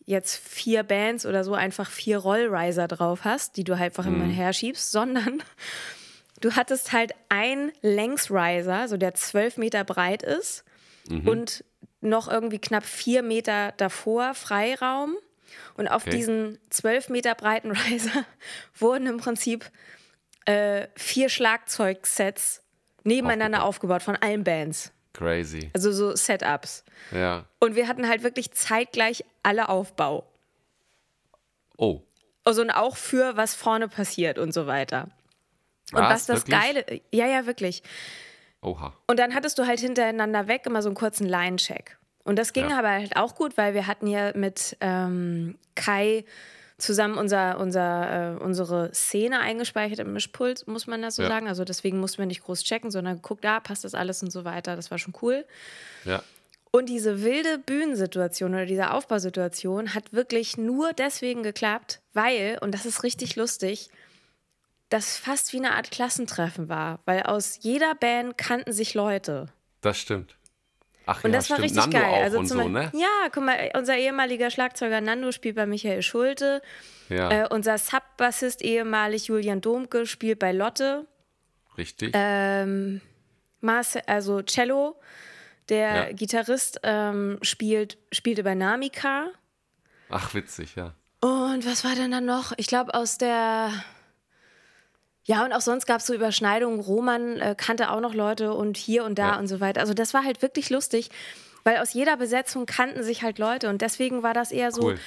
jetzt 0.05 0.37
vier 0.37 0.83
Bands 0.83 1.25
oder 1.25 1.43
so 1.43 1.53
einfach 1.53 1.89
vier 1.89 2.17
Rollriser 2.17 2.87
drauf 2.87 3.21
hast, 3.23 3.57
die 3.57 3.63
du 3.63 3.77
halt 3.77 3.91
einfach 3.91 4.05
immer 4.05 4.25
herschiebst, 4.25 4.91
sondern 4.91 5.43
du 6.41 6.55
hattest 6.55 6.91
halt 6.91 7.13
ein 7.29 7.71
Längsriser, 7.81 8.87
so 8.87 8.97
der 8.97 9.13
zwölf 9.13 9.57
Meter 9.57 9.83
breit 9.83 10.23
ist 10.23 10.63
und 11.27 11.63
noch 12.01 12.27
irgendwie 12.29 12.59
knapp 12.59 12.83
vier 12.85 13.21
Meter 13.23 13.73
davor 13.77 14.33
Freiraum. 14.33 15.15
Und 15.75 15.89
auf 15.89 16.03
Okay. 16.03 16.11
diesen 16.11 16.57
zwölf 16.69 17.09
Meter 17.09 17.35
breiten 17.35 17.71
Riser 17.89 18.25
wurden 18.75 19.05
im 19.07 19.17
Prinzip 19.17 19.69
äh, 20.45 20.87
vier 20.95 21.27
Schlagzeugsets 21.29 22.63
nebeneinander 23.03 23.63
aufgebaut 23.63 24.01
von 24.01 24.15
allen 24.15 24.43
Bands. 24.43 24.91
Crazy. 25.13 25.69
Also 25.73 25.91
so 25.91 26.15
Setups. 26.15 26.83
Ja. 27.11 27.45
Und 27.59 27.75
wir 27.75 27.87
hatten 27.87 28.07
halt 28.07 28.23
wirklich 28.23 28.51
zeitgleich 28.51 29.25
alle 29.43 29.69
Aufbau. 29.69 30.25
Oh. 31.77 32.01
Also 32.43 32.61
und 32.61 32.71
auch 32.71 32.95
für 32.97 33.35
was 33.37 33.53
vorne 33.53 33.87
passiert 33.87 34.37
und 34.39 34.53
so 34.53 34.67
weiter. 34.67 35.09
Und 35.93 35.99
Was? 36.01 36.11
was 36.11 36.25
das 36.27 36.47
Wirklich? 36.47 36.59
Geile, 36.59 37.01
ja, 37.11 37.27
ja, 37.27 37.45
wirklich. 37.45 37.83
Oha. 38.61 38.93
Und 39.07 39.19
dann 39.19 39.33
hattest 39.35 39.57
du 39.59 39.65
halt 39.67 39.79
hintereinander 39.79 40.47
weg 40.47 40.65
immer 40.65 40.81
so 40.81 40.89
einen 40.89 40.95
kurzen 40.95 41.27
Line-Check. 41.27 41.97
Und 42.23 42.37
das 42.37 42.53
ging 42.53 42.69
Ja. 42.69 42.79
aber 42.79 42.89
halt 42.89 43.15
auch 43.17 43.35
gut, 43.35 43.57
weil 43.57 43.73
wir 43.73 43.87
hatten 43.87 44.07
ja 44.07 44.31
mit 44.35 44.77
ähm, 44.79 45.57
Kai 45.75 46.23
zusammen 46.81 47.17
unser, 47.17 47.59
unser, 47.59 48.35
äh, 48.37 48.43
unsere 48.43 48.93
Szene 48.93 49.39
eingespeichert 49.39 49.99
im 49.99 50.13
Mischpult, 50.13 50.67
muss 50.67 50.87
man 50.87 51.01
das 51.01 51.15
so 51.15 51.23
Ja. 51.23 51.29
sagen. 51.29 51.47
Also 51.47 51.63
deswegen 51.63 51.99
mussten 51.99 52.19
wir 52.19 52.25
nicht 52.25 52.43
groß 52.43 52.63
checken, 52.63 52.91
sondern 52.91 53.15
geguckt, 53.15 53.43
da 53.43 53.59
passt 53.59 53.83
das 53.83 53.93
alles 53.93 54.21
und 54.23 54.31
so 54.31 54.43
weiter. 54.45 54.75
Das 54.75 54.91
war 54.91 54.97
schon 54.97 55.13
cool. 55.21 55.45
Ja. 56.05 56.23
Und 56.71 56.87
diese 56.87 57.21
wilde 57.21 57.57
Bühnensituation 57.59 58.53
oder 58.53 58.65
diese 58.65 58.91
Aufbausituation 58.91 59.93
hat 59.93 60.13
wirklich 60.13 60.57
nur 60.57 60.93
deswegen 60.93 61.43
geklappt, 61.43 61.99
weil, 62.13 62.57
und 62.61 62.71
das 62.73 62.85
ist 62.85 63.03
richtig 63.03 63.35
lustig, 63.35 63.89
das 64.89 65.17
fast 65.17 65.51
wie 65.53 65.57
eine 65.57 65.73
Art 65.75 65.91
Klassentreffen 65.91 66.69
war, 66.69 66.99
weil 67.05 67.23
aus 67.23 67.59
jeder 67.61 67.95
Band 67.95 68.37
kannten 68.37 68.71
sich 68.73 68.93
Leute. 68.93 69.47
Das 69.81 69.97
stimmt. 69.97 70.35
Ach 71.11 71.23
Und 71.23 71.31
ja, 71.31 71.37
das 71.37 71.49
war 71.49 71.57
stimmt. 71.57 71.71
richtig 71.77 71.93
Nando 71.93 71.97
geil. 72.11 72.23
also 72.23 72.37
zum 72.43 72.47
so, 72.61 72.67
ne? 72.67 72.91
Ja, 72.93 73.29
guck 73.33 73.43
mal, 73.45 73.71
unser 73.75 73.97
ehemaliger 73.97 74.49
Schlagzeuger 74.51 75.01
Nando 75.01 75.31
spielt 75.31 75.55
bei 75.55 75.65
Michael 75.65 76.01
Schulte. 76.01 76.61
Ja, 77.09 77.29
Äh, 77.29 77.47
unser 77.49 77.77
Sub-Bassist 77.77 78.61
ehemalig 78.61 79.27
Julian 79.27 79.61
Domke 79.61 80.05
spielt 80.05 80.39
bei 80.39 80.51
Lotte. 80.51 81.05
richtig. 81.77 82.11
Ähm, 82.13 83.01
Marcel, 83.61 84.01
also 84.07 84.41
Cello, 84.41 84.99
der 85.69 86.09
Ja. 86.09 86.11
Gitarrist, 86.13 86.79
ähm, 86.83 87.37
spielt, 87.41 87.97
spielte 88.11 88.43
bei 88.43 88.55
Namika. 88.55 89.27
Ach, 90.09 90.33
witzig, 90.33 90.75
ja. 90.75 90.93
Und 91.21 91.65
was 91.65 91.83
war 91.85 91.93
denn 91.95 92.11
dann 92.11 92.25
noch? 92.25 92.53
Ich 92.57 92.67
glaube, 92.67 92.93
aus 92.93 93.17
der. 93.17 93.71
Ja, 95.31 95.45
und 95.45 95.53
auch 95.53 95.61
sonst 95.61 95.85
gab 95.85 95.99
es 96.01 96.07
so 96.07 96.13
Überschneidungen. 96.13 96.79
Roman 96.79 97.37
äh, 97.39 97.55
kannte 97.57 97.89
auch 97.91 98.01
noch 98.01 98.13
Leute 98.13 98.53
und 98.53 98.75
hier 98.77 99.05
und 99.05 99.17
da 99.17 99.33
Ja. 99.33 99.39
und 99.39 99.47
so 99.47 99.59
weiter. 99.59 99.79
Also, 99.79 99.93
das 99.93 100.13
war 100.13 100.23
halt 100.23 100.41
wirklich 100.41 100.69
lustig, 100.69 101.09
weil 101.63 101.77
aus 101.77 101.93
jeder 101.93 102.17
Besetzung 102.17 102.65
kannten 102.65 103.03
sich 103.03 103.23
halt 103.23 103.39
Leute 103.39 103.69
und 103.69 103.81
deswegen 103.81 104.23
war 104.23 104.33
das 104.33 104.51
eher 104.51 104.71
so. 104.71 104.83
Cool. 104.87 104.99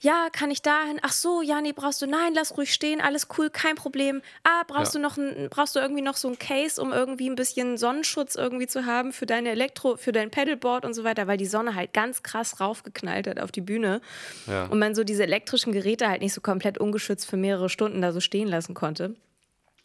Ja, 0.00 0.26
kann 0.30 0.50
ich 0.50 0.60
dahin? 0.60 0.98
Ach 1.00 1.12
so, 1.12 1.40
ja, 1.40 1.62
nee, 1.62 1.72
brauchst 1.72 2.02
du? 2.02 2.06
Nein, 2.06 2.34
lass 2.34 2.58
ruhig 2.58 2.74
stehen, 2.74 3.00
alles 3.00 3.28
cool, 3.38 3.48
kein 3.48 3.74
Problem. 3.74 4.20
Ah, 4.42 4.62
brauchst 4.66 4.92
Ja. 4.92 4.98
du 5.00 5.02
noch 5.02 5.16
ein, 5.16 5.46
brauchst 5.48 5.76
du 5.76 5.80
irgendwie 5.80 6.02
noch 6.02 6.16
so 6.16 6.28
ein 6.28 6.38
Case, 6.38 6.82
um 6.82 6.92
irgendwie 6.92 7.30
ein 7.30 7.36
bisschen 7.36 7.78
Sonnenschutz 7.78 8.34
irgendwie 8.34 8.66
zu 8.66 8.84
haben 8.84 9.12
für 9.14 9.24
deine 9.24 9.48
Elektro, 9.50 9.96
für 9.96 10.12
dein 10.12 10.30
Pedalboard 10.30 10.84
und 10.84 10.92
so 10.92 11.04
weiter, 11.04 11.26
weil 11.26 11.38
die 11.38 11.46
Sonne 11.46 11.74
halt 11.74 11.94
ganz 11.94 12.22
krass 12.22 12.60
raufgeknallt 12.60 13.26
hat 13.28 13.40
auf 13.40 13.50
die 13.50 13.62
Bühne 13.62 14.02
Ja. 14.46 14.66
und 14.66 14.78
man 14.78 14.94
so 14.94 15.04
diese 15.04 15.22
elektrischen 15.22 15.72
Geräte 15.72 16.06
halt 16.10 16.20
nicht 16.20 16.34
so 16.34 16.42
komplett 16.42 16.76
ungeschützt 16.76 17.24
für 17.26 17.38
mehrere 17.38 17.70
Stunden 17.70 18.02
da 18.02 18.12
so 18.12 18.20
stehen 18.20 18.48
lassen 18.48 18.74
konnte. 18.74 19.14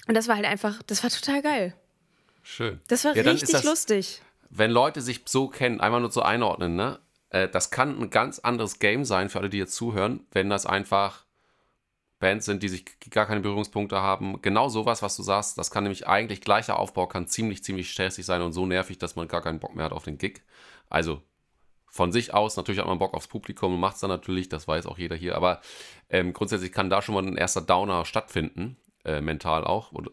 Und 0.09 0.15
das 0.15 0.27
war 0.27 0.37
halt 0.37 0.47
einfach, 0.47 0.81
das 0.87 1.03
war 1.03 1.11
total 1.11 1.43
geil. 1.43 1.75
Schön. 2.41 2.81
Das 2.87 3.05
war 3.05 3.15
Ja, 3.15 3.21
richtig 3.21 3.51
das- 3.51 3.63
lustig. 3.63 4.23
Wenn 4.49 4.71
Leute 4.71 5.01
sich 5.01 5.21
so 5.25 5.47
kennen, 5.47 5.79
einmal 5.79 6.01
nur 6.01 6.09
zu 6.09 6.23
einordnen, 6.23 6.75
ne? 6.75 6.97
Äh, 7.29 7.47
das 7.47 7.69
kann 7.69 8.01
ein 8.01 8.09
ganz 8.09 8.39
anderes 8.39 8.79
Game 8.79 9.05
sein 9.05 9.29
für 9.29 9.37
alle, 9.37 9.51
die 9.51 9.59
jetzt 9.59 9.75
zuhören, 9.75 10.25
wenn 10.31 10.49
das 10.49 10.65
einfach 10.65 11.25
Bands 12.17 12.47
sind, 12.47 12.63
die 12.63 12.69
sich 12.69 12.85
gar 13.11 13.27
keine 13.27 13.41
Berührungspunkte 13.41 14.01
haben. 14.01 14.41
Genau 14.41 14.67
sowas, 14.67 15.03
was 15.03 15.15
du 15.15 15.21
sagst, 15.21 15.59
das 15.59 15.69
kann 15.69 15.83
nämlich 15.83 16.07
eigentlich 16.07 16.41
gleicher 16.41 16.79
Aufbau, 16.79 17.05
kann 17.05 17.27
ziemlich, 17.27 17.63
ziemlich 17.63 17.91
stressig 17.91 18.25
sein 18.25 18.41
und 18.41 18.51
so 18.53 18.65
nervig, 18.65 18.97
dass 18.97 19.15
man 19.15 19.27
gar 19.27 19.43
keinen 19.43 19.59
Bock 19.59 19.75
mehr 19.75 19.85
hat 19.85 19.91
auf 19.93 20.05
den 20.05 20.17
Gig. 20.17 20.41
Also 20.89 21.21
von 21.85 22.11
sich 22.11 22.33
aus, 22.33 22.57
natürlich 22.57 22.79
hat 22.81 22.87
man 22.87 22.97
Bock 22.97 23.13
aufs 23.13 23.27
Publikum 23.27 23.75
und 23.75 23.79
macht 23.79 23.93
es 23.95 24.01
dann 24.01 24.09
natürlich, 24.09 24.49
das 24.49 24.67
weiß 24.67 24.87
auch 24.87 24.97
jeder 24.97 25.15
hier, 25.15 25.35
aber 25.35 25.61
ähm, 26.09 26.33
grundsätzlich 26.33 26.71
kann 26.71 26.89
da 26.89 27.03
schon 27.03 27.13
mal 27.13 27.23
ein 27.23 27.37
erster 27.37 27.61
Downer 27.61 28.03
stattfinden. 28.05 28.75
Äh, 29.05 29.21
mental 29.21 29.63
auch. 29.63 29.91
Und, 29.91 30.09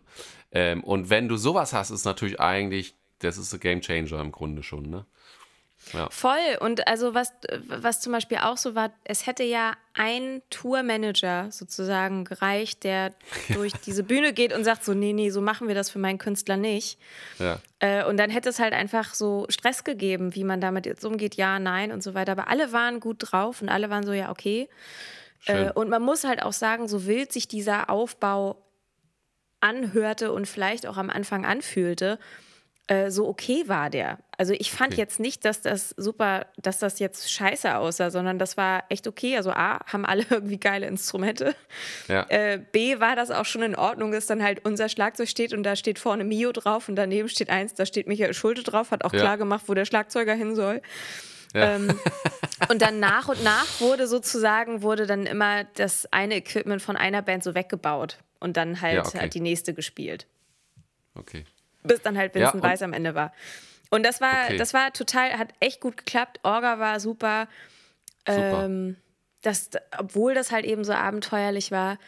ähm, 0.52 0.82
und 0.84 1.10
wenn 1.10 1.28
du 1.28 1.36
sowas 1.36 1.72
hast, 1.72 1.90
ist 1.90 2.04
natürlich 2.04 2.40
eigentlich, 2.40 2.94
das 3.20 3.38
ist 3.38 3.52
ein 3.52 3.60
Game 3.60 3.80
Changer 3.80 4.20
im 4.20 4.32
Grunde 4.32 4.62
schon, 4.62 4.88
ne? 4.88 5.06
Ja. 5.92 6.08
Voll. 6.10 6.56
Und 6.60 6.88
also 6.88 7.14
was, 7.14 7.32
was 7.66 8.00
zum 8.00 8.12
Beispiel 8.12 8.38
auch 8.38 8.56
so 8.56 8.74
war, 8.74 8.90
es 9.04 9.26
hätte 9.26 9.44
ja 9.44 9.72
ein 9.94 10.42
Tourmanager 10.50 11.50
sozusagen 11.50 12.24
gereicht, 12.24 12.82
der 12.82 13.14
durch 13.54 13.72
diese 13.84 14.02
Bühne 14.02 14.32
geht 14.32 14.52
und 14.52 14.64
sagt 14.64 14.84
so, 14.84 14.94
nee, 14.94 15.12
nee, 15.12 15.30
so 15.30 15.40
machen 15.40 15.68
wir 15.68 15.74
das 15.74 15.90
für 15.90 15.98
meinen 15.98 16.18
Künstler 16.18 16.56
nicht. 16.56 16.98
Ja. 17.38 17.60
Äh, 17.78 18.04
und 18.04 18.16
dann 18.16 18.30
hätte 18.30 18.48
es 18.48 18.58
halt 18.58 18.72
einfach 18.72 19.14
so 19.14 19.46
Stress 19.48 19.84
gegeben, 19.84 20.34
wie 20.34 20.44
man 20.44 20.60
damit 20.60 20.86
jetzt 20.86 21.04
umgeht, 21.04 21.36
ja, 21.36 21.58
nein 21.58 21.92
und 21.92 22.02
so 22.02 22.14
weiter. 22.14 22.32
Aber 22.32 22.48
alle 22.48 22.72
waren 22.72 22.98
gut 23.00 23.18
drauf 23.20 23.62
und 23.62 23.68
alle 23.68 23.90
waren 23.90 24.04
so, 24.04 24.12
ja, 24.12 24.30
okay. 24.30 24.68
Äh, 25.44 25.70
und 25.72 25.88
man 25.88 26.02
muss 26.02 26.24
halt 26.24 26.42
auch 26.42 26.52
sagen, 26.52 26.88
so 26.88 27.06
wild 27.06 27.32
sich 27.32 27.46
dieser 27.46 27.90
Aufbau 27.90 28.65
anhörte 29.60 30.32
und 30.32 30.46
vielleicht 30.46 30.86
auch 30.86 30.96
am 30.96 31.10
Anfang 31.10 31.44
anfühlte, 31.44 32.18
äh, 32.88 33.10
so 33.10 33.26
okay 33.26 33.64
war 33.66 33.90
der. 33.90 34.18
Also 34.38 34.52
ich 34.52 34.70
fand 34.70 34.92
okay. 34.92 35.00
jetzt 35.00 35.18
nicht, 35.18 35.44
dass 35.44 35.60
das 35.60 35.90
super, 35.96 36.46
dass 36.56 36.78
das 36.78 37.00
jetzt 37.00 37.32
scheiße 37.32 37.76
aussah, 37.76 38.10
sondern 38.10 38.38
das 38.38 38.56
war 38.56 38.84
echt 38.90 39.08
okay. 39.08 39.36
Also 39.36 39.50
A, 39.50 39.80
haben 39.86 40.06
alle 40.06 40.24
irgendwie 40.30 40.58
geile 40.58 40.86
Instrumente. 40.86 41.56
Ja. 42.06 42.26
Äh, 42.28 42.60
B, 42.70 43.00
war 43.00 43.16
das 43.16 43.32
auch 43.32 43.44
schon 43.44 43.62
in 43.62 43.74
Ordnung, 43.74 44.12
dass 44.12 44.26
dann 44.26 44.42
halt 44.42 44.64
unser 44.64 44.88
Schlagzeug 44.88 45.28
steht 45.28 45.52
und 45.52 45.64
da 45.64 45.74
steht 45.74 45.98
vorne 45.98 46.22
Mio 46.22 46.52
drauf 46.52 46.88
und 46.88 46.94
daneben 46.94 47.28
steht 47.28 47.50
eins, 47.50 47.74
da 47.74 47.86
steht 47.86 48.06
Michael 48.06 48.34
Schulte 48.34 48.62
drauf, 48.62 48.92
hat 48.92 49.04
auch 49.04 49.12
ja. 49.12 49.18
klar 49.18 49.38
gemacht, 49.38 49.64
wo 49.66 49.74
der 49.74 49.84
Schlagzeuger 49.84 50.34
hin 50.34 50.54
soll. 50.54 50.80
Ja. 51.56 51.76
Ähm, 51.76 51.98
und 52.68 52.82
dann 52.82 53.00
nach 53.00 53.28
und 53.28 53.42
nach 53.42 53.80
wurde 53.80 54.06
sozusagen, 54.06 54.82
wurde 54.82 55.06
dann 55.06 55.26
immer 55.26 55.64
das 55.74 56.10
eine 56.12 56.36
Equipment 56.36 56.82
von 56.82 56.96
einer 56.96 57.22
Band 57.22 57.42
so 57.42 57.54
weggebaut 57.54 58.18
und 58.38 58.56
dann 58.56 58.80
halt, 58.80 58.94
ja, 58.94 59.04
okay. 59.04 59.18
halt 59.18 59.34
die 59.34 59.40
nächste 59.40 59.74
gespielt. 59.74 60.26
Okay 61.14 61.44
bis 61.86 62.02
dann 62.02 62.16
halt 62.16 62.34
Vincent 62.34 62.62
ja, 62.62 62.70
Weiss 62.70 62.82
am 62.82 62.92
Ende 62.92 63.14
war. 63.14 63.32
Und 63.90 64.04
das 64.04 64.20
war, 64.20 64.46
okay. 64.46 64.56
das 64.56 64.74
war 64.74 64.92
total, 64.92 65.38
hat 65.38 65.48
echt 65.60 65.80
gut 65.80 65.96
geklappt. 65.96 66.40
Orga 66.42 66.78
war 66.78 67.00
super. 67.00 67.48
super. 68.26 68.64
Ähm, 68.64 68.96
das, 69.42 69.70
obwohl 69.96 70.34
das 70.34 70.50
halt 70.50 70.64
eben 70.64 70.84
so 70.84 70.92
abenteuerlich 70.92 71.70
war. 71.70 71.98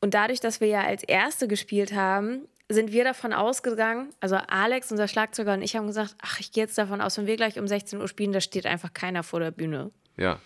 Und 0.00 0.14
dadurch, 0.14 0.40
dass 0.40 0.60
wir 0.60 0.68
ja 0.68 0.82
als 0.82 1.02
Erste 1.02 1.48
gespielt 1.48 1.94
haben, 1.94 2.48
sind 2.68 2.92
wir 2.92 3.04
davon 3.04 3.32
ausgegangen, 3.32 4.12
also 4.20 4.36
Alex, 4.36 4.90
unser 4.90 5.06
Schlagzeuger 5.06 5.54
und 5.54 5.62
ich 5.62 5.76
haben 5.76 5.86
gesagt, 5.86 6.16
ach, 6.20 6.40
ich 6.40 6.52
gehe 6.52 6.64
jetzt 6.64 6.76
davon 6.76 7.00
aus, 7.00 7.16
wenn 7.16 7.26
wir 7.26 7.36
gleich 7.36 7.58
um 7.58 7.68
16 7.68 8.00
Uhr 8.00 8.08
spielen, 8.08 8.32
da 8.32 8.40
steht 8.40 8.66
einfach 8.66 8.92
keiner 8.92 9.22
vor 9.22 9.40
der 9.40 9.52
Bühne. 9.52 9.92
Ja. 10.16 10.40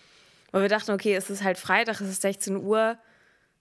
Weil 0.51 0.63
wir 0.63 0.69
dachten, 0.69 0.91
okay, 0.91 1.15
es 1.15 1.29
ist 1.29 1.43
halt 1.43 1.57
Freitag, 1.57 1.99
es 2.01 2.09
ist 2.09 2.21
16 2.21 2.57
Uhr, 2.57 2.97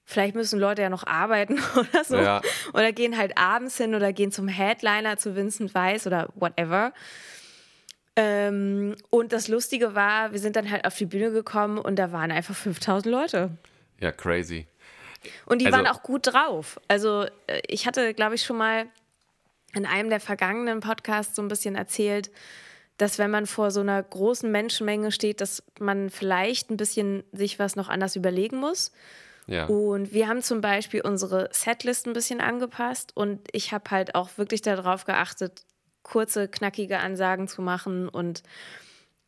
vielleicht 0.04 0.34
müssen 0.34 0.58
Leute 0.58 0.82
ja 0.82 0.90
noch 0.90 1.06
arbeiten 1.06 1.58
oder 1.76 2.04
so. 2.04 2.16
Ja. 2.16 2.42
Oder 2.74 2.92
gehen 2.92 3.16
halt 3.16 3.38
abends 3.38 3.78
hin 3.78 3.94
oder 3.94 4.12
gehen 4.12 4.32
zum 4.32 4.48
Headliner 4.48 5.16
zu 5.16 5.36
Vincent 5.36 5.74
Weiss 5.74 6.06
oder 6.06 6.28
whatever. 6.34 6.92
Ähm, 8.16 8.96
und 9.08 9.32
das 9.32 9.48
Lustige 9.48 9.94
war, 9.94 10.32
wir 10.32 10.40
sind 10.40 10.56
dann 10.56 10.70
halt 10.70 10.84
auf 10.84 10.96
die 10.96 11.06
Bühne 11.06 11.30
gekommen 11.30 11.78
und 11.78 11.96
da 11.96 12.12
waren 12.12 12.30
einfach 12.30 12.54
5000 12.54 13.06
Leute. 13.10 13.50
Ja, 14.00 14.12
crazy. 14.12 14.66
Und 15.46 15.60
die 15.60 15.66
also, 15.66 15.78
waren 15.78 15.86
auch 15.86 16.02
gut 16.02 16.26
drauf. 16.26 16.80
Also, 16.88 17.26
äh, 17.46 17.60
ich 17.66 17.86
hatte, 17.86 18.14
glaube 18.14 18.34
ich, 18.34 18.42
schon 18.42 18.56
mal 18.56 18.86
in 19.74 19.86
einem 19.86 20.10
der 20.10 20.20
vergangenen 20.20 20.80
Podcasts 20.80 21.36
so 21.36 21.42
ein 21.42 21.48
bisschen 21.48 21.76
erzählt, 21.76 22.30
dass 22.96 23.18
wenn 23.18 23.30
man 23.30 23.46
vor 23.46 23.70
so 23.70 23.80
einer 23.80 24.02
großen 24.02 24.50
Menschenmenge 24.50 25.12
steht, 25.12 25.40
dass 25.40 25.62
man 25.78 26.10
vielleicht 26.10 26.70
ein 26.70 26.76
bisschen 26.76 27.24
sich 27.32 27.58
was 27.58 27.76
noch 27.76 27.88
anders 27.88 28.16
überlegen 28.16 28.58
muss. 28.58 28.92
Ja. 29.46 29.66
Und 29.66 30.12
wir 30.12 30.28
haben 30.28 30.42
zum 30.42 30.60
Beispiel 30.60 31.00
unsere 31.00 31.48
Setlist 31.52 32.06
ein 32.06 32.12
bisschen 32.12 32.40
angepasst 32.40 33.16
und 33.16 33.40
ich 33.52 33.72
habe 33.72 33.90
halt 33.90 34.14
auch 34.14 34.30
wirklich 34.36 34.62
darauf 34.62 35.06
geachtet, 35.06 35.62
kurze, 36.02 36.46
knackige 36.46 36.98
Ansagen 36.98 37.48
zu 37.48 37.62
machen 37.62 38.08
und 38.08 38.42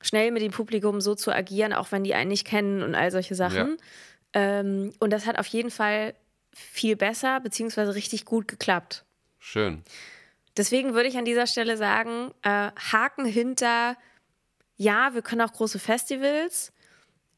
schnell 0.01 0.31
mit 0.31 0.43
dem 0.43 0.53
Publikum 0.53 1.01
so 1.01 1.15
zu 1.15 1.33
agieren, 1.33 1.73
auch 1.73 1.93
wenn 1.93 2.05
die 2.05 2.15
einen 2.15 2.29
nicht 2.29 2.47
kennen 2.47 2.83
und 2.83 2.95
all 2.95 3.11
solche 3.11 3.35
Sachen. 3.35 3.71
Ja. 3.71 3.77
Ähm, 4.33 4.93
und 4.99 5.11
das 5.11 5.27
hat 5.27 5.39
auf 5.39 5.47
jeden 5.47 5.71
Fall 5.71 6.15
viel 6.53 6.97
besser 6.97 7.41
beziehungsweise 7.41 7.95
richtig 7.95 8.25
gut 8.25 8.49
geklappt. 8.49 9.05
Schön. 9.39 9.83
Deswegen 10.57 10.95
würde 10.95 11.09
ich 11.09 11.17
an 11.17 11.25
dieser 11.25 11.47
Stelle 11.47 11.77
sagen, 11.77 12.31
äh, 12.43 12.71
Haken 12.93 13.25
hinter, 13.25 13.97
ja, 14.77 15.15
wir 15.15 15.23
können 15.23 15.41
auch 15.41 15.53
große 15.53 15.79
Festivals, 15.79 16.73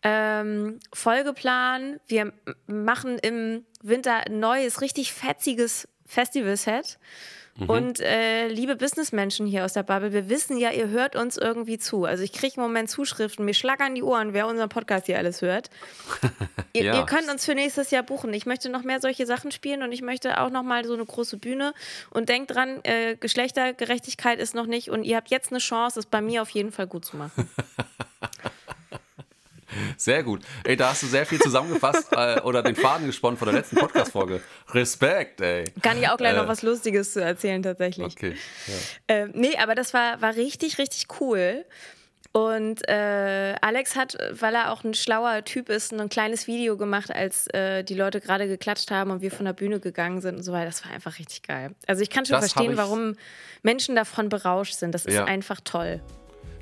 ähm, 0.03 0.81
Folgeplan. 0.93 2.01
Wir 2.07 2.33
machen 2.67 3.19
im 3.19 3.65
Winter 3.83 4.27
ein 4.27 4.41
neues, 4.41 4.81
richtig 4.81 5.13
fetziges 5.13 5.89
Festivalset. 6.07 6.99
Mhm. 7.57 7.71
Und 7.71 8.01
äh, 8.01 8.49
liebe 8.49 8.75
Businessmenschen 8.75 9.47
hier 9.47 9.65
aus 9.65 9.75
der 9.75 9.85
Bubble, 9.85 10.13
wir 10.13 10.29
wissen 10.29 10.57
ja, 10.57 10.71
ihr 10.71 10.89
hört 10.89 11.15
uns 11.15 11.37
irgendwie 11.37 11.79
zu. 11.79 12.05
Also 12.05 12.25
ich 12.25 12.33
kriege 12.33 12.55
im 12.57 12.63
Moment 12.63 12.91
Zuschriften, 12.91 13.45
mir 13.45 13.55
schlackern 13.55 13.95
die 13.95 14.03
Ohren, 14.03 14.33
wer 14.33 14.49
unseren 14.49 14.69
Podcast 14.69 15.07
hier 15.07 15.19
alles 15.19 15.41
hört. 15.41 15.71
ihr, 16.73 16.85
ja. 16.85 16.97
ihr, 16.97 17.07
könnt 17.07 17.31
uns 17.31 17.45
für 17.45 17.55
nächstes 17.55 17.93
Jahr 17.93 18.03
buchen. 18.03 18.35
Ich 18.35 18.45
möchte 18.45 18.69
noch 18.71 18.83
mehr 18.83 19.01
solche 19.01 19.25
Sachen 19.25 19.53
spielen 19.53 19.83
und 19.83 19.93
ich 19.93 20.03
möchte 20.03 20.41
auch 20.41 20.51
noch 20.51 20.65
mal 20.65 20.85
so 20.85 20.95
eine 20.95 21.05
große 21.05 21.37
Bühne. 21.37 21.75
Und 22.11 22.29
denkt 22.29 22.55
dran, 22.55 22.81
äh, 22.83 23.17
Geschlechtergerechtigkeit 23.17 24.41
ist 24.41 24.55
noch 24.55 24.67
nicht 24.67 24.91
und 24.91 25.05
ihr 25.05 25.17
habt 25.17 25.31
jetzt 25.31 25.53
eine 25.53 25.61
Chance, 25.61 26.01
es 26.01 26.07
bei 26.07 26.21
mir 26.21 26.43
auf 26.43 26.51
jeden 26.51 26.73
Fall 26.73 26.89
gut 26.89 27.05
zu 27.05 27.17
machen. 27.17 27.49
Sehr 29.97 30.23
gut. 30.23 30.43
Ey, 30.65 30.77
da 30.77 30.91
hast 30.91 31.03
du 31.03 31.07
sehr 31.07 31.27
viel 31.27 31.39
zusammengefasst 31.39 32.09
äh, 32.13 32.41
oder 32.41 32.63
den 32.63 32.77
Faden 32.77 33.07
gesponnen 33.07 33.39
von 33.39 33.47
der 33.47 33.57
letzten 33.57 33.77
Podcast-Folge. 33.77 34.41
Respekt, 34.71 35.41
ey. 35.41 35.65
Kann 35.83 35.99
ich 35.99 36.09
auch 36.09 36.17
gleich 36.17 36.35
äh, 36.35 36.37
noch 36.37 36.49
was 36.49 36.63
Lustiges 36.63 37.13
zu 37.13 37.23
erzählen, 37.23 37.63
tatsächlich. 37.63 38.13
Okay. 38.13 38.37
Ja. 38.67 39.15
Äh, 39.15 39.29
nee, 39.33 39.57
aber 39.57 39.75
das 39.75 39.95
war, 39.95 40.21
war 40.21 40.35
richtig, 40.37 40.79
richtig 40.79 41.07
cool. 41.21 41.65
Und 42.37 42.89
äh, 42.89 43.55
Alex 43.61 43.95
hat, 43.95 44.19
weil 44.33 44.57
er 44.57 44.73
auch 44.73 44.83
ein 44.83 44.95
schlauer 44.95 45.45
Typ 45.45 45.69
ist, 45.69 45.93
ein 45.93 46.09
kleines 46.09 46.49
Video 46.49 46.77
gemacht, 46.77 47.15
als 47.15 47.47
äh, 47.55 47.85
die 47.85 47.95
Leute 47.95 48.21
gerade 48.21 48.49
geklatscht 48.49 48.91
haben 48.91 49.13
und 49.13 49.23
wir 49.23 49.31
von 49.31 49.45
der 49.45 49.53
Bühne 49.53 49.79
gegangen 49.79 50.21
sind 50.21 50.39
und 50.39 50.43
so 50.43 50.53
weiter. 50.53 50.67
Das 50.67 50.85
war 50.85 50.91
einfach 50.91 51.21
richtig 51.21 51.43
geil. 51.43 51.77
Also 51.87 52.03
ich 52.03 52.11
kann 52.11 52.27
schon 52.27 52.41
das 52.41 52.53
verstehen, 52.53 52.77
warum 52.77 53.15
Menschen 53.63 53.95
davon 53.95 54.31
berauscht 54.31 54.75
sind. 54.75 54.93
Das 54.93 55.07
ist 55.07 55.15
ja. 55.15 55.27
einfach 55.27 55.61
toll. 55.63 56.01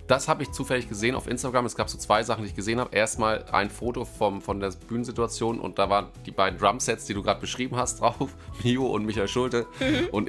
Das 0.07 0.29
habe 0.29 0.43
ich 0.43 0.51
zufällig 0.51 0.89
gesehen 0.89 1.15
auf 1.15 1.27
Instagram. 1.27 1.65
Es 1.65 1.77
gab 1.77 1.89
so 1.89 1.97
zwei 1.97 2.23
Sachen, 2.23 2.43
die 2.43 2.51
ich 2.51 2.57
gesehen 2.57 2.81
habe. 2.81 2.95
Erstmal 2.95 3.45
ein 3.53 3.71
Foto 3.71 4.05
vom, 4.05 4.43
von 4.43 4.61
der 4.61 4.73
Bühnensituation 4.89 5.61
und 5.61 5.79
da 5.79 5.89
waren 5.89 6.09
die 6.27 6.33
beiden 6.33 6.59
Drumsets, 6.59 7.05
die 7.07 7.15
du 7.15 7.23
gerade 7.23 7.41
beschrieben 7.41 7.77
hast, 7.77 8.01
drauf. 8.01 8.35
Mio 8.63 8.87
und 8.87 9.07
Michael 9.07 9.29
Schulte. 9.29 9.67
Mhm. 9.81 10.09
Und, 10.11 10.29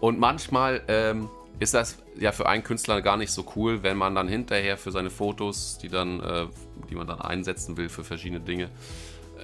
und 0.00 0.18
manchmal 0.18 0.82
ähm, 0.88 1.28
ist 1.60 1.74
das 1.74 1.98
ja 2.18 2.32
für 2.32 2.48
einen 2.48 2.64
Künstler 2.64 3.02
gar 3.02 3.16
nicht 3.16 3.30
so 3.30 3.44
cool, 3.54 3.82
wenn 3.82 3.96
man 3.96 4.14
dann 4.14 4.28
hinterher 4.28 4.78
für 4.78 4.90
seine 4.90 5.10
Fotos, 5.10 5.78
die, 5.78 5.88
dann, 5.88 6.20
äh, 6.20 6.46
die 6.88 6.94
man 6.94 7.06
dann 7.06 7.20
einsetzen 7.20 7.76
will 7.76 7.88
für 7.88 8.02
verschiedene 8.02 8.40
Dinge, 8.40 8.70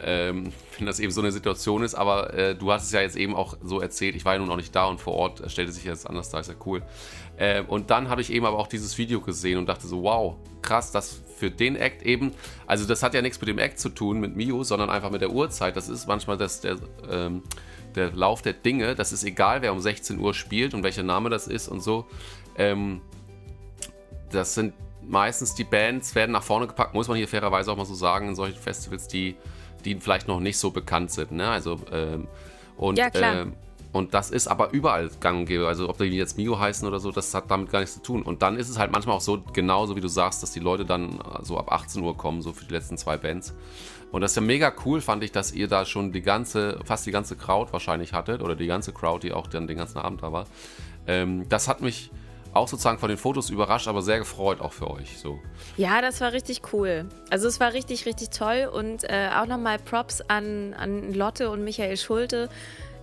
ähm, 0.02 0.52
wenn 0.79 0.87
das 0.87 0.98
eben 0.98 1.12
so 1.12 1.20
eine 1.20 1.31
Situation 1.31 1.83
ist. 1.83 1.94
Aber 1.94 2.33
äh, 2.33 2.55
du 2.55 2.72
hast 2.72 2.85
es 2.85 2.92
ja 2.92 3.02
jetzt 3.02 3.16
eben 3.16 3.35
auch 3.35 3.59
so 3.62 3.81
erzählt. 3.81 4.16
Ich 4.16 4.24
war 4.24 4.33
ja 4.33 4.38
nun 4.38 4.50
auch 4.50 4.57
nicht 4.57 4.74
da 4.74 4.87
und 4.87 5.00
vor 5.00 5.14
Ort 5.14 5.42
stellte 5.50 5.72
sich 5.72 5.85
jetzt 5.85 6.09
anders 6.09 6.31
da. 6.31 6.40
Ist 6.40 6.48
ja 6.48 6.55
cool. 6.64 6.83
Äh, 7.37 7.62
und 7.62 7.90
dann 7.90 8.09
habe 8.09 8.20
ich 8.20 8.33
eben 8.33 8.46
aber 8.46 8.59
auch 8.59 8.66
dieses 8.66 8.96
Video 8.99 9.20
gesehen 9.20 9.59
und 9.59 9.66
dachte 9.66 9.87
so, 9.87 10.03
wow, 10.03 10.37
krass, 10.62 10.90
das 10.92 11.22
für 11.37 11.51
den 11.51 11.77
Act 11.77 12.03
eben, 12.03 12.33
also 12.66 12.87
das 12.87 13.03
hat 13.03 13.14
ja 13.14 13.22
nichts 13.22 13.40
mit 13.40 13.49
dem 13.49 13.59
Act 13.59 13.79
zu 13.79 13.90
tun, 13.90 14.20
mit 14.20 14.37
Mio, 14.37 14.62
sondern 14.62 14.90
einfach 14.90 15.11
mit 15.11 15.20
der 15.20 15.31
Uhrzeit. 15.31 15.77
Das 15.77 15.88
ist 15.88 16.07
manchmal 16.09 16.37
das, 16.37 16.61
der, 16.61 16.77
ähm, 17.11 17.42
der 17.94 18.12
Lauf 18.12 18.42
der 18.42 18.55
Dinge. 18.55 18.94
Das 18.94 19.12
ist 19.12 19.25
egal, 19.25 19.62
wer 19.62 19.72
um 19.72 19.81
16 19.81 20.18
Uhr 20.18 20.35
spielt 20.35 20.75
und 20.75 20.83
welcher 20.83 21.03
Name 21.03 21.31
das 21.31 21.46
ist 21.46 21.68
und 21.68 21.83
so. 21.83 22.07
Ähm, 22.57 23.03
das 24.31 24.55
sind 24.55 24.75
meistens 25.03 25.55
die 25.55 25.64
Bands, 25.64 26.14
werden 26.14 26.33
nach 26.33 26.42
vorne 26.42 26.66
gepackt, 26.66 26.94
muss 26.94 27.09
man 27.09 27.16
hier 27.16 27.29
fairerweise 27.29 27.70
auch 27.70 27.77
mal 27.77 27.87
so 27.87 27.94
sagen, 27.94 28.29
in 28.29 28.35
solchen 28.35 28.59
Festivals, 28.59 29.07
die, 29.09 29.37
die 29.85 29.94
vielleicht 30.01 30.27
noch 30.27 30.40
nicht 30.40 30.59
so 30.59 30.70
bekannt 30.70 31.12
sind. 31.12 31.33
Ne? 31.33 31.49
Also, 31.49 31.79
ähm, 31.92 32.29
und, 32.77 32.99
ja, 32.99 33.11
klar. 33.11 33.42
Ähm, 33.42 33.55
und 33.92 34.14
das 34.14 34.31
ist 34.31 34.49
aber 34.49 34.72
überall 34.72 35.11
gang 35.20 35.40
und 35.40 35.46
gäbe. 35.46 35.66
Also 35.66 35.88
ob 35.88 35.99
die 35.99 36.05
jetzt 36.05 36.37
Mio 36.37 36.59
heißen 36.59 36.87
oder 36.87 37.01
so, 37.01 37.11
das 37.11 37.33
hat 37.35 37.51
damit 37.51 37.70
gar 37.70 37.81
nichts 37.81 37.94
zu 37.94 38.03
tun. 38.03 38.22
Und 38.22 38.42
dann 38.42 38.57
ist 38.57 38.68
es 38.68 38.79
halt 38.79 38.92
manchmal 38.92 39.16
auch 39.16 39.20
so, 39.20 39.42
genauso 39.53 39.96
wie 39.96 40.01
du 40.01 40.09
sagst, 40.09 40.42
dass 40.42 40.53
die 40.53 40.61
Leute 40.61 40.85
dann 40.85 41.18
so 41.42 41.59
ab 41.59 41.72
18 41.72 42.03
Uhr 42.03 42.16
kommen, 42.16 42.42
so 42.42 42.53
für 42.53 42.64
die 42.64 42.75
letzten 42.75 42.99
zwei 42.99 43.16
Bands. 43.16 43.55
Und 44.12 44.20
das 44.20 44.33
ist 44.33 44.37
ja 44.37 44.42
mega 44.42 44.72
cool, 44.85 45.01
fand 45.01 45.25
ich, 45.25 45.33
dass 45.33 45.53
ihr 45.53 45.68
da 45.68 45.85
schon 45.85 46.12
die 46.12 46.22
ganze, 46.22 46.79
fast 46.85 47.07
die 47.07 47.11
ganze 47.11 47.37
Crowd 47.37 47.72
wahrscheinlich 47.72 48.12
hattet. 48.12 48.42
Oder 48.42 48.55
die 48.55 48.66
ganze 48.66 48.92
Crowd, 48.92 49.27
die 49.27 49.33
auch 49.33 49.46
dann 49.46 49.66
den 49.66 49.79
ganzen 49.79 49.99
Abend 49.99 50.22
da 50.22 50.33
war. 50.33 50.46
Ähm, 51.07 51.49
das 51.49 51.68
hat 51.68 51.81
mich 51.81 52.11
auch 52.57 52.68
sozusagen 52.68 52.99
von 52.99 53.09
den 53.09 53.18
Fotos 53.18 53.51
überrascht, 53.51 53.87
aber 53.87 54.03
sehr 54.03 54.18
gefreut 54.18 54.61
auch 54.61 54.72
für 54.72 54.90
euch. 54.90 55.18
So. 55.18 55.38
Ja, 55.77 56.01
das 56.01 56.20
war 56.20 56.33
richtig 56.33 56.62
cool. 56.72 57.07
Also 57.31 57.46
es 57.49 57.61
war 57.61 57.72
richtig, 57.72 58.07
richtig 58.07 58.31
toll. 58.31 58.68
Und 58.72 59.05
äh, 59.05 59.29
auch 59.37 59.46
nochmal 59.46 59.79
Props 59.79 60.22
an, 60.22 60.75
an 60.75 61.12
Lotte 61.12 61.51
und 61.51 61.62
Michael 61.62 61.96
Schulte 61.96 62.49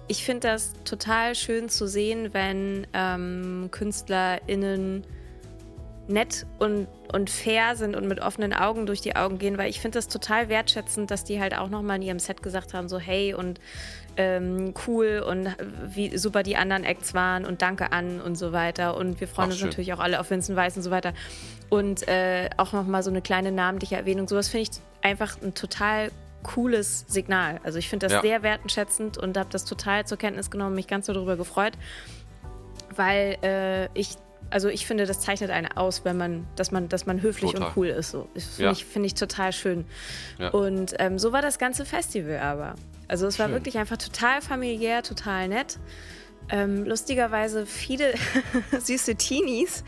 ich 0.08 0.26
finde 0.26 0.48
das 0.50 0.74
total 0.84 1.36
schön 1.36 1.70
zu 1.70 1.88
sehen, 1.88 2.34
wenn 2.34 2.88
ähm, 2.94 3.70
KünstlerInnen 3.72 5.04
nett 6.08 6.46
und, 6.60 6.88
und 7.14 7.30
fair 7.30 7.76
sind 7.76 7.96
und 7.96 8.08
mit 8.08 8.22
offenen 8.22 8.54
Augen 8.54 8.86
durch 8.86 9.00
die 9.00 9.16
Augen 9.16 9.38
gehen, 9.38 9.58
weil 9.58 9.70
ich 9.70 9.80
finde 9.80 9.98
das 9.98 10.10
total 10.10 10.50
wertschätzend, 10.50 11.10
dass 11.10 11.24
die 11.24 11.40
halt 11.40 11.58
auch 11.58 11.70
nochmal 11.70 11.98
in 11.98 12.02
ihrem 12.02 12.20
Set 12.20 12.44
gesagt 12.44 12.74
haben, 12.74 12.90
so 12.90 13.00
hey 13.00 13.34
und 13.34 13.62
ähm, 14.18 14.74
cool 14.86 15.24
und 15.28 15.56
wie 15.86 16.18
super 16.18 16.44
die 16.44 16.56
anderen 16.56 16.84
Acts 16.84 17.14
waren 17.14 17.46
und 17.46 17.62
danke 17.62 17.92
an 17.92 18.22
und 18.22 18.36
so 18.36 18.52
weiter. 18.52 18.98
Und 18.98 19.20
wir 19.22 19.28
freuen 19.28 19.48
Ach, 19.48 19.52
uns 19.52 19.60
schön. 19.60 19.70
natürlich 19.70 19.94
auch 19.94 20.00
alle 20.00 20.20
auf 20.20 20.30
Vincent 20.30 20.58
Weiss 20.58 20.76
und 20.76 20.84
so 20.84 20.92
weiter. 20.92 21.14
Und 21.70 22.08
äh, 22.08 22.50
auch 22.58 22.74
nochmal 22.74 23.02
so 23.02 23.10
eine 23.10 23.22
kleine 23.22 23.52
namentliche 23.52 23.96
Erwähnung. 23.96 24.28
Sowas 24.28 24.50
finde 24.50 24.70
ich 24.70 24.70
einfach 25.02 25.42
ein 25.42 25.54
total 25.54 26.12
cooles 26.44 27.06
Signal. 27.08 27.60
Also 27.64 27.80
ich 27.80 27.90
finde 27.90 28.08
das 28.08 28.14
ja. 28.14 28.22
sehr 28.22 28.44
wertschätzend 28.44 29.18
und 29.18 29.38
habe 29.38 29.50
das 29.50 29.66
total 29.66 30.06
zur 30.06 30.18
Kenntnis 30.18 30.52
genommen, 30.52 30.76
mich 30.76 30.88
ganz 30.88 31.08
so 31.08 31.14
darüber 31.14 31.38
gefreut, 31.38 31.74
weil 32.96 33.38
äh, 33.44 33.88
ich 33.98 34.18
also 34.50 34.70
ich 34.70 34.86
finde, 34.86 35.08
das 35.08 35.20
zeichnet 35.20 35.50
einen 35.50 35.68
aus, 35.76 36.06
wenn 36.06 36.16
man, 36.16 36.46
dass 36.56 36.72
man, 36.72 36.88
dass 36.88 37.08
man 37.08 37.22
höflich 37.24 37.54
total. 37.54 37.70
und 37.70 37.78
cool 37.78 37.88
ist. 37.88 38.12
So. 38.12 38.28
Finde 38.36 38.64
ja. 38.64 38.72
ich, 38.72 38.86
find 38.86 39.06
ich 39.06 39.16
total 39.16 39.52
schön. 39.52 39.86
Ja. 40.38 40.50
Und 40.50 40.94
ähm, 41.00 41.18
so 41.18 41.32
war 41.32 41.42
das 41.42 41.58
ganze 41.58 41.86
Festival 41.86 42.38
aber. 42.38 42.76
Also 43.08 43.26
es 43.26 43.40
war 43.40 43.48
schön. 43.48 43.56
wirklich 43.56 43.80
einfach 43.80 43.98
total 43.98 44.42
familiär, 44.42 45.02
total 45.02 45.48
nett. 45.48 45.80
Ähm, 46.50 46.86
lustigerweise 46.86 47.66
viele 47.66 48.14
süße 48.80 49.16
Teenies 49.16 49.84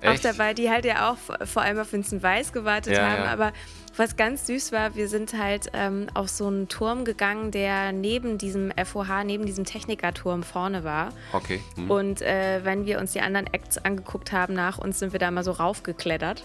Echt? 0.00 0.18
auch 0.18 0.22
dabei, 0.22 0.54
die 0.54 0.68
halt 0.68 0.84
ja 0.84 1.10
auch 1.10 1.46
vor 1.46 1.62
allem 1.62 1.78
auf 1.78 1.92
Vincent 1.92 2.22
Weiss 2.22 2.52
gewartet 2.52 2.94
ja, 2.94 3.08
haben, 3.08 3.22
aber 3.22 3.52
was 3.96 4.16
ganz 4.16 4.46
süß 4.46 4.72
war, 4.72 4.94
wir 4.94 5.08
sind 5.08 5.34
halt 5.38 5.70
ähm, 5.72 6.06
auf 6.14 6.28
so 6.28 6.46
einen 6.46 6.68
Turm 6.68 7.04
gegangen, 7.04 7.50
der 7.50 7.92
neben 7.92 8.38
diesem 8.38 8.72
FOH, 8.72 9.24
neben 9.24 9.46
diesem 9.46 9.64
Technikerturm 9.64 10.42
vorne 10.42 10.84
war. 10.84 11.10
Okay. 11.32 11.60
Mhm. 11.76 11.90
Und 11.90 12.22
äh, 12.22 12.60
wenn 12.64 12.86
wir 12.86 12.98
uns 12.98 13.12
die 13.12 13.20
anderen 13.20 13.46
Acts 13.46 13.78
angeguckt 13.78 14.32
haben, 14.32 14.54
nach 14.54 14.78
uns 14.78 14.98
sind 14.98 15.12
wir 15.12 15.18
da 15.18 15.30
mal 15.30 15.44
so 15.44 15.52
raufgeklettert. 15.52 16.44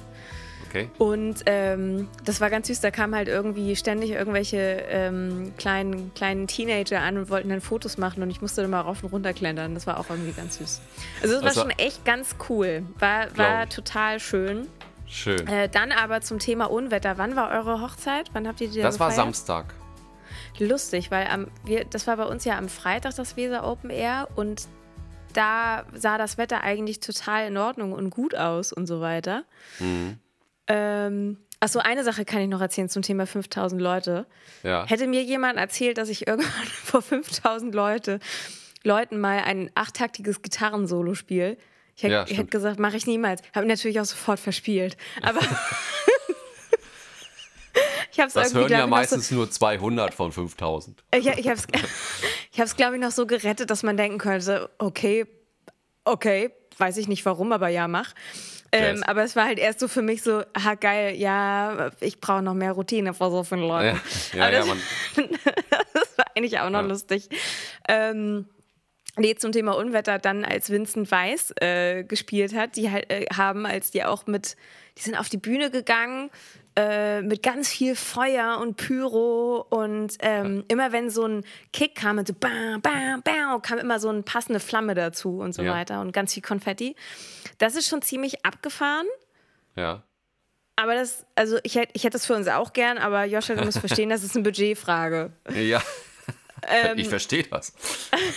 Okay. 0.76 0.90
Und 0.98 1.44
ähm, 1.46 2.10
das 2.26 2.42
war 2.42 2.50
ganz 2.50 2.68
süß. 2.68 2.82
Da 2.82 2.92
kamen 2.92 3.16
halt 3.16 3.30
irgendwie 3.30 3.76
ständig 3.78 4.12
irgendwelche 4.12 4.58
ähm, 4.90 5.54
kleinen, 5.58 6.14
kleinen 6.16 6.48
Teenager 6.48 7.00
an 7.00 7.18
und 7.18 7.30
wollten 7.30 7.50
dann 7.50 7.62
Fotos 7.62 7.98
machen 7.98 8.22
und 8.22 8.30
ich 8.30 8.42
musste 8.42 8.62
dann 8.62 8.72
mal 8.72 8.82
rauf 8.82 9.02
und 9.04 9.14
runter 9.14 9.32
klettern. 9.32 9.74
Das 9.74 9.88
war 9.88 10.00
auch 10.00 10.10
irgendwie 10.10 10.34
ganz 10.34 10.58
süß. 10.58 10.82
Also 11.22 11.36
es 11.36 11.42
war, 11.44 11.56
war 11.56 11.62
schon 11.64 11.72
echt 11.72 12.04
ganz 12.04 12.36
cool. 12.50 12.84
War, 13.00 13.38
war 13.38 13.70
total 13.70 14.20
schön. 14.20 14.68
Schön. 15.16 15.48
Äh, 15.48 15.70
dann 15.70 15.94
aber 15.94 16.20
zum 16.20 16.40
Thema 16.40 16.66
Unwetter. 16.66 17.18
Wann 17.18 17.38
war 17.38 17.50
eure 17.52 17.82
Hochzeit? 17.82 18.30
Wann 18.34 18.48
habt 18.48 18.60
ihr 18.60 18.68
die 18.68 18.82
Das 18.82 19.00
war 19.00 19.12
Samstag. 19.12 19.74
Lustig, 20.60 21.10
weil 21.10 21.28
am, 21.28 21.48
wir, 21.64 21.86
das 21.86 22.06
war 22.06 22.18
bei 22.18 22.26
uns 22.26 22.44
ja 22.44 22.58
am 22.58 22.68
Freitag 22.68 23.16
das 23.16 23.38
Weser 23.38 23.66
Open 23.66 23.90
Air 23.90 24.28
und 24.36 24.68
da 25.32 25.86
sah 25.94 26.18
das 26.18 26.38
Wetter 26.38 26.64
eigentlich 26.64 27.00
total 27.00 27.48
in 27.48 27.58
Ordnung 27.58 27.94
und 27.94 28.10
gut 28.10 28.36
aus 28.36 28.74
und 28.74 28.88
so 28.88 29.00
weiter. 29.00 29.46
Mhm. 29.80 30.20
Ähm, 30.68 31.38
Achso, 31.62 31.80
eine 31.80 32.04
Sache 32.04 32.26
kann 32.26 32.42
ich 32.42 32.50
noch 32.50 32.62
erzählen 32.62 32.90
zum 32.90 33.02
Thema 33.02 33.26
5000 33.26 33.82
Leute. 33.82 34.26
Ja. 34.64 34.86
Hätte 34.86 35.08
mir 35.08 35.24
jemand 35.24 35.58
erzählt, 35.58 35.98
dass 35.98 36.10
ich 36.10 36.28
irgendwann 36.28 36.66
vor 36.84 37.02
5000 37.02 37.74
Leute, 37.74 38.20
Leuten 38.84 39.20
mal 39.20 39.40
ein 39.40 39.72
achttaktiges 39.76 40.42
Gitarrensolo 40.42 41.14
spiele, 41.14 41.58
ich 41.96 42.04
hätte 42.04 42.14
ja, 42.14 42.26
hätt 42.26 42.52
gesagt, 42.52 42.78
mache 42.80 42.98
ich 42.98 43.08
niemals. 43.08 43.42
Habe 43.54 43.68
natürlich 43.68 44.00
auch 44.00 44.06
sofort 44.06 44.40
verspielt. 44.40 44.98
Aber 45.22 45.40
ich 48.12 48.20
habe 48.20 48.28
es 48.28 48.34
Das 48.34 48.54
hören 48.54 48.70
ja 48.70 48.86
meistens 48.86 49.30
so, 49.30 49.36
nur 49.36 49.50
200 49.50 50.14
von 50.14 50.32
5000. 50.32 51.04
Ich, 51.16 51.28
ich 51.28 51.48
habe 51.48 51.58
es, 52.58 52.76
glaube 52.76 52.96
ich, 52.96 53.02
noch 53.02 53.12
so 53.12 53.26
gerettet, 53.26 53.70
dass 53.70 53.84
man 53.84 53.96
denken 53.96 54.18
könnte, 54.18 54.70
okay, 54.78 55.26
okay, 56.04 56.52
weiß 56.78 56.98
ich 56.98 57.08
nicht 57.08 57.26
warum, 57.26 57.54
aber 57.54 57.70
ja, 57.70 57.88
mach. 57.88 58.14
Ähm, 58.74 59.04
aber 59.04 59.24
es 59.24 59.38
war 59.38 59.46
halt 59.46 59.58
erst 59.58 59.80
so 59.80 59.88
für 59.88 60.02
mich 60.02 60.22
so, 60.22 60.44
ha 60.62 60.74
geil, 60.76 61.16
ja, 61.16 61.92
ich 62.02 62.20
brauche 62.20 62.42
noch 62.42 62.54
mehr 62.54 62.74
Routine 62.74 63.14
vor 63.14 63.32
so 63.32 63.44
vielen 63.44 63.62
Leuten. 63.62 64.02
Ja, 64.34 64.50
ja, 64.50 64.52
ja 64.52 64.60
das, 64.60 64.68
das, 65.94 66.18
war 66.18 66.26
eigentlich 66.36 66.60
auch 66.60 66.70
noch 66.70 66.84
lustig. 66.84 67.30
Ähm, 67.88 68.48
Nee, 69.18 69.36
zum 69.36 69.52
Thema 69.52 69.78
Unwetter 69.78 70.20
dann, 70.20 70.44
als 70.44 70.70
Vincent 70.70 71.10
Weiss 71.10 71.54
äh, 71.62 72.04
gespielt 72.04 72.54
hat, 72.54 72.76
die 72.76 72.92
halt, 72.92 73.10
äh, 73.10 73.26
haben, 73.34 73.66
als 73.66 73.92
die 73.92 74.04
auch 74.04 74.28
mit, 74.28 74.58
die 74.98 75.04
sind 75.04 75.16
auf 75.16 75.30
die 75.30 75.38
Bühne 75.38 75.72
gegangen 75.72 76.30
äh, 76.76 77.22
mit 77.22 77.42
ganz 77.42 77.70
viel 77.70 77.96
Feuer 77.96 78.60
und 78.60 78.76
Pyro 78.76 79.66
und 79.70 80.18
ähm, 80.20 80.66
immer 80.68 80.92
wenn 80.92 81.10
so 81.10 81.26
ein 81.26 81.46
Kick 81.72 81.96
kam 81.96 82.18
so 82.26 82.34
bam, 82.34 82.82
bam, 82.82 83.22
bam, 83.22 83.62
kam 83.62 83.80
immer 83.80 84.00
so 84.00 84.10
eine 84.10 84.24
passende 84.24 84.60
Flamme 84.60 84.94
dazu 84.94 85.40
und 85.40 85.54
so 85.54 85.64
ja. 85.64 85.74
weiter 85.74 86.02
und 86.02 86.12
ganz 86.12 86.34
viel 86.34 86.44
Konfetti. 86.44 86.98
Das 87.58 87.76
ist 87.76 87.88
schon 87.88 88.02
ziemlich 88.02 88.46
abgefahren. 88.46 89.08
Ja. 89.78 90.04
Aber 90.76 90.96
das, 90.96 91.26
also 91.36 91.58
ich 91.64 91.76
hätte 91.76 91.92
ich 91.94 92.04
hätt 92.04 92.14
das 92.14 92.26
für 92.26 92.36
uns 92.36 92.50
auch 92.50 92.74
gern, 92.74 92.98
aber 92.98 93.24
Joscha, 93.24 93.56
du 93.56 93.64
musst 93.64 93.80
verstehen, 93.80 94.10
das 94.10 94.24
ist 94.24 94.36
eine 94.36 94.44
Budgetfrage. 94.44 95.32
Ja. 95.56 95.82
Ähm, 96.68 96.98
ich 96.98 97.08
verstehe 97.08 97.44
das. 97.44 97.74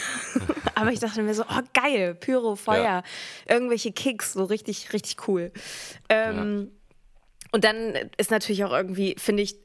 aber 0.75 0.93
ich 0.93 1.01
dachte 1.01 1.23
mir 1.23 1.35
so, 1.35 1.45
oh 1.45 1.62
geil, 1.75 2.14
Pyro, 2.14 2.57
Feuer, 2.57 2.83
ja. 2.83 3.03
irgendwelche 3.47 3.93
Kicks, 3.93 4.33
so 4.33 4.45
richtig, 4.45 4.93
richtig 4.93 5.29
cool. 5.29 5.53
Ähm, 6.09 6.71
ja. 6.71 6.79
Und 7.53 7.64
dann 7.64 7.95
ist 8.17 8.31
natürlich 8.31 8.64
auch 8.64 8.73
irgendwie, 8.73 9.17
finde 9.19 9.43
ich, 9.43 9.57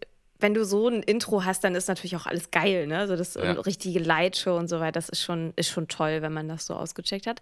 wenn 0.43 0.53
du 0.53 0.65
so 0.65 0.89
ein 0.89 1.01
Intro 1.01 1.45
hast, 1.45 1.63
dann 1.63 1.73
ist 1.73 1.87
natürlich 1.87 2.15
auch 2.17 2.25
alles 2.25 2.51
geil, 2.51 2.85
ne? 2.85 3.07
So 3.07 3.15
das 3.15 3.35
ja. 3.35 3.53
richtige 3.53 3.99
Lightshow 3.99 4.57
und 4.57 4.67
so 4.67 4.79
weiter, 4.79 4.91
das 4.91 5.07
ist 5.09 5.23
schon, 5.23 5.53
ist 5.55 5.69
schon 5.69 5.87
toll, 5.87 6.21
wenn 6.21 6.33
man 6.33 6.49
das 6.49 6.65
so 6.65 6.75
ausgecheckt 6.75 7.27
hat. 7.27 7.41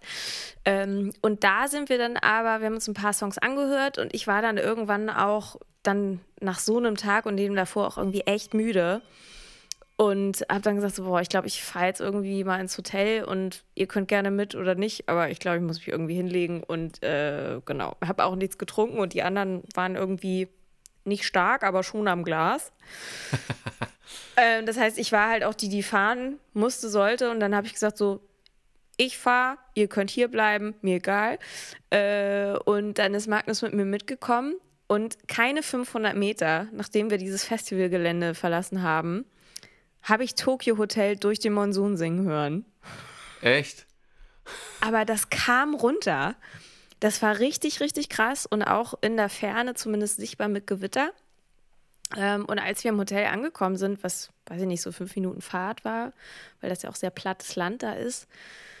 Ähm, 0.64 1.12
und 1.20 1.42
da 1.42 1.66
sind 1.66 1.88
wir 1.88 1.98
dann 1.98 2.16
aber, 2.16 2.60
wir 2.60 2.66
haben 2.66 2.74
uns 2.74 2.88
ein 2.88 2.94
paar 2.94 3.12
Songs 3.12 3.38
angehört 3.38 3.98
und 3.98 4.14
ich 4.14 4.28
war 4.28 4.40
dann 4.40 4.56
irgendwann 4.56 5.10
auch 5.10 5.56
dann 5.82 6.20
nach 6.40 6.60
so 6.60 6.78
einem 6.78 6.96
Tag 6.96 7.26
und 7.26 7.36
dem 7.36 7.56
davor 7.56 7.88
auch 7.88 7.98
irgendwie 7.98 8.22
echt 8.22 8.54
müde. 8.54 9.02
Und 10.02 10.44
habe 10.50 10.62
dann 10.62 10.74
gesagt, 10.74 10.96
so, 10.96 11.04
boah, 11.04 11.20
ich 11.20 11.28
glaube, 11.28 11.46
ich 11.46 11.62
fahre 11.62 11.86
jetzt 11.86 12.00
irgendwie 12.00 12.42
mal 12.42 12.60
ins 12.60 12.76
Hotel 12.76 13.22
und 13.22 13.62
ihr 13.76 13.86
könnt 13.86 14.08
gerne 14.08 14.32
mit 14.32 14.56
oder 14.56 14.74
nicht, 14.74 15.08
aber 15.08 15.30
ich 15.30 15.38
glaube, 15.38 15.58
ich 15.58 15.62
muss 15.62 15.78
mich 15.78 15.86
irgendwie 15.86 16.16
hinlegen 16.16 16.64
und 16.64 17.00
äh, 17.04 17.60
genau, 17.64 17.94
habe 18.04 18.24
auch 18.24 18.34
nichts 18.34 18.58
getrunken 18.58 18.98
und 18.98 19.12
die 19.12 19.22
anderen 19.22 19.62
waren 19.76 19.94
irgendwie 19.94 20.48
nicht 21.04 21.22
stark, 21.22 21.62
aber 21.62 21.84
schon 21.84 22.08
am 22.08 22.24
Glas. 22.24 22.72
äh, 24.34 24.64
das 24.64 24.76
heißt, 24.76 24.98
ich 24.98 25.12
war 25.12 25.28
halt 25.28 25.44
auch 25.44 25.54
die, 25.54 25.68
die 25.68 25.84
fahren 25.84 26.40
musste, 26.52 26.88
sollte 26.88 27.30
und 27.30 27.38
dann 27.38 27.54
habe 27.54 27.68
ich 27.68 27.74
gesagt, 27.74 27.96
so, 27.96 28.26
ich 28.96 29.18
fahre, 29.18 29.56
ihr 29.74 29.86
könnt 29.86 30.10
hier 30.10 30.26
bleiben, 30.26 30.74
mir 30.82 30.96
egal. 30.96 31.38
Äh, 31.90 32.58
und 32.64 32.98
dann 32.98 33.14
ist 33.14 33.28
Magnus 33.28 33.62
mit 33.62 33.72
mir 33.72 33.84
mitgekommen 33.84 34.56
und 34.88 35.28
keine 35.28 35.62
500 35.62 36.16
Meter, 36.16 36.66
nachdem 36.72 37.08
wir 37.08 37.18
dieses 37.18 37.44
Festivalgelände 37.44 38.34
verlassen 38.34 38.82
haben, 38.82 39.26
habe 40.02 40.24
ich 40.24 40.34
Tokyo 40.34 40.78
Hotel 40.78 41.16
durch 41.16 41.38
den 41.38 41.52
Monsun 41.52 41.96
singen 41.96 42.24
hören. 42.24 42.64
Echt? 43.40 43.86
Aber 44.80 45.04
das 45.04 45.30
kam 45.30 45.74
runter. 45.74 46.34
Das 47.00 47.22
war 47.22 47.38
richtig, 47.38 47.80
richtig 47.80 48.08
krass 48.08 48.46
und 48.46 48.62
auch 48.62 48.94
in 49.00 49.16
der 49.16 49.28
Ferne 49.28 49.74
zumindest 49.74 50.16
sichtbar 50.16 50.48
mit 50.48 50.66
Gewitter. 50.66 51.10
Ähm, 52.16 52.44
und 52.44 52.58
als 52.58 52.84
wir 52.84 52.90
im 52.90 52.98
Hotel 52.98 53.26
angekommen 53.26 53.76
sind, 53.76 54.04
was, 54.04 54.30
weiß 54.46 54.60
ich 54.60 54.66
nicht, 54.66 54.82
so 54.82 54.92
fünf 54.92 55.14
Minuten 55.16 55.40
Fahrt 55.40 55.84
war, 55.84 56.12
weil 56.60 56.70
das 56.70 56.82
ja 56.82 56.90
auch 56.90 56.94
sehr 56.94 57.10
plattes 57.10 57.56
Land 57.56 57.82
da 57.82 57.94
ist, 57.94 58.28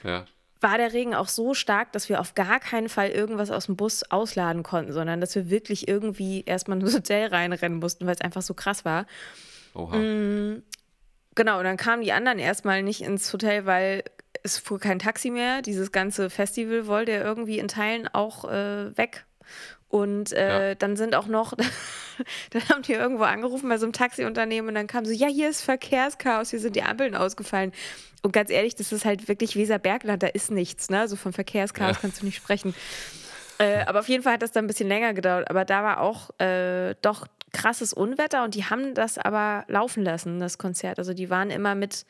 ja. 0.04 0.26
war 0.60 0.78
der 0.78 0.92
Regen 0.92 1.14
auch 1.14 1.28
so 1.28 1.54
stark, 1.54 1.92
dass 1.92 2.08
wir 2.08 2.20
auf 2.20 2.34
gar 2.34 2.60
keinen 2.60 2.88
Fall 2.88 3.10
irgendwas 3.10 3.50
aus 3.50 3.66
dem 3.66 3.76
Bus 3.76 4.04
ausladen 4.10 4.62
konnten, 4.62 4.92
sondern 4.92 5.20
dass 5.20 5.34
wir 5.34 5.50
wirklich 5.50 5.88
irgendwie 5.88 6.44
erstmal 6.44 6.80
ins 6.80 6.94
Hotel 6.94 7.28
reinrennen 7.28 7.78
mussten, 7.78 8.06
weil 8.06 8.14
es 8.14 8.20
einfach 8.20 8.42
so 8.42 8.54
krass 8.54 8.84
war. 8.84 9.06
Oha. 9.74 9.96
Mm, 9.96 10.62
Genau, 11.34 11.58
und 11.58 11.64
dann 11.64 11.76
kamen 11.76 12.02
die 12.02 12.12
anderen 12.12 12.38
erstmal 12.38 12.82
nicht 12.82 13.00
ins 13.02 13.32
Hotel, 13.32 13.64
weil 13.66 14.04
es 14.42 14.58
fuhr 14.58 14.78
kein 14.78 14.98
Taxi 14.98 15.30
mehr. 15.30 15.62
Dieses 15.62 15.92
ganze 15.92 16.30
Festival 16.30 16.86
wollte 16.86 17.12
er 17.12 17.24
irgendwie 17.24 17.58
in 17.58 17.68
Teilen 17.68 18.08
auch 18.08 18.44
äh, 18.44 18.96
weg. 18.96 19.24
Und 19.88 20.32
äh, 20.32 20.70
ja. 20.70 20.74
dann 20.74 20.96
sind 20.96 21.14
auch 21.14 21.26
noch, 21.26 21.52
dann 22.50 22.68
haben 22.70 22.82
die 22.82 22.94
irgendwo 22.94 23.24
angerufen 23.24 23.68
bei 23.68 23.76
so 23.76 23.84
einem 23.84 23.92
Taxiunternehmen 23.92 24.68
und 24.68 24.74
dann 24.74 24.86
kam 24.86 25.04
so, 25.04 25.12
ja, 25.12 25.28
hier 25.28 25.50
ist 25.50 25.62
Verkehrschaos, 25.62 26.50
hier 26.50 26.60
sind 26.60 26.76
die 26.76 26.82
Ampeln 26.82 27.14
ausgefallen. 27.14 27.72
Und 28.22 28.32
ganz 28.32 28.50
ehrlich, 28.50 28.74
das 28.74 28.92
ist 28.92 29.04
halt 29.04 29.28
wirklich 29.28 29.54
Weserbergland, 29.56 30.22
da 30.22 30.28
ist 30.28 30.50
nichts, 30.50 30.88
ne? 30.88 30.96
So 30.96 31.02
also 31.02 31.16
vom 31.16 31.32
Verkehrschaos 31.32 31.96
ja. 31.96 31.98
kannst 32.00 32.22
du 32.22 32.24
nicht 32.24 32.36
sprechen. 32.36 32.74
Äh, 33.58 33.84
aber 33.84 34.00
auf 34.00 34.08
jeden 34.08 34.22
Fall 34.22 34.34
hat 34.34 34.42
das 34.42 34.52
dann 34.52 34.64
ein 34.64 34.68
bisschen 34.68 34.88
länger 34.88 35.12
gedauert. 35.12 35.50
Aber 35.50 35.64
da 35.64 35.82
war 35.82 36.00
auch 36.00 36.30
äh, 36.40 36.94
doch 37.02 37.26
krasses 37.52 37.92
Unwetter 37.92 38.44
und 38.44 38.54
die 38.54 38.64
haben 38.64 38.94
das 38.94 39.18
aber 39.18 39.64
laufen 39.68 40.02
lassen, 40.02 40.40
das 40.40 40.58
Konzert. 40.58 40.98
Also 40.98 41.14
die 41.14 41.30
waren 41.30 41.50
immer 41.50 41.74
mit 41.74 42.06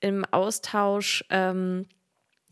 im 0.00 0.24
Austausch 0.26 1.24
ähm, 1.30 1.86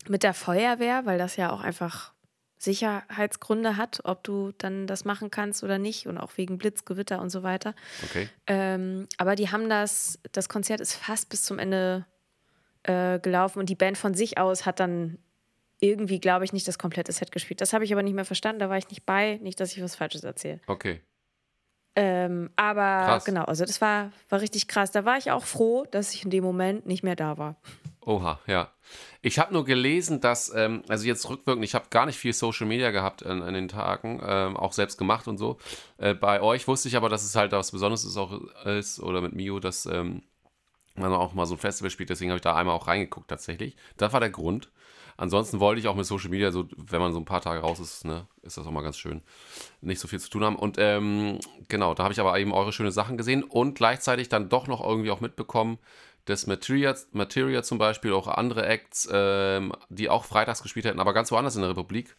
mit 0.07 0.23
der 0.23 0.33
Feuerwehr, 0.33 1.05
weil 1.05 1.17
das 1.17 1.35
ja 1.35 1.51
auch 1.51 1.61
einfach 1.61 2.13
Sicherheitsgründe 2.57 3.77
hat, 3.77 3.99
ob 4.05 4.23
du 4.23 4.53
dann 4.57 4.87
das 4.87 5.05
machen 5.05 5.29
kannst 5.29 5.63
oder 5.63 5.77
nicht 5.77 6.07
und 6.07 6.17
auch 6.17 6.31
wegen 6.37 6.57
Blitz, 6.57 6.85
Gewitter 6.85 7.21
und 7.21 7.29
so 7.29 7.43
weiter. 7.43 7.75
Okay. 8.05 8.29
Ähm, 8.47 9.07
aber 9.17 9.35
die 9.35 9.51
haben 9.51 9.69
das, 9.69 10.19
das 10.31 10.49
Konzert 10.49 10.79
ist 10.79 10.95
fast 10.95 11.29
bis 11.29 11.43
zum 11.43 11.59
Ende 11.59 12.05
äh, 12.83 13.19
gelaufen 13.19 13.59
und 13.59 13.69
die 13.69 13.75
Band 13.75 13.97
von 13.97 14.13
sich 14.13 14.37
aus 14.37 14.65
hat 14.65 14.79
dann 14.79 15.19
irgendwie, 15.79 16.19
glaube 16.19 16.45
ich, 16.45 16.53
nicht 16.53 16.67
das 16.67 16.79
komplette 16.79 17.11
Set 17.11 17.33
gespielt. 17.33 17.59
Das 17.59 17.73
habe 17.73 17.83
ich 17.83 17.91
aber 17.91 18.03
nicht 18.03 18.13
mehr 18.13 18.25
verstanden, 18.25 18.59
da 18.59 18.69
war 18.69 18.77
ich 18.77 18.89
nicht 18.89 19.05
bei. 19.05 19.37
Nicht, 19.41 19.59
dass 19.59 19.75
ich 19.75 19.83
was 19.83 19.95
Falsches 19.95 20.23
erzähle. 20.23 20.61
Okay. 20.67 21.01
Ähm, 21.95 22.49
aber 22.55 23.05
Krass. 23.05 23.25
genau, 23.25 23.43
also 23.43 23.65
das 23.65 23.79
war, 23.79 24.11
war 24.29 24.41
richtig 24.41 24.67
krass. 24.67 24.91
Da 24.91 25.05
war 25.05 25.17
ich 25.17 25.31
auch 25.31 25.43
froh, 25.43 25.85
dass 25.91 26.13
ich 26.13 26.23
in 26.23 26.31
dem 26.31 26.43
Moment 26.43 26.85
nicht 26.85 27.03
mehr 27.03 27.15
da 27.15 27.37
war. 27.37 27.55
Oha, 28.05 28.39
ja. 28.47 28.69
Ich 29.21 29.39
habe 29.39 29.53
nur 29.53 29.63
gelesen, 29.63 30.19
dass, 30.19 30.53
ähm, 30.53 30.83
also 30.89 31.05
jetzt 31.05 31.29
rückwirkend, 31.29 31.63
ich 31.63 31.75
habe 31.75 31.85
gar 31.89 32.05
nicht 32.05 32.17
viel 32.17 32.33
Social 32.33 32.67
Media 32.67 32.91
gehabt 32.91 33.25
an, 33.25 33.41
an 33.41 33.53
den 33.53 33.69
Tagen, 33.69 34.21
ähm, 34.25 34.57
auch 34.57 34.73
selbst 34.73 34.97
gemacht 34.97 35.27
und 35.27 35.37
so. 35.37 35.57
Äh, 35.97 36.13
bei 36.13 36.41
euch 36.41 36.67
wusste 36.67 36.89
ich 36.89 36.97
aber, 36.97 37.09
dass 37.09 37.23
es 37.23 37.35
halt 37.35 37.53
was 37.53 37.71
Besonderes 37.71 38.03
ist, 38.03 38.17
auch 38.17 38.41
ist 38.65 38.99
oder 38.99 39.21
mit 39.21 39.33
Mio, 39.33 39.59
dass 39.59 39.85
ähm, 39.85 40.23
man 40.95 41.13
auch 41.13 41.33
mal 41.33 41.45
so 41.45 41.55
ein 41.55 41.59
Festival 41.59 41.89
spielt, 41.89 42.09
deswegen 42.09 42.31
habe 42.31 42.37
ich 42.37 42.43
da 42.43 42.55
einmal 42.55 42.75
auch 42.75 42.87
reingeguckt 42.87 43.29
tatsächlich. 43.29 43.75
Das 43.97 44.13
war 44.13 44.19
der 44.19 44.29
Grund. 44.29 44.69
Ansonsten 45.17 45.59
wollte 45.59 45.79
ich 45.79 45.87
auch 45.87 45.95
mit 45.95 46.05
Social 46.05 46.29
Media, 46.29 46.51
so 46.51 46.67
wenn 46.75 46.99
man 46.99 47.13
so 47.13 47.19
ein 47.19 47.25
paar 47.25 47.41
Tage 47.41 47.61
raus 47.61 47.79
ist, 47.79 48.05
ne, 48.05 48.27
ist 48.41 48.57
das 48.57 48.65
auch 48.65 48.71
mal 48.71 48.81
ganz 48.81 48.97
schön, 48.97 49.21
nicht 49.81 49.99
so 49.99 50.07
viel 50.07 50.19
zu 50.19 50.29
tun 50.29 50.43
haben. 50.43 50.55
Und 50.55 50.77
ähm, 50.79 51.39
genau, 51.67 51.93
da 51.93 52.03
habe 52.03 52.13
ich 52.13 52.19
aber 52.19 52.37
eben 52.39 52.53
eure 52.53 52.71
schönen 52.71 52.91
Sachen 52.91 53.17
gesehen 53.17 53.43
und 53.43 53.75
gleichzeitig 53.75 54.29
dann 54.29 54.49
doch 54.49 54.67
noch 54.67 54.83
irgendwie 54.83 55.11
auch 55.11 55.21
mitbekommen, 55.21 55.77
dass 56.25 56.47
Materia, 56.47 56.95
Materia 57.11 57.63
zum 57.63 57.77
Beispiel, 57.77 58.13
auch 58.13 58.27
andere 58.27 58.65
Acts, 58.65 59.09
ähm, 59.11 59.73
die 59.89 60.09
auch 60.09 60.23
freitags 60.25 60.63
gespielt 60.63 60.85
hätten, 60.85 60.99
aber 60.99 61.13
ganz 61.13 61.31
woanders 61.31 61.55
in 61.55 61.61
der 61.61 61.71
Republik, 61.71 62.15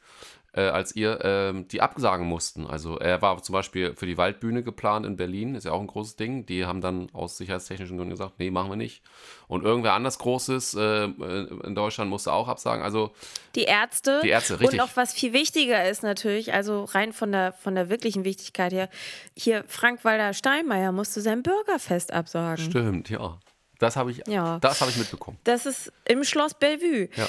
äh, 0.57 0.63
als 0.69 0.95
ihr, 0.97 1.19
ähm, 1.23 1.69
die 1.69 1.81
absagen 1.83 2.27
mussten. 2.27 2.67
Also 2.67 2.99
er 2.99 3.21
war 3.23 3.43
zum 3.43 3.53
Beispiel 3.53 3.95
für 3.97 4.07
die 4.07 4.17
Waldbühne 4.17 4.63
geplant 4.63 5.05
in 5.07 5.17
Berlin, 5.17 5.55
ist 5.55 5.65
ja 5.65 5.73
auch 5.73 5.81
ein 5.81 5.87
großes 5.87 6.17
Ding. 6.17 6.47
Die 6.47 6.65
haben 6.67 6.81
dann 6.81 7.09
aus 7.13 7.37
sicherheitstechnischen 7.37 7.97
Gründen 7.97 8.11
gesagt, 8.13 8.35
nee, 8.39 8.51
machen 8.51 8.71
wir 8.71 8.77
nicht. 8.77 9.03
Und 9.49 9.65
irgendwer 9.65 9.93
anders 9.95 10.19
Großes 10.19 10.75
äh, 10.75 11.05
in 11.05 11.75
Deutschland 11.75 12.11
musste 12.11 12.33
auch 12.33 12.49
absagen. 12.49 12.83
Also 12.85 13.13
Die 13.55 13.65
Ärzte. 13.65 14.21
Die 14.23 14.29
Ärzte, 14.31 14.61
richtig. 14.61 14.81
Und 14.81 14.87
auch 14.87 14.97
was 14.97 15.13
viel 15.13 15.33
wichtiger 15.33 15.89
ist 15.89 16.03
natürlich, 16.03 16.53
also 16.55 16.85
rein 16.85 17.13
von 17.13 17.33
der, 17.33 17.53
von 17.53 17.75
der 17.75 17.89
wirklichen 17.89 18.25
Wichtigkeit 18.25 18.73
her, 18.73 18.89
hier 19.37 19.65
Frank-Walter 19.69 20.33
Steinmeier 20.35 20.93
musste 20.93 21.21
sein 21.21 21.43
Bürgerfest 21.43 22.13
absagen. 22.13 22.65
stimmt, 22.65 23.11
ja. 23.11 23.39
Das 23.81 23.97
habe 23.97 24.13
ich, 24.13 24.23
Ja. 24.29 24.59
das 24.61 24.81
habe 24.81 24.91
ich 24.93 24.97
mitbekommen. 24.97 25.37
Das 25.45 25.67
ist 25.67 25.93
im 26.07 26.23
Schloss 26.25 26.55
Bellevue. 26.55 27.09
Ja. 27.17 27.27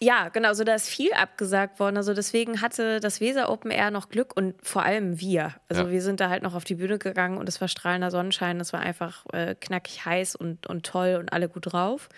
Ja, 0.00 0.28
genau, 0.28 0.52
so 0.54 0.62
da 0.62 0.74
ist 0.76 0.88
viel 0.88 1.12
abgesagt 1.12 1.80
worden. 1.80 1.96
Also 1.96 2.14
deswegen 2.14 2.60
hatte 2.62 3.00
das 3.00 3.20
Weser 3.20 3.50
Open 3.50 3.70
Air 3.72 3.90
noch 3.90 4.08
Glück 4.10 4.36
und 4.36 4.54
vor 4.64 4.84
allem 4.84 5.20
wir. 5.20 5.54
Also 5.68 5.82
Ja. 5.82 5.90
wir 5.90 6.02
sind 6.02 6.20
da 6.20 6.28
halt 6.28 6.42
noch 6.44 6.54
auf 6.54 6.64
die 6.64 6.76
Bühne 6.76 6.98
gegangen 6.98 7.36
und 7.36 7.48
es 7.48 7.60
war 7.60 7.66
strahlender 7.68 8.10
Sonnenschein. 8.12 8.60
Es 8.60 8.72
war 8.72 8.80
einfach 8.80 9.24
äh, 9.32 9.54
knackig 9.60 10.04
heiß 10.04 10.36
und, 10.36 10.66
und 10.68 10.86
toll 10.86 11.16
und 11.18 11.32
alle 11.32 11.48
gut 11.48 11.72
drauf. 11.72 12.08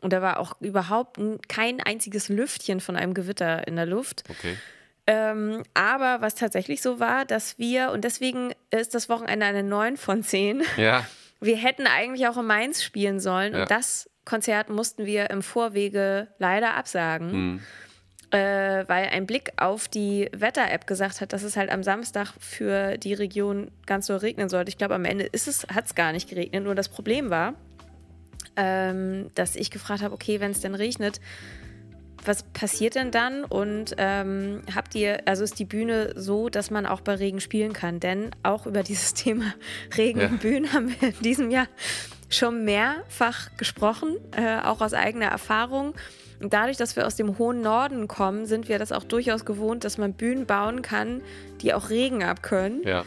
Und 0.00 0.12
da 0.12 0.22
war 0.22 0.38
auch 0.38 0.52
überhaupt 0.60 1.18
kein 1.48 1.80
einziges 1.80 2.28
Lüftchen 2.28 2.80
von 2.80 2.94
einem 2.94 3.14
Gewitter 3.14 3.66
in 3.66 3.74
der 3.74 3.86
Luft. 3.86 4.22
Okay. 4.28 4.56
Ähm, 5.08 5.64
aber 5.74 6.20
was 6.20 6.34
tatsächlich 6.36 6.82
so 6.82 7.00
war, 7.00 7.24
dass 7.24 7.58
wir, 7.58 7.90
und 7.90 8.04
deswegen 8.04 8.52
ist 8.70 8.94
das 8.94 9.08
Wochenende 9.08 9.46
eine 9.46 9.62
9 9.64 9.96
von 9.96 10.22
10, 10.22 10.62
Ja, 10.76 11.04
wir 11.40 11.56
hätten 11.56 11.86
eigentlich 11.86 12.26
auch 12.26 12.36
in 12.36 12.46
Mainz 12.46 12.82
spielen 12.82 13.20
sollen. 13.20 13.54
Ja. 13.54 13.62
Und 13.62 13.70
das 13.70 14.10
Konzert 14.24 14.68
mussten 14.70 15.06
wir 15.06 15.30
im 15.30 15.42
Vorwege 15.42 16.28
leider 16.38 16.74
absagen. 16.74 17.30
hm, 17.30 17.60
Äh, 18.30 18.84
weil 18.88 19.08
ein 19.08 19.26
Blick 19.26 19.52
auf 19.56 19.88
die 19.88 20.28
Wetter-App 20.36 20.86
gesagt 20.86 21.22
hat, 21.22 21.32
dass 21.32 21.42
es 21.42 21.56
halt 21.56 21.70
am 21.70 21.82
Samstag 21.82 22.34
für 22.38 22.98
die 22.98 23.14
Region 23.14 23.70
ganz 23.86 24.06
so 24.06 24.16
regnen 24.16 24.50
sollte. 24.50 24.68
Ich 24.68 24.76
glaube, 24.76 24.94
am 24.94 25.06
Ende 25.06 25.24
ist 25.24 25.48
es, 25.48 25.66
hat 25.72 25.86
es 25.86 25.94
gar 25.94 26.12
nicht 26.12 26.28
geregnet. 26.28 26.62
Nur 26.62 26.74
das 26.74 26.90
Problem 26.90 27.30
war, 27.30 27.54
ähm, 28.56 29.30
dass 29.34 29.56
ich 29.56 29.70
gefragt 29.70 30.02
habe, 30.02 30.12
okay, 30.14 30.40
wenn 30.40 30.50
es 30.50 30.60
denn 30.60 30.74
regnet, 30.74 31.20
was 32.24 32.42
passiert 32.42 32.94
denn 32.94 33.10
dann? 33.10 33.44
Und 33.44 33.94
ähm, 33.98 34.62
habt 34.74 34.94
ihr, 34.94 35.22
also 35.26 35.44
ist 35.44 35.58
die 35.58 35.64
Bühne 35.64 36.12
so, 36.16 36.48
dass 36.48 36.70
man 36.70 36.86
auch 36.86 37.00
bei 37.00 37.14
Regen 37.14 37.40
spielen 37.40 37.72
kann? 37.72 38.00
Denn 38.00 38.30
auch 38.42 38.66
über 38.66 38.82
dieses 38.82 39.14
Thema 39.14 39.54
Regen 39.96 40.20
Ja. 40.20 40.26
und 40.28 40.40
Bühnen 40.40 40.72
haben 40.72 40.88
wir 41.00 41.08
in 41.08 41.20
diesem 41.22 41.50
Jahr 41.50 41.66
schon 42.30 42.64
mehrfach 42.64 43.56
gesprochen, 43.56 44.16
äh, 44.36 44.60
auch 44.60 44.80
aus 44.80 44.92
eigener 44.94 45.26
Erfahrung. 45.26 45.94
Und 46.40 46.52
dadurch, 46.52 46.76
dass 46.76 46.94
wir 46.94 47.06
aus 47.06 47.16
dem 47.16 47.38
hohen 47.38 47.62
Norden 47.62 48.06
kommen, 48.06 48.46
sind 48.46 48.68
wir 48.68 48.78
das 48.78 48.92
auch 48.92 49.02
durchaus 49.04 49.44
gewohnt, 49.44 49.82
dass 49.84 49.98
man 49.98 50.12
Bühnen 50.12 50.46
bauen 50.46 50.82
kann, 50.82 51.22
die 51.62 51.74
auch 51.74 51.90
Regen 51.90 52.22
abkönnen. 52.22 52.82
ja. 52.84 53.04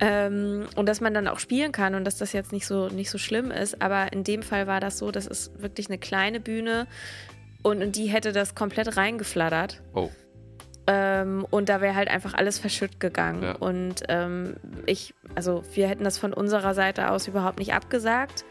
Ähm, 0.00 0.66
und 0.74 0.86
dass 0.88 1.00
man 1.00 1.14
dann 1.14 1.28
auch 1.28 1.38
spielen 1.38 1.70
kann 1.70 1.94
und 1.94 2.04
dass 2.04 2.16
das 2.16 2.32
jetzt 2.32 2.50
nicht 2.50 2.66
so, 2.66 2.88
nicht 2.88 3.10
so 3.10 3.16
schlimm 3.18 3.52
ist. 3.52 3.80
Aber 3.80 4.12
in 4.12 4.24
dem 4.24 4.42
Fall 4.42 4.66
war 4.66 4.80
das 4.80 4.98
so, 4.98 5.12
das 5.12 5.24
ist 5.24 5.62
wirklich 5.62 5.86
eine 5.88 5.98
kleine 5.98 6.40
Bühne 6.40 6.88
und 7.64 7.80
in 7.80 7.92
die 7.92 8.06
hätte 8.06 8.32
das 8.32 8.54
komplett 8.54 8.96
reingeflattert. 8.96 9.82
Oh, 9.94 10.10
Ähm, 10.86 11.46
und 11.50 11.70
da 11.70 11.80
wäre 11.80 11.94
halt 11.94 12.08
einfach 12.08 12.34
alles 12.34 12.58
verschütt 12.58 13.00
gegangen. 13.00 13.42
Ja. 13.42 13.52
Und 13.56 14.02
ähm, 14.08 14.56
ich, 14.84 15.14
also 15.34 15.64
wir 15.72 15.88
hätten 15.88 16.04
das 16.04 16.18
von 16.18 16.34
unserer 16.34 16.74
Seite 16.74 17.10
aus 17.10 17.26
überhaupt 17.26 17.58
nicht 17.58 17.72
abgesagt. 17.72 18.44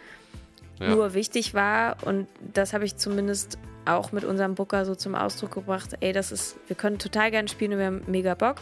Ja. 0.80 0.90
Nur 0.90 1.14
wichtig 1.14 1.54
war, 1.54 1.98
und 2.04 2.28
das 2.54 2.74
habe 2.74 2.86
ich 2.86 2.98
zumindest 2.98 3.60
auch 3.86 4.12
mit 4.12 4.24
unserem 4.24 4.56
Booker 4.56 4.84
so 4.86 4.96
zum 4.96 5.14
Ausdruck 5.14 5.52
gebracht, 5.52 5.92
ey, 6.00 6.12
das 6.12 6.32
ist, 6.32 6.58
wir 6.66 6.76
können 6.76 6.98
total 6.98 7.30
gerne 7.30 7.48
spielen 7.48 7.74
und 7.74 7.80
wir 7.80 7.86
haben 7.86 8.02
mega 8.08 8.34
Bock. 8.34 8.56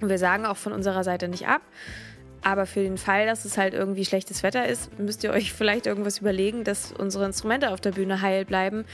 Und 0.00 0.08
wir 0.08 0.18
sagen 0.18 0.46
auch 0.46 0.56
von 0.56 0.72
unserer 0.72 1.02
Seite 1.02 1.26
nicht 1.26 1.48
ab. 1.48 1.62
Aber 2.42 2.66
für 2.66 2.82
den 2.82 2.98
Fall, 2.98 3.26
dass 3.26 3.44
es 3.44 3.58
halt 3.58 3.74
irgendwie 3.74 4.04
schlechtes 4.04 4.44
Wetter 4.44 4.68
ist, 4.68 4.96
müsst 5.00 5.24
ihr 5.24 5.32
euch 5.32 5.52
vielleicht 5.54 5.86
irgendwas 5.86 6.18
überlegen, 6.18 6.62
dass 6.62 6.92
unsere 6.92 7.24
Instrumente 7.24 7.72
auf 7.72 7.80
der 7.80 7.90
Bühne 7.90 8.22
heil 8.22 8.44
bleiben. 8.44 8.84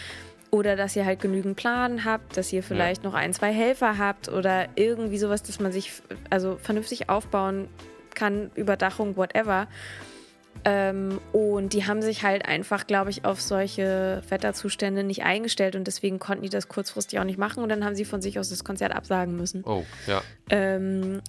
Oder 0.54 0.76
dass 0.76 0.94
ihr 0.94 1.06
halt 1.06 1.20
genügend 1.20 1.56
Plan 1.56 2.04
habt, 2.04 2.36
dass 2.36 2.52
ihr 2.52 2.62
vielleicht 2.62 3.02
noch 3.04 3.14
ein, 3.14 3.32
zwei 3.32 3.52
Helfer 3.52 3.96
habt 3.96 4.28
oder 4.28 4.68
irgendwie 4.76 5.16
sowas, 5.16 5.42
dass 5.42 5.60
man 5.60 5.72
sich 5.72 6.02
also 6.28 6.58
vernünftig 6.60 7.08
aufbauen 7.08 7.68
kann, 8.14 8.50
Überdachung, 8.54 9.16
whatever. 9.16 9.66
Ähm, 10.66 11.20
und 11.32 11.72
die 11.72 11.86
haben 11.86 12.02
sich 12.02 12.22
halt 12.22 12.46
einfach, 12.46 12.86
glaube 12.86 13.08
ich, 13.08 13.24
auf 13.24 13.40
solche 13.40 14.22
Wetterzustände 14.28 15.02
nicht 15.02 15.22
eingestellt 15.22 15.74
und 15.74 15.86
deswegen 15.86 16.18
konnten 16.18 16.42
die 16.42 16.50
das 16.50 16.68
kurzfristig 16.68 17.18
auch 17.18 17.24
nicht 17.24 17.38
machen 17.38 17.62
und 17.62 17.70
dann 17.70 17.82
haben 17.82 17.94
sie 17.94 18.04
von 18.04 18.20
sich 18.20 18.38
aus 18.38 18.50
das 18.50 18.62
Konzert 18.62 18.94
absagen 18.94 19.34
müssen. 19.36 19.64
oh, 19.64 19.84
ja. 20.06 20.22
Ähm, 20.50 21.22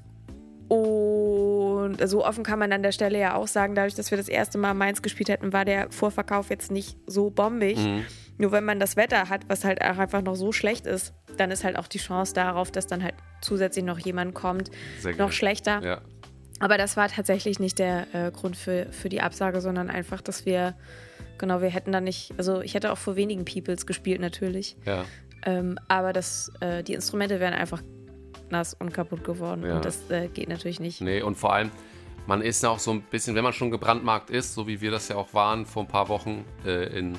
und 0.68 1.98
so 2.08 2.26
offen 2.26 2.44
kann 2.44 2.60
man 2.60 2.74
an 2.74 2.84
der 2.84 2.92
Stelle 2.92 3.20
ja 3.20 3.36
auch 3.36 3.48
sagen, 3.48 3.74
dadurch, 3.74 3.96
dass 3.96 4.12
wir 4.12 4.18
das 4.18 4.28
erste 4.28 4.58
Mal 4.58 4.74
Mainz 4.74 5.02
gespielt 5.02 5.30
hätten, 5.30 5.54
war 5.54 5.66
der 5.66 5.92
Vorverkauf 5.92 6.50
jetzt 6.50 6.72
nicht 6.72 6.98
so 7.06 7.30
bombig. 7.30 7.78
Mhm. 7.78 8.06
Nur 8.38 8.52
wenn 8.52 8.66
man 8.66 8.80
das 8.80 8.96
Wetter 8.96 9.30
hat, 9.30 9.42
was 9.48 9.64
halt 9.64 9.82
auch 9.82 9.98
einfach 9.98 10.22
noch 10.22 10.36
so 10.36 10.52
schlecht 10.52 10.86
ist, 10.88 11.14
dann 11.38 11.52
ist 11.52 11.64
halt 11.64 11.78
auch 11.78 11.88
die 11.88 12.00
Chance 12.00 12.34
darauf, 12.34 12.72
dass 12.72 12.88
dann 12.88 13.04
halt 13.04 13.14
zusätzlich 13.42 13.86
noch 13.86 14.00
jemand 14.00 14.34
kommt, 14.34 14.72
Sehr 15.00 15.12
noch 15.16 15.26
gut. 15.28 15.34
schlechter. 15.36 15.82
Ja, 15.84 16.02
Aber 16.60 16.78
das 16.78 16.98
war 16.98 17.10
tatsächlich 17.10 17.60
nicht 17.60 17.78
der 17.80 18.08
äh, 18.14 18.32
Grund 18.32 18.58
für, 18.58 18.88
für 18.92 19.10
die 19.10 19.22
Absage, 19.22 19.62
sondern 19.62 19.90
einfach, 19.90 20.22
dass 20.22 20.46
wir, 20.46 20.76
genau, 21.38 21.62
wir 21.62 21.70
hätten 21.70 21.92
da 21.92 22.02
nicht, 22.02 22.34
also 22.38 22.62
ich 22.62 22.74
hätte 22.74 22.92
auch 22.92 22.98
vor 22.98 23.16
wenigen 23.16 23.46
Peoples 23.46 23.86
gespielt 23.86 24.20
natürlich, 24.20 24.78
ja. 24.86 25.06
ähm, 25.46 25.78
aber 25.88 26.12
das, 26.14 26.52
äh, 26.60 26.84
die 26.84 26.94
Instrumente 26.96 27.40
wären 27.40 27.54
einfach 27.54 27.82
nass 28.50 28.74
und 28.74 28.94
kaputt 28.94 29.24
geworden 29.24 29.64
Ja. 29.66 29.76
und 29.76 29.86
das 29.86 30.10
äh, 30.10 30.28
geht 30.28 30.50
natürlich 30.50 30.80
nicht. 30.80 31.02
Nee, 31.02 31.22
und 31.22 31.36
vor 31.36 31.54
allem, 31.54 31.70
man 32.28 32.42
ist 32.42 32.64
ja 32.64 32.70
auch 32.70 32.80
so 32.80 32.92
ein 32.92 33.02
bisschen, 33.02 33.36
wenn 33.36 33.44
man 33.44 33.54
schon 33.54 33.70
gebrandmarkt 33.72 34.30
ist, 34.30 34.54
so 34.56 34.66
wie 34.68 34.80
wir 34.82 34.92
das 34.92 35.08
ja 35.10 35.18
auch 35.18 35.34
waren 35.34 35.66
vor 35.66 35.84
ein 35.84 35.88
paar 35.88 36.08
Wochen 36.10 36.46
äh, 36.66 36.98
in 36.98 37.18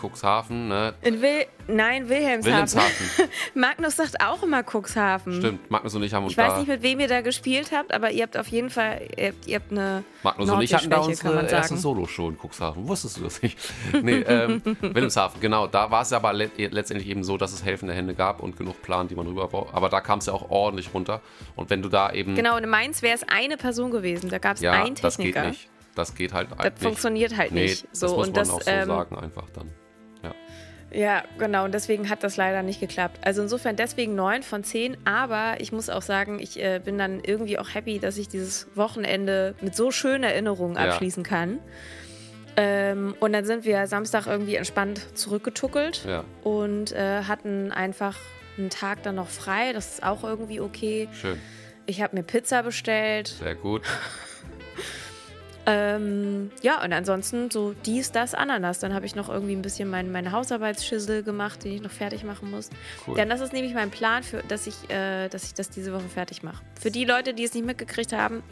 Cuxhaven, 0.00 0.68
ne? 0.68 0.94
In 1.02 1.20
Wil 1.20 1.46
Nein, 1.68 2.08
Wilhelmshaven. 2.08 2.44
Wilhelmshaven. 2.44 3.28
Magnus 3.54 3.96
sagt 3.96 4.20
auch 4.20 4.42
immer 4.42 4.62
Cuxhaven. 4.64 5.34
Stimmt, 5.34 5.70
Magnus 5.70 5.94
und 5.94 6.02
ich 6.02 6.12
haben 6.12 6.24
uns 6.24 6.32
Ich 6.32 6.38
weiß 6.38 6.58
nicht, 6.58 6.68
mit 6.68 6.82
wem 6.82 7.00
ihr 7.00 7.08
da 7.08 7.20
gespielt 7.20 7.70
habt, 7.72 7.94
aber 7.94 8.10
ihr 8.10 8.24
habt 8.24 8.36
auf 8.36 8.48
jeden 8.48 8.70
Fall, 8.70 9.08
ihr 9.16 9.28
habt, 9.28 9.46
ihr 9.46 9.56
habt 9.56 9.70
eine 9.70 10.04
Magnus 10.22 10.50
und 10.50 10.62
ich 10.62 10.74
hatten 10.74 10.90
da 10.90 10.98
unsere 10.98 11.48
erste. 11.48 11.76
Solo-Show 11.76 12.30
in 12.30 12.38
Cuxhaven. 12.38 12.86
Wusstest 12.88 13.18
du 13.18 13.24
das 13.24 13.42
nicht? 13.42 13.58
nee, 14.02 14.20
ähm, 14.26 14.62
Wilhelmshaven, 14.80 15.40
genau. 15.40 15.66
Da 15.66 15.90
war 15.90 16.02
es 16.02 16.12
aber 16.12 16.32
le 16.32 16.50
letztendlich 16.56 17.08
eben 17.08 17.24
so, 17.24 17.36
dass 17.36 17.52
es 17.52 17.64
helfende 17.64 17.94
Hände 17.94 18.14
gab 18.14 18.40
und 18.40 18.56
genug 18.56 18.82
Plan, 18.82 19.08
die 19.08 19.14
man 19.14 19.26
rüber 19.26 19.48
braucht. 19.48 19.74
Aber 19.74 19.88
da 19.88 20.00
kam 20.00 20.18
es 20.18 20.26
ja 20.26 20.32
auch 20.32 20.50
ordentlich 20.50 20.92
runter. 20.92 21.20
Und 21.54 21.70
wenn 21.70 21.82
du 21.82 21.88
da 21.88 22.12
eben. 22.12 22.34
Genau, 22.34 22.56
und 22.56 22.64
in 22.64 22.70
Mainz 22.70 23.02
wäre 23.02 23.14
es 23.14 23.22
eine 23.28 23.56
Person 23.56 23.90
gewesen. 23.90 24.30
Da 24.30 24.38
gab 24.38 24.56
es 24.56 24.62
ja, 24.62 24.72
einen 24.72 24.94
das 24.96 25.16
geht 25.16 25.34
Techniker. 25.34 25.48
nicht. 25.48 25.68
Das 25.94 26.14
geht 26.14 26.32
halt 26.32 26.48
Das 26.52 26.64
nicht. 26.64 26.78
funktioniert 26.82 27.36
halt 27.36 27.52
nee, 27.52 27.62
nicht. 27.62 27.86
So, 27.92 28.06
das 28.06 28.16
muss 28.16 28.26
und 28.28 28.34
man 28.36 28.44
das, 28.44 28.50
auch 28.50 28.62
so 28.62 28.70
ähm, 28.70 28.86
sagen, 28.86 29.18
einfach 29.18 29.50
dann. 29.50 29.70
Ja. 30.22 30.34
Ja, 30.94 31.22
genau. 31.38 31.64
Und 31.64 31.72
deswegen 31.74 32.08
hat 32.10 32.22
das 32.22 32.36
leider 32.36 32.62
nicht 32.62 32.80
geklappt. 32.80 33.18
Also 33.22 33.42
insofern 33.42 33.76
deswegen 33.76 34.14
9 34.14 34.42
von 34.42 34.64
10. 34.64 34.96
Aber 35.06 35.56
ich 35.58 35.72
muss 35.72 35.88
auch 35.90 36.02
sagen, 36.02 36.38
ich 36.38 36.58
äh, 36.62 36.80
bin 36.84 36.98
dann 36.98 37.20
irgendwie 37.24 37.58
auch 37.58 37.74
happy, 37.74 37.98
dass 37.98 38.16
ich 38.18 38.28
dieses 38.28 38.68
Wochenende 38.74 39.54
mit 39.60 39.74
so 39.76 39.90
schönen 39.90 40.24
Erinnerungen 40.24 40.76
Ja. 40.76 40.90
abschließen 40.90 41.22
kann. 41.22 41.58
Ähm, 42.56 43.14
und 43.20 43.32
dann 43.32 43.44
sind 43.46 43.64
wir 43.64 43.86
Samstag 43.86 44.26
irgendwie 44.26 44.56
entspannt 44.56 45.16
zurückgetuckelt 45.16 46.04
Ja, 46.06 46.24
und 46.42 46.92
äh, 46.92 47.22
hatten 47.22 47.72
einfach 47.72 48.18
einen 48.58 48.68
Tag 48.68 49.02
dann 49.02 49.14
noch 49.14 49.28
frei. 49.28 49.72
Das 49.72 49.94
ist 49.94 50.02
auch 50.02 50.22
irgendwie 50.24 50.60
okay. 50.60 51.08
schön. 51.12 51.38
Ich 51.86 52.02
habe 52.02 52.14
mir 52.14 52.22
Pizza 52.22 52.62
bestellt. 52.62 53.28
Sehr 53.28 53.54
gut. 53.54 53.82
Ähm, 55.64 56.50
ja, 56.62 56.82
und 56.82 56.92
ansonsten 56.92 57.50
so 57.50 57.74
dies, 57.86 58.10
das, 58.10 58.34
Ananas. 58.34 58.80
Dann 58.80 58.94
habe 58.94 59.06
ich 59.06 59.14
noch 59.14 59.28
irgendwie 59.28 59.54
ein 59.54 59.62
bisschen 59.62 59.88
mein, 59.88 60.10
meine 60.10 60.32
Hausarbeitsschüssel 60.32 61.22
gemacht, 61.22 61.64
den 61.64 61.72
ich 61.72 61.82
noch 61.82 61.90
fertig 61.90 62.24
machen 62.24 62.50
muss. 62.50 62.70
Cool. 63.06 63.14
Denn 63.14 63.28
das 63.28 63.40
ist 63.40 63.52
nämlich 63.52 63.74
mein 63.74 63.90
Plan, 63.90 64.22
für, 64.22 64.42
dass, 64.42 64.66
ich, 64.66 64.90
äh, 64.90 65.28
dass 65.28 65.44
ich 65.44 65.54
das 65.54 65.70
diese 65.70 65.92
Woche 65.92 66.08
fertig 66.08 66.42
mache. 66.42 66.62
Für 66.80 66.90
die 66.90 67.04
Leute, 67.04 67.32
die 67.34 67.44
es 67.44 67.54
nicht 67.54 67.64
mitgekriegt 67.64 68.12
haben, 68.12 68.42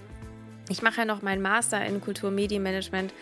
ich 0.68 0.82
mache 0.82 0.98
ja 0.98 1.04
noch 1.04 1.20
meinen 1.20 1.42
Master 1.42 1.84
in 1.84 2.00
Kulturmedienmanagement 2.00 3.12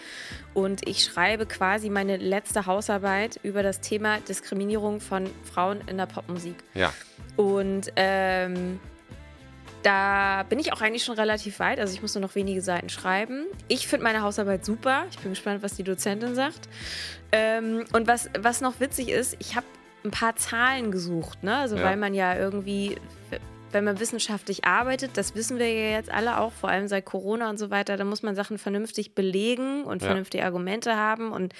und 0.53 0.86
ich 0.86 1.03
schreibe 1.03 1.47
quasi 1.47 1.89
meine 1.89 2.18
letzte 2.18 2.66
Hausarbeit 2.66 3.41
über 3.43 3.62
das 3.62 3.80
Thema 3.80 4.18
Diskriminierung 4.20 5.01
von 5.01 5.30
Frauen 5.45 5.80
in 5.86 5.97
der 5.97 6.05
Popmusik. 6.05 6.57
Ja. 6.74 6.93
Und 7.36 7.91
ähm, 7.97 8.78
da 9.83 10.43
bin 10.49 10.59
ich 10.59 10.72
auch 10.72 10.81
eigentlich 10.81 11.05
schon 11.05 11.14
relativ 11.16 11.61
weit. 11.61 11.79
Also 11.81 11.95
ich 11.95 12.03
muss 12.03 12.14
nur 12.14 12.22
noch 12.22 12.35
wenige 12.35 12.61
Seiten 12.62 12.89
schreiben. 12.89 13.45
Ich 13.68 13.87
finde 13.89 14.05
meine 14.05 14.22
Hausarbeit 14.22 14.64
super. 14.64 15.05
Ich 15.11 15.18
bin 15.18 15.31
gespannt, 15.31 15.62
was 15.62 15.74
die 15.76 15.85
Dozentin 15.85 16.35
sagt. 16.35 16.68
Ähm, 17.33 17.85
und 17.93 18.07
was, 18.07 18.29
was 18.39 18.61
noch 18.61 18.81
witzig 18.81 19.09
ist, 19.09 19.37
ich 19.39 19.55
habe 19.57 19.66
ein 20.05 20.11
paar 20.11 20.37
Zahlen 20.37 20.91
gesucht. 20.91 21.43
Ne? 21.43 21.57
Also 21.57 21.76
Ja. 21.76 21.85
weil 21.85 21.97
man 21.97 22.14
ja 22.14 22.37
irgendwie, 22.37 22.97
wenn 23.72 23.85
man 23.85 24.01
wissenschaftlich 24.01 24.64
arbeitet, 24.64 25.16
das 25.16 25.35
wissen 25.35 25.59
wir 25.59 25.70
ja 25.72 25.91
jetzt 25.97 26.11
alle 26.11 26.39
auch, 26.39 26.53
vor 26.53 26.70
allem 26.70 26.89
seit 26.89 27.05
Corona 27.05 27.51
und 27.51 27.59
so 27.59 27.70
weiter, 27.70 27.97
da 27.97 28.05
muss 28.05 28.22
man 28.22 28.35
Sachen 28.35 28.59
vernünftig 28.59 29.14
belegen 29.14 29.85
und 29.85 30.01
Ja. 30.03 30.07
vernünftige 30.09 30.45
Argumente 30.45 30.97
haben 30.97 31.33
und 31.33 31.53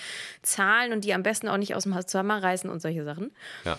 Zahlen 0.43 0.93
und 0.93 1.05
die 1.05 1.15
am 1.15 1.23
besten 1.23 1.49
auch 1.49 1.57
nicht 1.59 1.75
aus 1.75 1.83
dem 1.85 1.95
Zusammenreißen 2.01 2.71
und 2.71 2.81
solche 2.81 3.05
Sachen. 3.05 3.31
Ja. 3.65 3.79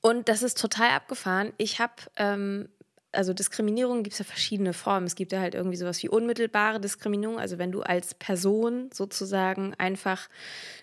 Und 0.00 0.28
das 0.28 0.42
ist 0.42 0.60
total 0.60 0.90
abgefahren. 0.90 1.52
Ich 1.56 1.80
habe, 1.80 1.94
ähm, 2.16 2.68
also 3.12 3.32
Diskriminierung 3.32 4.02
gibt 4.02 4.12
es 4.12 4.18
ja 4.18 4.24
verschiedene 4.24 4.72
Formen. 4.72 5.06
Es 5.06 5.14
gibt 5.16 5.32
ja 5.32 5.40
halt 5.40 5.54
irgendwie 5.54 5.76
sowas 5.76 6.02
wie 6.02 6.08
unmittelbare 6.08 6.80
Diskriminierung, 6.80 7.38
also 7.38 7.58
wenn 7.58 7.72
du 7.72 7.82
als 7.82 8.14
Person 8.14 8.90
sozusagen 8.92 9.74
einfach 9.78 10.28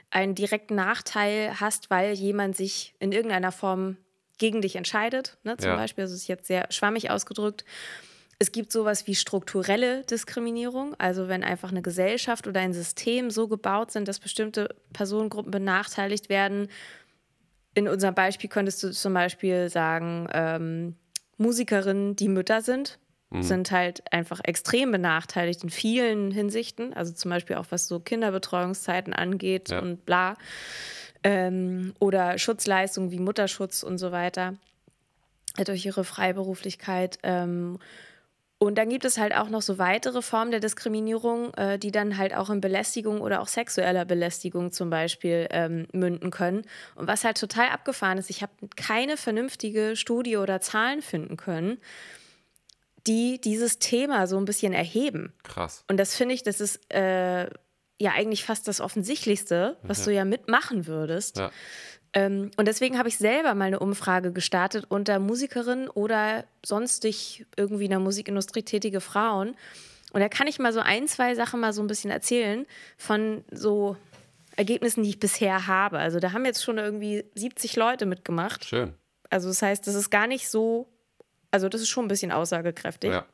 einen 0.10 0.36
direkten 0.36 0.76
Nachteil 0.76 1.60
hast, 1.60 1.90
weil 1.90 2.14
jemand 2.14 2.56
sich 2.56 2.96
in 3.00 3.12
irgendeiner 3.12 3.52
Form 3.52 3.98
gegen 4.38 4.62
dich 4.62 4.76
entscheidet, 4.76 5.38
ne, 5.44 5.56
zum 5.58 5.72
Ja. 5.72 5.76
Beispiel. 5.76 6.04
Das 6.04 6.12
ist 6.12 6.28
jetzt 6.28 6.48
sehr 6.48 6.68
schwammig 6.72 7.10
ausgedrückt. 7.10 7.64
Es 8.38 8.52
gibt 8.52 8.72
sowas 8.72 9.08
wie 9.08 9.16
strukturelle 9.16 10.04
Diskriminierung, 10.04 10.94
also 10.98 11.30
wenn 11.30 11.42
einfach 11.44 11.70
eine 11.72 11.82
Gesellschaft 11.82 12.48
oder 12.48 12.60
ein 12.60 12.74
System 12.74 13.32
so 13.32 13.48
gebaut 13.48 13.92
sind, 13.92 14.10
dass 14.10 14.20
bestimmte 14.20 14.76
Personengruppen 14.92 15.52
benachteiligt 15.52 16.28
werden. 16.28 16.68
In 17.76 17.88
unserem 17.88 18.16
Beispiel 18.16 18.50
könntest 18.50 18.82
du 18.82 18.92
zum 18.92 19.14
Beispiel 19.14 19.70
sagen, 19.70 20.28
ähm, 20.34 20.96
Musikerinnen, 21.38 22.16
die 22.16 22.30
Mütter 22.30 22.62
sind, 22.62 22.98
sind 23.42 23.70
halt 23.72 24.02
einfach 24.14 24.40
extrem 24.46 24.92
benachteiligt 24.94 25.62
in 25.64 25.70
vielen 25.70 26.32
Hinsichten. 26.32 26.94
Also 26.94 27.12
zum 27.12 27.32
Beispiel 27.32 27.58
auch 27.58 27.66
was 27.70 27.86
so 27.88 28.00
Kinderbetreuungszeiten 28.00 29.14
angeht 29.14 29.72
Ja. 29.72 29.80
und 29.80 30.06
bla. 30.06 30.36
Ähm, 31.24 31.94
oder 32.00 32.38
Schutzleistungen 32.38 33.12
wie 33.12 33.20
Mutterschutz 33.20 33.84
und 33.84 33.98
so 33.98 34.14
weiter 34.14 34.56
äh, 35.58 35.66
durch 35.66 35.86
ihre 35.86 36.06
Freiberuflichkeit. 36.06 37.20
Ähm, 37.24 37.78
und 38.58 38.78
dann 38.78 38.90
gibt 38.90 39.04
es 39.04 39.18
halt 39.18 39.36
auch 39.36 39.50
noch 39.50 39.62
so 39.62 39.78
weitere 39.78 40.22
Formen 40.22 40.52
der 40.52 40.62
Diskriminierung, 40.62 41.54
äh, 41.56 41.78
die 41.78 41.92
dann 41.92 42.18
halt 42.18 42.34
auch 42.34 42.50
in 42.50 42.62
Belästigung 42.62 43.20
oder 43.20 43.42
auch 43.42 43.48
sexueller 43.48 44.06
Belästigung 44.06 44.72
zum 44.72 44.90
Beispiel 44.90 45.48
ähm, 45.52 45.88
münden 45.92 46.32
können. 46.32 46.64
Und 46.96 47.08
was 47.08 47.26
halt 47.26 47.38
total 47.38 47.70
abgefahren 47.70 48.18
ist, 48.18 48.30
ich 48.30 48.42
habe 48.42 48.54
keine 48.78 49.18
vernünftige 49.18 49.96
Studie 49.96 50.38
oder 50.38 50.62
Zahlen 50.62 51.02
finden 51.02 51.36
können, 51.36 51.80
die 53.08 53.40
dieses 53.42 53.78
Thema 53.78 54.26
so 54.26 54.38
ein 54.38 54.46
bisschen 54.46 54.74
erheben. 54.74 55.34
Krass. 55.44 55.84
Und 55.90 55.98
das 55.98 56.16
finde 56.16 56.34
ich, 56.34 56.42
das 56.42 56.62
ist 56.62 56.80
äh, 56.94 57.50
ja 58.00 58.12
eigentlich 58.14 58.46
fast 58.46 58.68
das 58.70 58.80
Offensichtlichste, 58.80 59.78
was 59.84 60.04
du 60.06 60.14
ja 60.14 60.26
mitmachen 60.26 60.88
würdest. 60.88 61.38
Ja. 61.38 61.52
Ähm, 62.16 62.50
und 62.56 62.68
deswegen 62.68 62.98
habe 62.98 63.10
ich 63.10 63.18
selber 63.18 63.54
mal 63.54 63.66
eine 63.66 63.80
Umfrage 63.80 64.32
gestartet 64.32 64.86
unter 64.88 65.20
Musikerinnen 65.20 65.90
oder 65.90 66.46
sonstig 66.66 67.46
irgendwie 67.58 67.84
in 67.84 67.92
der 67.92 68.00
Musikindustrie 68.00 68.64
tätige 68.64 69.02
Frauen. 69.02 69.56
Und 70.14 70.22
da 70.22 70.30
kann 70.30 70.48
ich 70.48 70.58
mal 70.58 70.72
so 70.72 70.80
ein, 70.80 71.10
zwei 71.10 71.36
Sachen 71.36 71.60
mal 71.60 71.74
so 71.74 71.82
ein 71.84 71.88
bisschen 71.88 72.10
erzählen 72.10 72.66
von 72.98 73.44
so 73.52 73.98
Ergebnissen, 74.56 75.04
die 75.04 75.10
ich 75.10 75.20
bisher 75.20 75.68
habe. 75.68 76.00
Also 76.00 76.20
da 76.22 76.32
haben 76.32 76.46
jetzt 76.46 76.64
schon 76.64 76.78
irgendwie 76.78 77.26
70 77.36 77.76
Leute 77.76 78.06
mitgemacht. 78.06 78.64
Schön. 78.64 78.94
Also 79.30 79.50
das 79.50 79.62
heißt, 79.62 79.86
das 79.86 79.96
ist 79.96 80.10
gar 80.10 80.28
nicht 80.28 80.48
so, 80.48 80.88
also 81.52 81.68
das 81.68 81.82
ist 81.82 81.90
schon 81.90 82.06
ein 82.06 82.08
bisschen 82.08 82.32
aussagekräftig. 82.32 83.12
Ja. 83.12 83.26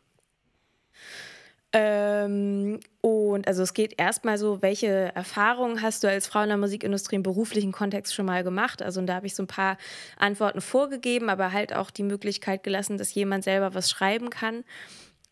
Ähm, 1.74 2.80
und 3.00 3.48
also 3.48 3.64
es 3.64 3.74
geht 3.74 3.98
erstmal 3.98 4.38
so, 4.38 4.62
welche 4.62 5.16
Erfahrungen 5.16 5.82
hast 5.82 6.04
du 6.04 6.10
als 6.10 6.28
Frau 6.28 6.42
in 6.42 6.50
der 6.50 6.58
Musikindustrie 6.58 7.16
im 7.16 7.24
beruflichen 7.24 7.72
Kontext 7.72 8.14
schon 8.14 8.26
mal 8.26 8.44
gemacht? 8.44 8.82
Also 8.82 9.00
und 9.00 9.08
da 9.08 9.16
habe 9.16 9.28
ich 9.28 9.36
so 9.36 9.44
ein 9.44 9.48
paar 9.48 9.78
Antworten 10.18 10.60
vorgegeben, 10.60 11.30
aber 11.30 11.54
halt 11.54 11.74
auch 11.74 11.90
die 11.90 12.04
Möglichkeit 12.04 12.64
gelassen, 12.64 12.98
dass 12.98 13.14
jemand 13.14 13.46
selber 13.46 13.74
was 13.74 13.90
schreiben 13.90 14.30
kann. 14.30 14.66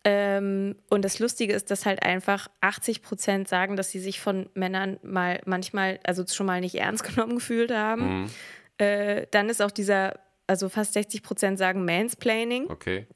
Ähm, 0.02 0.76
und 0.88 1.04
das 1.04 1.18
Lustige 1.18 1.52
ist, 1.52 1.70
dass 1.70 1.84
halt 1.84 2.02
einfach 2.02 2.48
80 2.62 3.02
Prozent 3.02 3.48
sagen, 3.48 3.76
dass 3.76 3.90
sie 3.90 4.00
sich 4.00 4.18
von 4.18 4.48
Männern 4.54 4.98
mal 5.02 5.42
manchmal, 5.44 6.00
also 6.04 6.24
schon 6.26 6.46
mal 6.46 6.60
nicht 6.60 6.76
ernst 6.76 7.04
genommen 7.14 7.34
gefühlt 7.34 7.70
haben. 7.70 8.30
Äh, 8.78 9.26
dann 9.30 9.50
ist 9.50 9.60
auch 9.60 9.70
dieser, 9.70 10.18
also 10.46 10.70
fast 10.70 10.94
60 10.94 11.22
Prozent 11.22 11.58
sagen 11.58 11.84
Mansplaining. 11.84 12.70
Okay. 12.70 13.06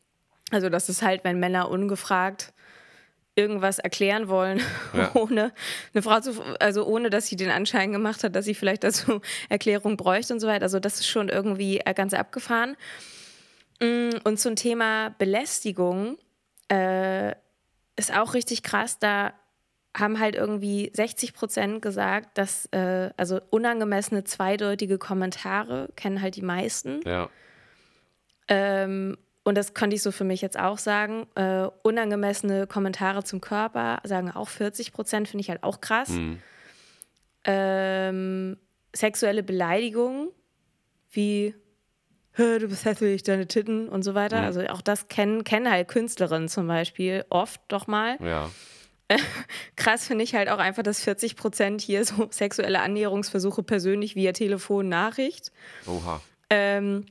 Also 0.50 0.68
das 0.68 0.90
ist 0.90 1.00
halt, 1.00 1.24
wenn 1.24 1.40
Männer 1.40 1.70
ungefragt 1.70 2.53
irgendwas 3.36 3.78
erklären 3.78 4.28
wollen, 4.28 4.60
Ja. 4.94 5.10
ohne 5.14 5.52
eine 5.92 6.02
Frau 6.02 6.20
zu, 6.20 6.40
also 6.60 6.86
ohne 6.86 7.10
dass 7.10 7.26
sie 7.26 7.36
den 7.36 7.50
Anschein 7.50 7.92
gemacht 7.92 8.22
hat, 8.24 8.36
dass 8.36 8.44
sie 8.44 8.54
vielleicht 8.54 8.84
dazu 8.84 9.20
Erklärung 9.48 9.96
bräuchte 9.96 10.32
und 10.34 10.40
so 10.40 10.46
weiter. 10.46 10.62
Also 10.64 10.78
das 10.80 10.94
ist 11.00 11.06
schon 11.08 11.28
irgendwie 11.28 11.80
äh, 11.80 11.94
ganz 11.94 12.14
abgefahren. 12.14 12.76
Mm, 13.80 14.10
Und 14.24 14.38
zum 14.38 14.54
Thema 14.56 15.10
Belästigung 15.18 16.16
äh, 16.70 17.32
ist 17.96 18.16
auch 18.16 18.34
richtig 18.34 18.62
krass. 18.62 18.98
Da 18.98 19.32
haben 19.96 20.18
halt 20.18 20.34
irgendwie 20.34 20.90
60 20.92 21.34
Prozent 21.34 21.82
gesagt, 21.82 22.36
dass 22.38 22.66
äh, 22.72 23.10
also 23.16 23.40
unangemessene 23.50 24.24
zweideutige 24.24 24.98
Kommentare 24.98 25.88
kennen 25.96 26.20
halt 26.22 26.36
die 26.36 26.42
meisten. 26.42 27.00
Ja. 27.04 27.28
Ähm, 28.48 29.16
und 29.44 29.56
das 29.56 29.74
konnte 29.74 29.94
ich 29.94 30.02
so 30.02 30.10
für 30.10 30.24
mich 30.24 30.40
jetzt 30.40 30.58
auch 30.58 30.78
sagen. 30.78 31.26
Äh, 31.36 31.68
unangemessene 31.82 32.66
Kommentare 32.66 33.22
zum 33.24 33.40
Körper 33.40 34.00
sagen 34.04 34.30
auch 34.30 34.48
40 34.48 34.92
Prozent, 34.92 35.28
finde 35.28 35.42
ich 35.42 35.50
halt 35.50 35.62
auch 35.62 35.80
krass. 35.80 36.08
Mhm. 36.08 36.38
Ähm, 37.44 38.56
sexuelle 38.94 39.42
Beleidigung, 39.42 40.30
wie 41.10 41.54
"Hä, 42.32 42.58
du 42.58 42.68
bist 42.68 42.84
hässlich, 42.84 43.22
deine 43.22 43.46
Titten 43.46 43.88
und 43.88 44.02
so 44.02 44.14
weiter. 44.14 44.38
Mhm. 44.40 44.44
Also 44.44 44.60
auch 44.68 44.80
das 44.80 45.08
kennen, 45.08 45.44
kennen 45.44 45.70
halt 45.70 45.88
Künstlerinnen 45.88 46.48
zum 46.48 46.66
Beispiel 46.66 47.24
oft 47.30 47.60
doch 47.68 47.86
mal. 47.86 48.16
Ja. 48.20 48.50
Krass 49.76 50.06
finde 50.06 50.24
ich 50.24 50.34
halt 50.34 50.48
auch 50.48 50.58
einfach, 50.58 50.82
dass 50.82 51.02
40 51.02 51.36
Prozent 51.36 51.82
hier 51.82 52.04
so 52.04 52.28
sexuelle 52.30 52.80
Annäherungsversuche 52.80 53.62
persönlich 53.62 54.16
via 54.16 54.32
Telefon, 54.32 54.88
Nachricht. 54.88 55.52
Oha. 55.86 56.20
Ähm, 56.48 57.04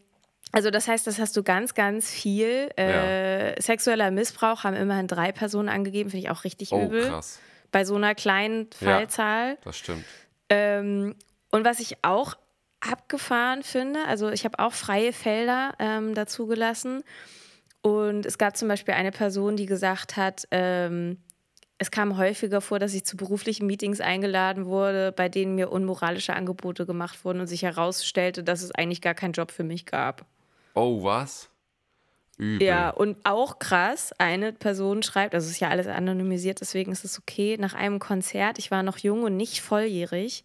also 0.54 0.70
das 0.70 0.88
heißt, 0.88 1.06
das 1.06 1.20
hast 1.20 1.36
du 1.36 1.43
ganz, 1.43 1.74
ganz 1.74 2.10
viel. 2.10 2.70
Äh, 2.78 3.62
Sexueller 3.62 4.10
Missbrauch 4.12 4.64
haben 4.64 4.76
immerhin 4.78 5.08
drei 5.08 5.32
Personen 5.34 5.68
angegeben, 5.68 6.10
finde 6.10 6.26
ich 6.26 6.32
auch 6.32 6.45
richtig 6.45 6.72
Oh, 6.72 6.86
übel. 6.86 7.10
krass. 7.10 7.39
Bei 7.72 7.84
so 7.84 7.95
einer 7.95 8.16
kleinen 8.16 8.70
Ja. 8.80 8.88
Fallzahl. 8.97 9.58
Das 9.66 9.78
stimmt. 9.78 10.06
Ähm, 10.49 11.16
und 11.51 11.66
was 11.66 11.80
ich 11.80 11.97
auch 12.04 12.36
abgefahren 12.80 13.64
finde, 13.64 13.99
also 14.08 14.30
ich 14.30 14.45
habe 14.45 14.60
auch 14.60 14.74
freie 14.74 15.12
Felder 15.14 15.74
ähm, 15.80 16.14
dazu 16.14 16.47
gelassen. 16.47 17.04
Und 17.82 18.26
es 18.26 18.38
gab 18.38 18.56
zum 18.56 18.68
Beispiel 18.70 18.93
eine 18.93 19.12
Person, 19.12 19.58
die 19.58 19.66
gesagt 19.66 20.16
hat, 20.16 20.47
ähm, 20.51 21.18
es 21.80 21.91
kam 21.91 22.18
häufiger 22.18 22.62
vor, 22.62 22.80
dass 22.80 22.93
ich 22.93 23.04
zu 23.06 23.18
beruflichen 23.18 23.66
Meetings 23.68 23.99
eingeladen 23.99 24.66
wurde, 24.68 25.12
bei 25.12 25.28
denen 25.28 25.56
mir 25.56 25.70
unmoralische 25.72 26.34
Angebote 26.34 26.86
gemacht 26.86 27.26
wurden 27.26 27.41
und 27.41 27.47
sich 27.47 27.64
herausstellte, 27.64 28.43
dass 28.43 28.62
es 28.62 28.72
eigentlich 28.72 29.01
gar 29.01 29.16
keinen 29.16 29.34
Job 29.34 29.51
für 29.51 29.64
mich 29.64 29.86
gab. 29.86 30.26
Oh, 30.74 31.03
was? 31.03 31.49
Übel. 32.38 32.65
Ja, 32.67 32.89
und 32.89 33.17
auch 33.26 33.59
krass, 33.59 34.11
eine 34.17 34.53
Person 34.53 35.03
schreibt, 35.03 35.36
also 35.36 35.45
es 35.45 35.51
ist 35.53 35.59
ja 35.59 35.69
alles 35.69 35.86
anonymisiert, 35.86 36.61
deswegen 36.61 36.91
ist 36.91 37.05
es 37.05 37.19
okay. 37.19 37.57
Nach 37.59 37.76
einem 37.76 37.99
Konzert, 37.99 38.57
ich 38.57 38.71
war 38.71 38.82
noch 38.82 38.97
jung 38.97 39.21
und 39.24 39.38
nicht 39.38 39.61
volljährig, 39.61 40.43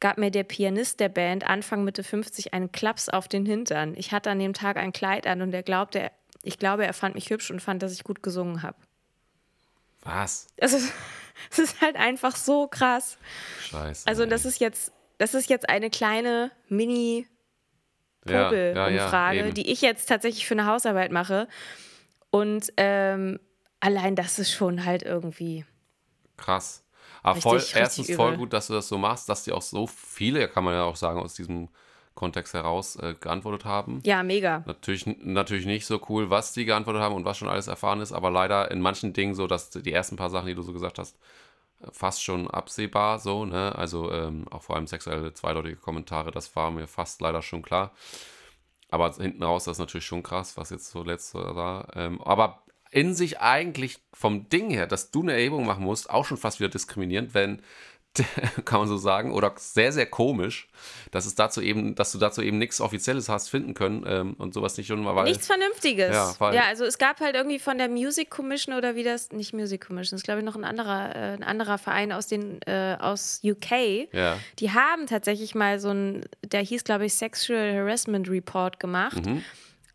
gab 0.00 0.18
mir 0.18 0.30
der 0.30 0.44
Pianist 0.44 1.00
der 1.00 1.08
Band 1.08 1.48
Anfang 1.48 1.82
Mitte 1.82 2.04
50 2.04 2.52
einen 2.52 2.72
Klaps 2.72 3.08
auf 3.08 3.26
den 3.26 3.46
Hintern. 3.46 3.94
Ich 3.96 4.12
hatte 4.12 4.30
an 4.30 4.38
dem 4.38 4.52
Tag 4.52 4.76
ein 4.76 4.92
Kleid 4.92 5.26
an 5.26 5.40
und 5.40 5.54
er 5.54 5.62
glaubte, 5.62 6.10
ich 6.42 6.58
glaube, 6.58 6.86
er 6.86 6.92
fand 6.92 7.14
mich 7.14 7.30
hübsch 7.30 7.50
und 7.50 7.60
fand, 7.60 7.82
dass 7.82 7.92
ich 7.92 8.04
gut 8.04 8.22
gesungen 8.22 8.62
habe. 8.62 8.76
Was? 10.02 10.46
Das 10.58 10.74
ist, 10.74 10.92
das 11.48 11.58
ist 11.58 11.80
halt 11.80 11.96
einfach 11.96 12.36
so 12.36 12.66
krass. 12.66 13.16
Scheiße. 13.62 14.06
Also 14.06 14.26
das 14.26 14.44
ist 14.44 14.60
jetzt, 14.60 14.92
das 15.16 15.32
ist 15.34 15.48
jetzt 15.48 15.68
eine 15.70 15.88
kleine 15.88 16.50
Mini- 16.68 17.26
ja, 18.26 18.34
ja, 18.34 18.42
ja, 18.42 18.74
Popel-Umfrage, 18.74 19.52
die 19.52 19.70
ich 19.70 19.82
jetzt 19.82 20.08
tatsächlich 20.08 20.46
für 20.46 20.54
eine 20.54 20.66
Hausarbeit 20.66 21.12
mache. 21.12 21.48
Und 22.30 22.72
ähm, 22.76 23.40
allein 23.80 24.16
das 24.16 24.38
ist 24.38 24.52
schon 24.52 24.84
halt 24.84 25.02
irgendwie. 25.02 25.64
Krass. 26.36 26.84
Aber 27.22 27.36
Richtig, 27.36 27.42
voll, 27.42 27.58
richtig 27.58 27.76
erstens 27.76 28.08
übel. 28.08 28.16
voll 28.16 28.36
gut, 28.36 28.52
dass 28.52 28.68
du 28.68 28.72
das 28.72 28.88
so 28.88 28.96
machst, 28.96 29.28
dass 29.28 29.44
dir 29.44 29.54
auch 29.54 29.62
so 29.62 29.86
viele, 29.86 30.48
kann 30.48 30.64
man 30.64 30.74
ja 30.74 30.84
auch 30.84 30.96
sagen, 30.96 31.20
aus 31.20 31.34
diesem 31.34 31.68
Kontext 32.14 32.54
heraus 32.54 32.96
äh, 32.96 33.14
geantwortet 33.20 33.64
haben. 33.64 34.00
Ja, 34.04 34.22
mega. 34.22 34.62
Natürlich, 34.66 35.06
natürlich 35.06 35.66
nicht 35.66 35.86
so 35.86 36.00
cool, 36.08 36.30
was 36.30 36.52
die 36.52 36.64
geantwortet 36.64 37.02
haben 37.02 37.14
und 37.14 37.24
was 37.24 37.38
schon 37.38 37.48
alles 37.48 37.66
erfahren 37.66 38.00
ist, 38.00 38.12
aber 38.12 38.30
leider 38.30 38.70
in 38.70 38.80
manchen 38.80 39.12
Dingen 39.12 39.34
so, 39.34 39.46
dass 39.46 39.70
die 39.70 39.92
ersten 39.92 40.16
paar 40.16 40.30
Sachen, 40.30 40.46
die 40.46 40.54
du 40.54 40.62
so 40.62 40.72
gesagt 40.72 40.98
hast, 40.98 41.18
fast 41.92 42.22
schon 42.22 42.50
absehbar 42.50 43.18
so, 43.18 43.44
ne? 43.44 43.74
Also 43.76 44.12
ähm, 44.12 44.46
auch 44.50 44.62
vor 44.62 44.76
allem 44.76 44.86
sexuelle 44.86 45.32
zweideutige 45.32 45.76
Kommentare, 45.76 46.30
das 46.30 46.54
war 46.56 46.70
mir 46.70 46.86
fast 46.86 47.20
leider 47.20 47.42
schon 47.42 47.62
klar. 47.62 47.92
Aber 48.90 49.12
hinten 49.14 49.42
raus, 49.42 49.64
das 49.64 49.76
ist 49.76 49.80
natürlich 49.80 50.06
schon 50.06 50.22
krass, 50.22 50.56
was 50.56 50.70
jetzt 50.70 50.90
so 50.90 51.02
letzte 51.02 51.38
war. 51.54 51.88
Ähm, 51.96 52.20
aber 52.22 52.64
in 52.90 53.14
sich 53.14 53.40
eigentlich 53.40 53.98
vom 54.12 54.48
Ding 54.48 54.70
her, 54.70 54.86
dass 54.86 55.10
du 55.10 55.22
eine 55.22 55.32
Erhebung 55.32 55.64
machen 55.64 55.84
musst, 55.84 56.10
auch 56.10 56.24
schon 56.24 56.36
fast 56.36 56.58
wieder 56.58 56.68
diskriminierend, 56.68 57.34
wenn, 57.34 57.62
kann 58.64 58.80
man 58.80 58.88
so 58.88 58.96
sagen, 58.96 59.32
oder 59.32 59.52
sehr, 59.56 59.92
sehr 59.92 60.06
komisch, 60.06 60.68
dass 61.12 61.26
es 61.26 61.34
dazu 61.34 61.60
eben, 61.60 61.94
dass 61.94 62.12
du 62.12 62.18
dazu 62.18 62.42
eben 62.42 62.58
nichts 62.58 62.80
Offizielles 62.80 63.28
hast 63.28 63.48
finden 63.48 63.74
können 63.74 64.04
ähm, 64.06 64.34
und 64.38 64.52
sowas 64.52 64.76
nicht 64.76 64.88
schon 64.88 65.02
mal, 65.02 65.14
weil. 65.14 65.24
Nichts 65.24 65.46
Vernünftiges. 65.46 66.14
Ja, 66.14 66.34
weil- 66.38 66.54
ja, 66.54 66.64
also 66.64 66.84
es 66.84 66.98
gab 66.98 67.20
halt 67.20 67.36
irgendwie 67.36 67.58
von 67.58 67.78
der 67.78 67.88
Music 67.88 68.28
Commission 68.30 68.74
oder 68.74 68.96
wie 68.96 69.04
das, 69.04 69.30
nicht 69.30 69.52
Music 69.54 69.86
Commission, 69.86 70.16
das 70.16 70.20
ist 70.22 70.24
glaube 70.24 70.40
ich 70.40 70.44
noch 70.46 70.56
ein 70.56 70.64
anderer, 70.64 71.14
äh, 71.14 71.18
ein 71.34 71.42
anderer 71.44 71.78
Verein 71.78 72.10
aus 72.12 72.26
den, 72.26 72.60
äh, 72.66 72.96
aus 72.98 73.40
UK. 73.44 74.08
Ja. 74.12 74.38
Die 74.58 74.72
haben 74.72 75.06
tatsächlich 75.06 75.54
mal 75.54 75.78
so 75.78 75.90
ein, 75.90 76.24
der 76.44 76.62
hieß 76.62 76.84
glaube 76.84 77.06
ich 77.06 77.14
Sexual 77.14 77.74
Harassment 77.74 78.28
Report 78.28 78.80
gemacht. 78.80 79.24
Mhm. 79.24 79.44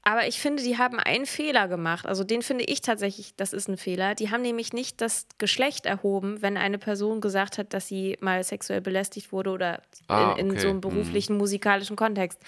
Aber 0.07 0.27
ich 0.27 0.39
finde, 0.39 0.61
die 0.61 0.77
haben 0.77 0.99
einen 0.99 1.25
Fehler 1.25 1.67
gemacht. 1.67 2.05
Also 2.05 2.23
den 2.23 2.43
finde 2.43 2.63
ich 2.63 2.81
tatsächlich, 2.81 3.35
das 3.35 3.53
ist 3.53 3.67
ein 3.67 3.75
Fehler. 3.75 4.13
Die 4.13 4.29
haben 4.29 4.43
nämlich 4.43 4.71
nicht 4.71 5.01
das 5.01 5.25
Geschlecht 5.39 5.87
erhoben, 5.87 6.43
wenn 6.43 6.57
eine 6.57 6.77
Person 6.77 7.21
gesagt 7.21 7.57
hat, 7.57 7.73
dass 7.73 7.87
sie 7.87 8.15
mal 8.21 8.43
sexuell 8.43 8.81
belästigt 8.81 9.31
wurde 9.31 9.49
oder 9.49 9.81
Ah, 10.07 10.33
in, 10.33 10.45
in 10.45 10.51
okay. 10.51 10.59
so 10.59 10.69
einem 10.69 10.79
beruflichen, 10.79 11.37
musikalischen 11.37 11.95
Kontext. 11.95 12.39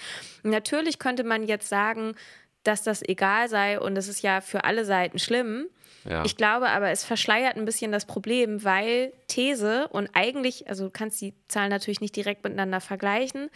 Natürlich 0.44 1.00
könnte 1.00 1.24
man 1.24 1.42
jetzt 1.42 1.68
sagen, 1.68 2.14
dass 2.62 2.84
das 2.84 3.02
egal 3.02 3.48
sei 3.48 3.80
und 3.80 3.96
es 3.98 4.06
ist 4.06 4.22
ja 4.22 4.40
für 4.40 4.62
alle 4.62 4.84
Seiten 4.84 5.18
schlimm. 5.18 5.66
Ja. 6.08 6.24
Ich 6.24 6.36
glaube 6.36 6.68
aber, 6.68 6.90
es 6.90 7.02
verschleiert 7.02 7.56
ein 7.56 7.64
bisschen 7.64 7.90
das 7.90 8.06
Problem, 8.06 8.62
weil 8.62 9.12
These 9.26 9.88
und 9.88 10.10
eigentlich, 10.14 10.68
also 10.68 10.84
du 10.84 10.90
kannst 10.90 11.20
die 11.20 11.34
Zahlen 11.48 11.70
natürlich 11.70 12.00
nicht 12.00 12.14
direkt 12.14 12.44
miteinander 12.44 12.80
vergleichen, 12.80 13.50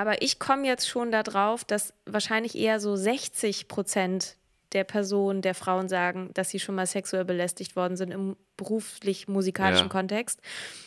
aber 0.00 0.22
ich 0.22 0.38
komme 0.38 0.66
jetzt 0.66 0.88
schon 0.88 1.10
darauf, 1.12 1.64
dass 1.64 1.92
wahrscheinlich 2.06 2.56
eher 2.56 2.80
so 2.80 2.96
60 2.96 3.68
Prozent 3.68 4.36
der 4.72 4.84
Personen, 4.84 5.42
der 5.42 5.54
Frauen 5.54 5.88
sagen, 5.88 6.30
dass 6.34 6.50
sie 6.50 6.60
schon 6.60 6.76
mal 6.76 6.86
sexuell 6.86 7.24
belästigt 7.24 7.74
worden 7.76 7.96
sind 7.96 8.12
im 8.12 8.36
beruflich-musikalischen 8.56 9.86
Ja. 9.86 9.92
Kontext. 9.92 10.40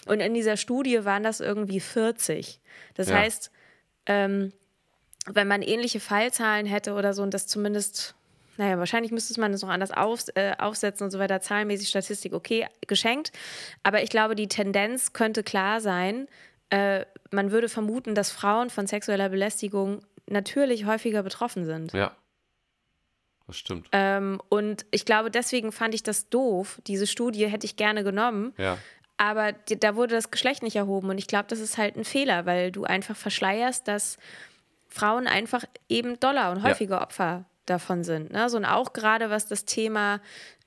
Und 0.05 0.19
in 0.19 0.33
dieser 0.33 0.57
Studie 0.57 1.03
waren 1.05 1.23
das 1.23 1.39
irgendwie 1.39 1.79
40. 1.79 2.59
Das 2.93 3.09
Ja. 3.09 3.17
heißt, 3.17 3.51
ähm, 4.05 4.53
wenn 5.25 5.47
man 5.47 5.61
ähnliche 5.61 5.99
Fallzahlen 5.99 6.65
hätte 6.65 6.93
oder 6.93 7.13
so 7.13 7.23
und 7.23 7.33
das 7.33 7.47
zumindest, 7.47 8.15
naja, 8.57 8.77
wahrscheinlich 8.77 9.11
müsste 9.11 9.39
man 9.39 9.51
das 9.51 9.61
noch 9.61 9.69
anders 9.69 9.91
auf, 9.91 10.25
äh, 10.35 10.53
aufsetzen 10.57 11.05
und 11.05 11.11
so 11.11 11.19
weiter, 11.19 11.41
zahlenmäßig 11.41 11.89
Statistik, 11.89 12.33
okay, 12.33 12.67
geschenkt. 12.87 13.31
Aber 13.83 14.03
ich 14.03 14.09
glaube, 14.09 14.35
die 14.35 14.47
Tendenz 14.47 15.13
könnte 15.13 15.43
klar 15.43 15.81
sein. 15.81 16.27
Äh, 16.69 17.05
man 17.33 17.51
würde 17.51 17.67
vermuten, 17.69 18.15
dass 18.15 18.31
Frauen 18.31 18.69
von 18.69 18.87
sexueller 18.87 19.29
Belästigung 19.29 20.01
natürlich 20.27 20.85
häufiger 20.85 21.23
betroffen 21.23 21.65
sind. 21.65 21.93
ja. 21.93 22.15
Das 23.45 23.57
stimmt. 23.57 23.89
Ähm, 23.91 24.41
und 24.47 24.85
ich 24.91 25.03
glaube, 25.03 25.29
deswegen 25.29 25.73
fand 25.73 25.93
ich 25.93 26.01
das 26.01 26.29
doof. 26.29 26.79
Diese 26.87 27.05
Studie 27.05 27.45
hätte 27.47 27.65
ich 27.65 27.75
gerne 27.75 28.05
genommen. 28.05 28.53
Ja. 28.57 28.77
Aber 29.17 29.51
da 29.51 29.95
wurde 29.97 30.15
das 30.15 30.31
Geschlecht 30.31 30.63
nicht 30.63 30.77
erhoben. 30.77 31.09
Und 31.09 31.17
ich 31.17 31.27
glaube, 31.27 31.47
das 31.49 31.59
ist 31.59 31.77
halt 31.77 31.97
ein 31.97 32.05
Fehler, 32.05 32.45
weil 32.45 32.71
du 32.71 32.85
einfach 32.85 33.17
verschleierst, 33.17 33.85
dass 33.89 34.17
Frauen 34.87 35.27
einfach 35.27 35.65
eben 35.89 36.17
doller 36.21 36.51
und 36.51 36.59
Ja. 36.59 36.63
häufiger 36.69 37.01
Opfer 37.01 37.43
davon 37.65 38.05
sind. 38.05 38.31
Ne? 38.31 38.49
So, 38.49 38.55
und 38.55 38.65
auch 38.65 38.93
gerade 38.93 39.29
was 39.29 39.45
das 39.45 39.65
Thema 39.65 40.21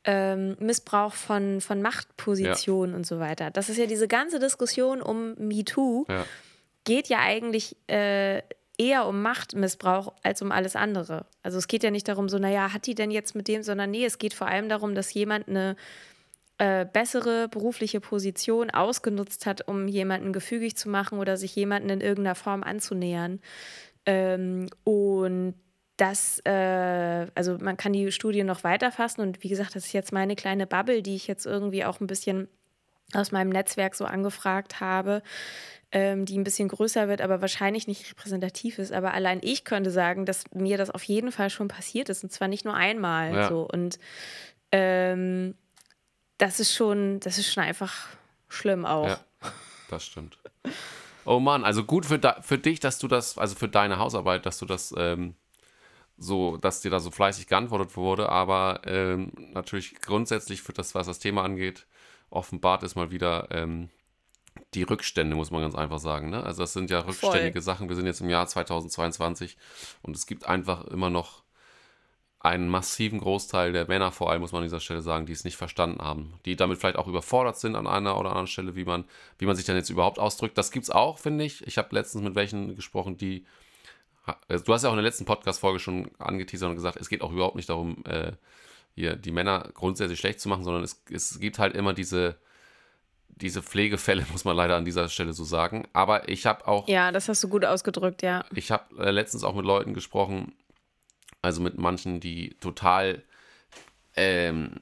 ähm, 0.04 0.56
Missbrauch 0.60 1.14
von, 1.14 1.62
von 1.62 1.80
Machtpositionen 1.80 2.94
und 2.94 3.06
so 3.06 3.18
weiter. 3.20 3.50
Das 3.50 3.70
ist 3.70 3.78
ja 3.78 3.86
diese 3.86 4.06
ganze 4.06 4.38
Diskussion 4.38 5.00
um 5.00 5.34
MeToo, 5.38 6.04
Ja. 6.10 6.26
Geht 6.86 7.08
ja 7.08 7.18
eigentlich 7.18 7.76
äh, 7.88 8.40
eher 8.78 9.06
um 9.06 9.20
Machtmissbrauch 9.20 10.14
als 10.22 10.40
um 10.40 10.52
alles 10.52 10.76
andere. 10.76 11.26
Also 11.42 11.58
es 11.58 11.68
geht 11.68 11.82
ja 11.82 11.90
nicht 11.90 12.08
darum, 12.08 12.30
so, 12.30 12.38
naja, 12.38 12.72
hat 12.72 12.86
die 12.86 12.94
denn 12.94 13.10
jetzt 13.10 13.34
mit 13.34 13.48
dem, 13.48 13.62
sondern 13.62 13.90
nee, 13.90 14.06
es 14.06 14.18
geht 14.18 14.32
vor 14.32 14.46
allem 14.46 14.70
darum, 14.70 14.94
dass 14.94 15.12
jemand 15.12 15.48
eine 15.48 15.76
äh, 16.58 16.86
bessere 16.86 17.48
berufliche 17.48 18.00
Position 18.00 18.70
ausgenutzt 18.70 19.44
hat, 19.44 19.68
um 19.68 19.88
jemanden 19.88 20.32
gefügig 20.32 20.76
zu 20.76 20.88
machen 20.88 21.18
oder 21.18 21.36
sich 21.36 21.54
jemanden 21.54 21.90
in 21.90 22.00
irgendeiner 22.00 22.34
Form 22.34 22.62
anzunähern. 22.62 23.40
Ähm, 24.06 24.68
und 24.84 25.54
das, 25.96 26.40
äh, 26.44 27.26
also 27.34 27.58
man 27.58 27.76
kann 27.76 27.92
die 27.92 28.12
Studie 28.12 28.44
noch 28.44 28.64
weiterfassen 28.64 29.22
und 29.22 29.42
wie 29.42 29.48
gesagt, 29.48 29.74
das 29.74 29.86
ist 29.86 29.92
jetzt 29.92 30.12
meine 30.12 30.36
kleine 30.36 30.66
Bubble, 30.66 31.02
die 31.02 31.16
ich 31.16 31.26
jetzt 31.26 31.46
irgendwie 31.46 31.84
auch 31.84 32.00
ein 32.00 32.06
bisschen 32.06 32.48
aus 33.14 33.32
meinem 33.32 33.50
Netzwerk 33.50 33.94
so 33.94 34.04
angefragt 34.04 34.80
habe, 34.80 35.22
ähm, 35.92 36.26
die 36.26 36.38
ein 36.38 36.44
bisschen 36.44 36.68
größer 36.68 37.08
wird, 37.08 37.20
aber 37.20 37.40
wahrscheinlich 37.40 37.86
nicht 37.86 38.10
repräsentativ 38.10 38.78
ist. 38.78 38.92
Aber 38.92 39.14
allein 39.14 39.40
ich 39.42 39.64
könnte 39.64 39.90
sagen, 39.90 40.26
dass 40.26 40.44
mir 40.52 40.78
das 40.78 40.90
auf 40.90 41.02
jeden 41.04 41.32
Fall 41.32 41.50
schon 41.50 41.68
passiert 41.68 42.08
ist 42.08 42.24
und 42.24 42.30
zwar 42.30 42.48
nicht 42.48 42.64
nur 42.64 42.74
einmal. 42.74 43.34
Ja. 43.34 43.48
So. 43.48 43.68
Und 43.70 43.98
ähm, 44.72 45.54
das 46.38 46.60
ist 46.60 46.74
schon, 46.74 47.20
das 47.20 47.38
ist 47.38 47.52
schon 47.52 47.62
einfach 47.62 48.08
schlimm 48.48 48.84
auch. 48.84 49.06
Ja, 49.06 49.20
das 49.88 50.04
stimmt. 50.04 50.38
Oh 51.24 51.40
Mann, 51.40 51.64
also 51.64 51.84
gut 51.84 52.06
für, 52.06 52.18
da, 52.18 52.40
für 52.40 52.58
dich, 52.58 52.80
dass 52.80 52.98
du 52.98 53.08
das, 53.08 53.38
also 53.38 53.56
für 53.56 53.68
deine 53.68 53.98
Hausarbeit, 53.98 54.46
dass 54.46 54.58
du 54.58 54.66
das 54.66 54.94
ähm, 54.96 55.34
so, 56.18 56.56
dass 56.56 56.80
dir 56.80 56.90
da 56.90 57.00
so 57.00 57.10
fleißig 57.10 57.46
geantwortet 57.46 57.96
wurde, 57.96 58.28
aber 58.28 58.80
ähm, 58.84 59.32
natürlich 59.52 60.00
grundsätzlich 60.00 60.62
für 60.62 60.72
das, 60.72 60.94
was 60.94 61.06
das 61.06 61.18
Thema 61.18 61.42
angeht, 61.42 61.86
offenbart 62.30 62.82
ist 62.82 62.96
mal 62.96 63.10
wieder 63.10 63.48
ähm, 63.50 63.90
die 64.74 64.82
Rückstände, 64.82 65.36
muss 65.36 65.50
man 65.50 65.62
ganz 65.62 65.74
einfach 65.74 65.98
sagen. 65.98 66.30
Ne? 66.30 66.42
Also 66.42 66.62
das 66.62 66.72
sind 66.72 66.90
ja 66.90 67.00
rückständige 67.00 67.60
Sachen. 67.62 67.88
Wir 67.88 67.96
sind 67.96 68.06
jetzt 68.06 68.20
im 68.20 68.28
Jahr 68.30 68.46
2022 68.46 69.56
und 70.02 70.16
es 70.16 70.26
gibt 70.26 70.46
einfach 70.46 70.84
immer 70.86 71.10
noch 71.10 71.42
einen 72.40 72.68
massiven 72.68 73.18
Großteil 73.18 73.72
der 73.72 73.88
Männer, 73.88 74.12
vor 74.12 74.30
allem 74.30 74.40
muss 74.40 74.52
man 74.52 74.60
an 74.60 74.66
dieser 74.66 74.78
Stelle 74.78 75.02
sagen, 75.02 75.26
die 75.26 75.32
es 75.32 75.42
nicht 75.44 75.56
verstanden 75.56 76.00
haben, 76.00 76.34
die 76.44 76.54
damit 76.54 76.78
vielleicht 76.78 76.96
auch 76.96 77.08
überfordert 77.08 77.58
sind 77.58 77.74
an 77.74 77.88
einer 77.88 78.18
oder 78.18 78.28
anderen 78.28 78.46
Stelle, 78.46 78.76
wie 78.76 78.84
man, 78.84 79.04
wie 79.38 79.46
man 79.46 79.56
sich 79.56 79.64
dann 79.64 79.74
jetzt 79.74 79.90
überhaupt 79.90 80.20
ausdrückt. 80.20 80.56
Das 80.56 80.70
gibt 80.70 80.84
es 80.84 80.90
auch, 80.90 81.18
finde 81.18 81.44
ich. 81.44 81.66
Ich 81.66 81.76
habe 81.76 81.88
letztens 81.92 82.22
mit 82.22 82.36
welchen 82.36 82.76
gesprochen, 82.76 83.16
die. 83.16 83.46
äh, 84.48 84.60
Du 84.60 84.72
hast 84.72 84.84
ja 84.84 84.90
auch 84.90 84.92
in 84.92 84.98
der 84.98 85.04
letzten 85.04 85.24
Podcast-Folge 85.24 85.80
schon 85.80 86.10
angeteasert 86.18 86.68
und 86.68 86.76
gesagt, 86.76 86.98
es 87.00 87.08
geht 87.08 87.22
auch 87.22 87.32
überhaupt 87.32 87.56
nicht 87.56 87.68
darum, 87.68 88.04
äh, 88.04 88.32
hier 88.94 89.16
die 89.16 89.32
Männer 89.32 89.70
grundsätzlich 89.74 90.20
schlecht 90.20 90.40
zu 90.40 90.48
machen, 90.48 90.62
sondern 90.62 90.84
es, 90.84 91.02
es 91.10 91.40
gibt 91.40 91.58
halt 91.58 91.74
immer 91.74 91.94
diese, 91.94 92.36
diese 93.36 93.62
Pflegefälle, 93.62 94.26
muss 94.32 94.44
man 94.44 94.56
leider 94.56 94.76
an 94.76 94.84
dieser 94.84 95.08
Stelle 95.08 95.32
so 95.32 95.44
sagen. 95.44 95.86
Aber 95.92 96.28
ich 96.28 96.46
habe 96.46 96.66
auch 96.66 96.88
Ja, 96.88 97.12
das 97.12 97.28
hast 97.28 97.42
du 97.44 97.48
gut 97.48 97.64
ausgedrückt, 97.64 98.22
ja. 98.22 98.44
ich 98.54 98.70
habe 98.70 99.02
äh, 99.04 99.10
letztens 99.10 99.44
auch 99.44 99.54
mit 99.54 99.64
Leuten 99.64 99.94
gesprochen, 99.94 100.52
also 101.42 101.60
mit 101.60 101.78
manchen, 101.78 102.18
die 102.20 102.54
total, 102.60 103.22
ähm, 104.16 104.80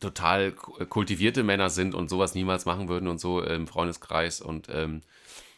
total 0.00 0.52
ku- 0.52 0.84
kultivierte 0.86 1.42
Männer 1.42 1.70
sind 1.70 1.94
und 1.94 2.08
sowas 2.08 2.34
niemals 2.34 2.64
machen 2.64 2.88
würden 2.88 3.08
und 3.08 3.18
so 3.20 3.42
im 3.42 3.66
Freundeskreis 3.66 4.40
und 4.40 4.68
ähm, 4.70 5.02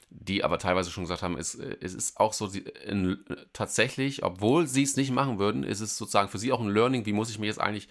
die 0.09 0.45
aber 0.45 0.59
teilweise 0.59 0.91
schon 0.91 1.05
gesagt 1.05 1.23
haben, 1.23 1.37
es, 1.37 1.57
äh, 1.57 1.77
es 1.81 1.95
ist 1.95 2.19
auch 2.19 2.33
so, 2.33 2.51
in, 2.87 3.19
tatsächlich, 3.53 4.23
obwohl 4.23 4.67
sie 4.67 4.83
es 4.85 4.97
nicht 4.97 5.11
machen 5.11 5.39
würden, 5.39 5.63
ist 5.65 5.81
es 5.81 5.99
sozusagen 5.99 6.29
für 6.29 6.39
sie 6.39 6.53
auch 6.53 6.61
ein 6.61 6.69
Learning, 6.71 7.07
wie 7.07 7.13
muss 7.13 7.31
ich 7.31 7.39
mich 7.39 7.49
jetzt 7.49 7.61
eigentlich 7.61 7.89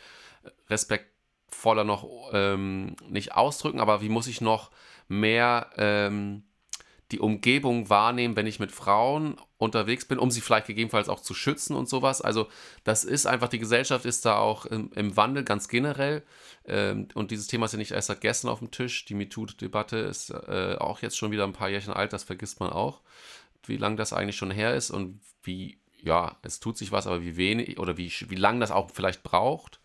respektvoller 1.56 1.84
noch 1.84 2.30
ähm, 2.34 2.96
nicht 3.08 3.34
ausdrücken, 3.34 3.80
aber 3.80 4.02
wie 4.02 4.10
muss 4.10 4.28
ich 4.28 4.42
noch 4.42 4.72
mehr 5.08 5.70
ähm, 5.78 6.44
die 7.12 7.20
Umgebung 7.20 7.90
wahrnehmen, 7.90 8.36
wenn 8.36 8.48
ich 8.48 8.60
mit 8.60 8.72
Frauen 8.72 9.38
unterwegs 9.58 10.06
bin, 10.06 10.18
um 10.18 10.32
sie 10.32 10.42
vielleicht 10.42 10.66
gegebenenfalls 10.66 11.08
auch 11.08 11.22
zu 11.22 11.36
schützen 11.36 11.76
und 11.76 11.88
sowas. 11.88 12.22
Also 12.22 12.48
das 12.84 13.04
ist 13.04 13.28
einfach, 13.28 13.48
die 13.48 13.60
Gesellschaft 13.60 14.06
ist 14.06 14.26
da 14.26 14.38
auch 14.38 14.66
im, 14.66 14.92
im 14.96 15.16
Wandel 15.16 15.44
ganz 15.44 15.68
generell. 15.68 16.24
Ähm, 16.66 17.08
und 17.14 17.30
dieses 17.30 17.48
Thema 17.48 17.66
ist 17.66 17.74
ja 17.74 17.78
nicht 17.78 17.92
erst 17.92 18.08
seit 18.08 18.22
gestern 18.22 18.50
auf 18.50 18.60
dem 18.60 18.72
Tisch. 18.72 19.06
Die 19.06 19.14
MeToo-Debatte 19.14 19.98
ist 19.98 20.32
äh, 20.32 20.78
auch 20.80 21.02
jetzt 21.02 21.18
schon 21.18 21.32
wieder 21.32 21.44
ein 21.44 21.54
paar 21.54 21.70
Jährchen 21.70 21.94
alt, 21.94 22.12
das 22.12 22.24
vergisst 22.24 22.60
man 22.60 22.72
auch, 22.72 23.02
wie 23.68 23.78
lange 23.78 23.98
das 23.98 24.12
eigentlich 24.12 24.38
schon 24.38 24.52
her 24.52 24.74
ist 24.74 24.90
und 24.90 25.22
wie, 25.44 25.78
ja, 26.02 26.38
es 26.42 26.60
tut 26.60 26.76
sich 26.76 26.92
was, 26.92 27.06
aber 27.06 27.22
wie 27.22 27.38
wenig 27.38 27.78
oder 27.78 27.98
wie, 27.98 28.12
wie 28.28 28.36
lange 28.36 28.60
das 28.60 28.72
auch 28.72 28.90
vielleicht 28.92 29.22
braucht. 29.22 29.80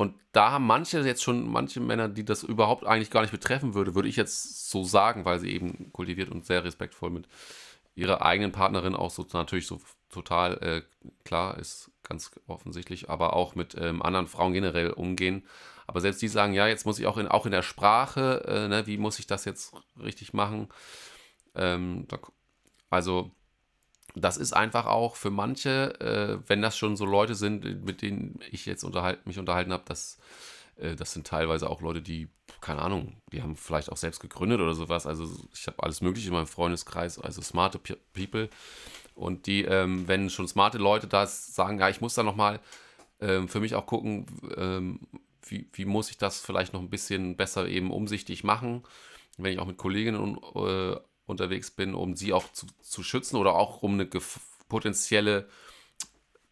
Und 0.00 0.14
da 0.32 0.52
haben 0.52 0.66
manche 0.66 1.00
jetzt 1.00 1.22
schon, 1.22 1.46
manche 1.46 1.78
Männer, 1.78 2.08
die 2.08 2.24
das 2.24 2.42
überhaupt 2.42 2.86
eigentlich 2.86 3.10
gar 3.10 3.20
nicht 3.20 3.32
betreffen 3.32 3.74
würde, 3.74 3.94
würde 3.94 4.08
ich 4.08 4.16
jetzt 4.16 4.70
so 4.70 4.82
sagen, 4.82 5.26
weil 5.26 5.38
sie 5.38 5.50
eben 5.50 5.92
kultiviert 5.92 6.30
und 6.30 6.46
sehr 6.46 6.64
respektvoll 6.64 7.10
mit 7.10 7.28
ihrer 7.94 8.22
eigenen 8.22 8.50
Partnerin 8.50 8.94
auch 8.94 9.10
so 9.10 9.26
natürlich 9.34 9.66
so 9.66 9.78
total 10.08 10.56
äh, 10.62 10.82
klar 11.24 11.58
ist, 11.58 11.90
ganz 12.02 12.30
offensichtlich, 12.46 13.10
aber 13.10 13.34
auch 13.34 13.54
mit 13.54 13.76
ähm, 13.78 14.00
anderen 14.00 14.26
Frauen 14.26 14.54
generell 14.54 14.90
umgehen. 14.90 15.44
Aber 15.86 16.00
selbst 16.00 16.22
die 16.22 16.28
sagen, 16.28 16.54
ja, 16.54 16.66
jetzt 16.66 16.86
muss 16.86 16.98
ich 16.98 17.06
auch 17.06 17.18
in, 17.18 17.28
auch 17.28 17.44
in 17.44 17.52
der 17.52 17.60
Sprache, 17.60 18.42
äh, 18.48 18.68
ne, 18.68 18.86
wie 18.86 18.96
muss 18.96 19.18
ich 19.18 19.26
das 19.26 19.44
jetzt 19.44 19.74
richtig 20.02 20.32
machen? 20.32 20.70
Ähm, 21.54 22.06
da, 22.08 22.18
also 22.88 23.32
das 24.14 24.36
ist 24.36 24.52
einfach 24.52 24.86
auch 24.86 25.16
für 25.16 25.30
manche, 25.30 26.00
äh, 26.00 26.48
wenn 26.48 26.62
das 26.62 26.76
schon 26.76 26.96
so 26.96 27.04
Leute 27.04 27.34
sind, 27.34 27.84
mit 27.84 28.02
denen 28.02 28.40
ich 28.50 28.66
jetzt 28.66 28.84
unterhalt, 28.84 29.26
mich 29.26 29.38
unterhalten 29.38 29.72
habe, 29.72 29.84
das, 29.86 30.18
äh, 30.76 30.96
das 30.96 31.12
sind 31.12 31.26
teilweise 31.26 31.68
auch 31.68 31.80
Leute, 31.80 32.02
die, 32.02 32.28
keine 32.60 32.82
Ahnung, 32.82 33.16
die 33.32 33.42
haben 33.42 33.56
vielleicht 33.56 33.90
auch 33.90 33.96
selbst 33.96 34.20
gegründet 34.20 34.60
oder 34.60 34.74
sowas. 34.74 35.06
Also 35.06 35.28
ich 35.54 35.66
habe 35.66 35.82
alles 35.82 36.00
Mögliche 36.00 36.28
in 36.28 36.34
meinem 36.34 36.46
Freundeskreis, 36.46 37.18
also 37.18 37.40
smarte 37.42 37.78
People. 38.12 38.48
Und 39.14 39.46
die, 39.46 39.62
ähm, 39.64 40.08
wenn 40.08 40.30
schon 40.30 40.48
smarte 40.48 40.78
Leute 40.78 41.06
das 41.06 41.54
sagen, 41.54 41.78
ja, 41.78 41.88
ich 41.88 42.00
muss 42.00 42.14
da 42.14 42.22
nochmal 42.22 42.60
ähm, 43.20 43.48
für 43.48 43.60
mich 43.60 43.74
auch 43.74 43.86
gucken, 43.86 44.26
ähm, 44.56 45.00
wie, 45.46 45.68
wie 45.72 45.84
muss 45.84 46.10
ich 46.10 46.18
das 46.18 46.40
vielleicht 46.40 46.72
noch 46.72 46.80
ein 46.80 46.90
bisschen 46.90 47.36
besser 47.36 47.68
eben 47.68 47.90
umsichtig 47.90 48.44
machen, 48.44 48.82
wenn 49.36 49.52
ich 49.52 49.58
auch 49.58 49.66
mit 49.66 49.78
Kolleginnen 49.78 50.38
äh, 50.54 50.96
unterwegs 51.30 51.70
bin, 51.70 51.94
um 51.94 52.16
sie 52.16 52.32
auch 52.32 52.52
zu, 52.52 52.66
zu 52.82 53.02
schützen 53.02 53.36
oder 53.36 53.54
auch 53.54 53.82
um 53.82 53.94
eine 53.94 54.06
gef 54.06 54.40
potenzielle 54.68 55.48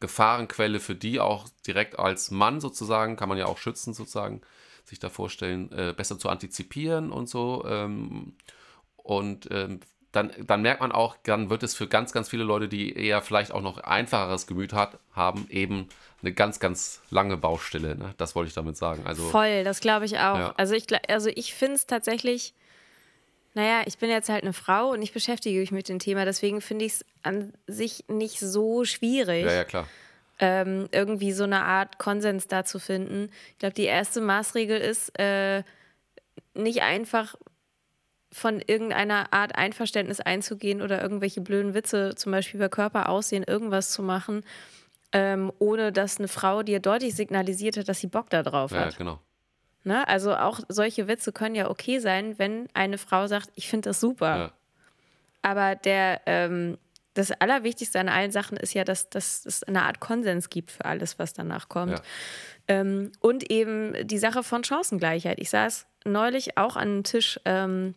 Gefahrenquelle 0.00 0.80
für 0.80 0.94
die 0.94 1.20
auch 1.20 1.48
direkt 1.66 1.98
als 1.98 2.30
Mann 2.30 2.60
sozusagen, 2.60 3.16
kann 3.16 3.28
man 3.28 3.38
ja 3.38 3.46
auch 3.46 3.58
schützen 3.58 3.94
sozusagen, 3.94 4.40
sich 4.84 4.98
da 4.98 5.08
vorstellen, 5.08 5.70
äh, 5.72 5.92
besser 5.96 6.18
zu 6.18 6.28
antizipieren 6.28 7.12
und 7.12 7.28
so. 7.28 7.64
Ähm, 7.66 8.34
und 8.96 9.48
ähm, 9.50 9.80
dann, 10.12 10.32
dann 10.46 10.62
merkt 10.62 10.80
man 10.80 10.92
auch, 10.92 11.16
dann 11.24 11.50
wird 11.50 11.62
es 11.62 11.74
für 11.74 11.86
ganz, 11.86 12.12
ganz 12.12 12.28
viele 12.28 12.44
Leute, 12.44 12.68
die 12.68 12.94
eher 12.94 13.20
vielleicht 13.22 13.52
auch 13.52 13.60
noch 13.60 13.78
einfacheres 13.78 14.46
Gemüt 14.46 14.72
hat, 14.72 14.98
haben, 15.12 15.46
eben 15.50 15.88
eine 16.22 16.32
ganz, 16.32 16.60
ganz 16.60 17.02
lange 17.10 17.36
Baustelle. 17.36 17.96
Ne? 17.96 18.14
Das 18.16 18.34
wollte 18.34 18.48
ich 18.48 18.54
damit 18.54 18.76
sagen. 18.76 19.02
Also, 19.04 19.24
Voll, 19.24 19.64
das 19.64 19.80
glaube 19.80 20.06
ich 20.06 20.18
auch. 20.18 20.38
Ja. 20.38 20.54
Also 20.56 20.74
ich, 20.74 20.86
also 21.08 21.30
ich 21.34 21.54
finde 21.54 21.74
es 21.74 21.86
tatsächlich, 21.86 22.54
naja, 23.54 23.82
ich 23.86 23.98
bin 23.98 24.10
jetzt 24.10 24.28
halt 24.28 24.42
eine 24.42 24.52
Frau 24.52 24.90
und 24.90 25.02
ich 25.02 25.12
beschäftige 25.12 25.58
mich 25.60 25.72
mit 25.72 25.88
dem 25.88 25.98
Thema, 25.98 26.24
deswegen 26.24 26.60
finde 26.60 26.84
ich 26.84 26.92
es 26.92 27.04
an 27.22 27.52
sich 27.66 28.04
nicht 28.08 28.38
so 28.40 28.84
schwierig. 28.84 29.44
Ja, 29.44 29.52
ja, 29.52 29.64
klar. 29.64 29.88
Ähm, 30.40 30.88
irgendwie 30.92 31.32
so 31.32 31.44
eine 31.44 31.64
Art 31.64 31.98
Konsens 31.98 32.46
da 32.46 32.64
zu 32.64 32.78
finden. 32.78 33.30
Ich 33.52 33.58
glaube, 33.58 33.74
die 33.74 33.84
erste 33.84 34.20
Maßregel 34.20 34.78
ist, 34.78 35.18
äh, 35.18 35.64
nicht 36.54 36.82
einfach 36.82 37.34
von 38.30 38.60
irgendeiner 38.64 39.32
Art 39.32 39.56
Einverständnis 39.56 40.20
einzugehen 40.20 40.82
oder 40.82 41.02
irgendwelche 41.02 41.40
blöden 41.40 41.74
Witze, 41.74 42.14
zum 42.14 42.32
Beispiel 42.32 42.58
über 42.58 42.68
Körperaussehen, 42.68 43.42
irgendwas 43.42 43.90
zu 43.90 44.02
machen, 44.02 44.44
ähm, 45.12 45.50
ohne 45.58 45.92
dass 45.92 46.18
eine 46.18 46.28
Frau 46.28 46.62
dir 46.62 46.80
deutlich 46.80 47.16
signalisiert 47.16 47.76
hat, 47.76 47.88
dass 47.88 48.00
sie 48.00 48.06
Bock 48.06 48.28
da 48.30 48.42
drauf 48.42 48.72
hat. 48.72 48.92
Ja, 48.92 48.98
genau. 48.98 49.20
Ne? 49.84 50.06
Also 50.06 50.36
auch 50.36 50.60
solche 50.68 51.08
Witze 51.08 51.32
können 51.32 51.54
ja 51.54 51.70
okay 51.70 51.98
sein, 51.98 52.38
wenn 52.38 52.68
eine 52.74 52.98
Frau 52.98 53.26
sagt, 53.26 53.50
ich 53.54 53.68
finde 53.68 53.90
das 53.90 54.00
super. 54.00 54.36
Ja. 54.36 54.52
Aber 55.42 55.76
der, 55.76 56.20
ähm, 56.26 56.78
das 57.14 57.32
Allerwichtigste 57.32 57.98
an 57.98 58.08
allen 58.08 58.30
Sachen 58.30 58.56
ist 58.56 58.74
ja, 58.74 58.84
dass, 58.84 59.08
dass 59.10 59.44
es 59.46 59.62
eine 59.64 59.82
Art 59.82 60.00
Konsens 60.00 60.50
gibt 60.50 60.70
für 60.70 60.84
alles, 60.84 61.18
was 61.18 61.32
danach 61.32 61.68
kommt. 61.68 61.92
Ja. 61.92 62.02
Ähm, 62.68 63.12
und 63.20 63.50
eben 63.50 63.94
die 64.06 64.18
Sache 64.18 64.42
von 64.42 64.62
Chancengleichheit. 64.62 65.38
Ich 65.40 65.50
saß 65.50 65.86
neulich 66.04 66.58
auch 66.58 66.76
an 66.76 66.88
einem 66.88 67.04
Tisch 67.04 67.40
ähm, 67.44 67.94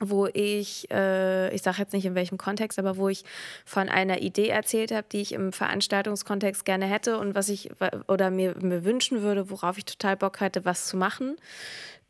wo 0.00 0.26
ich, 0.26 0.90
äh, 0.90 1.54
ich 1.54 1.62
sage 1.62 1.78
jetzt 1.78 1.92
nicht 1.92 2.04
in 2.04 2.14
welchem 2.14 2.38
Kontext, 2.38 2.78
aber 2.78 2.96
wo 2.96 3.08
ich 3.08 3.24
von 3.64 3.88
einer 3.88 4.20
Idee 4.20 4.48
erzählt 4.48 4.92
habe, 4.92 5.06
die 5.10 5.20
ich 5.20 5.32
im 5.32 5.52
Veranstaltungskontext 5.52 6.64
gerne 6.64 6.86
hätte 6.86 7.18
und 7.18 7.34
was 7.34 7.48
ich 7.48 7.70
oder 8.08 8.30
mir, 8.30 8.54
mir 8.60 8.84
wünschen 8.84 9.22
würde, 9.22 9.50
worauf 9.50 9.78
ich 9.78 9.84
total 9.84 10.16
Bock 10.16 10.40
hatte, 10.40 10.64
was 10.64 10.86
zu 10.86 10.96
machen. 10.96 11.36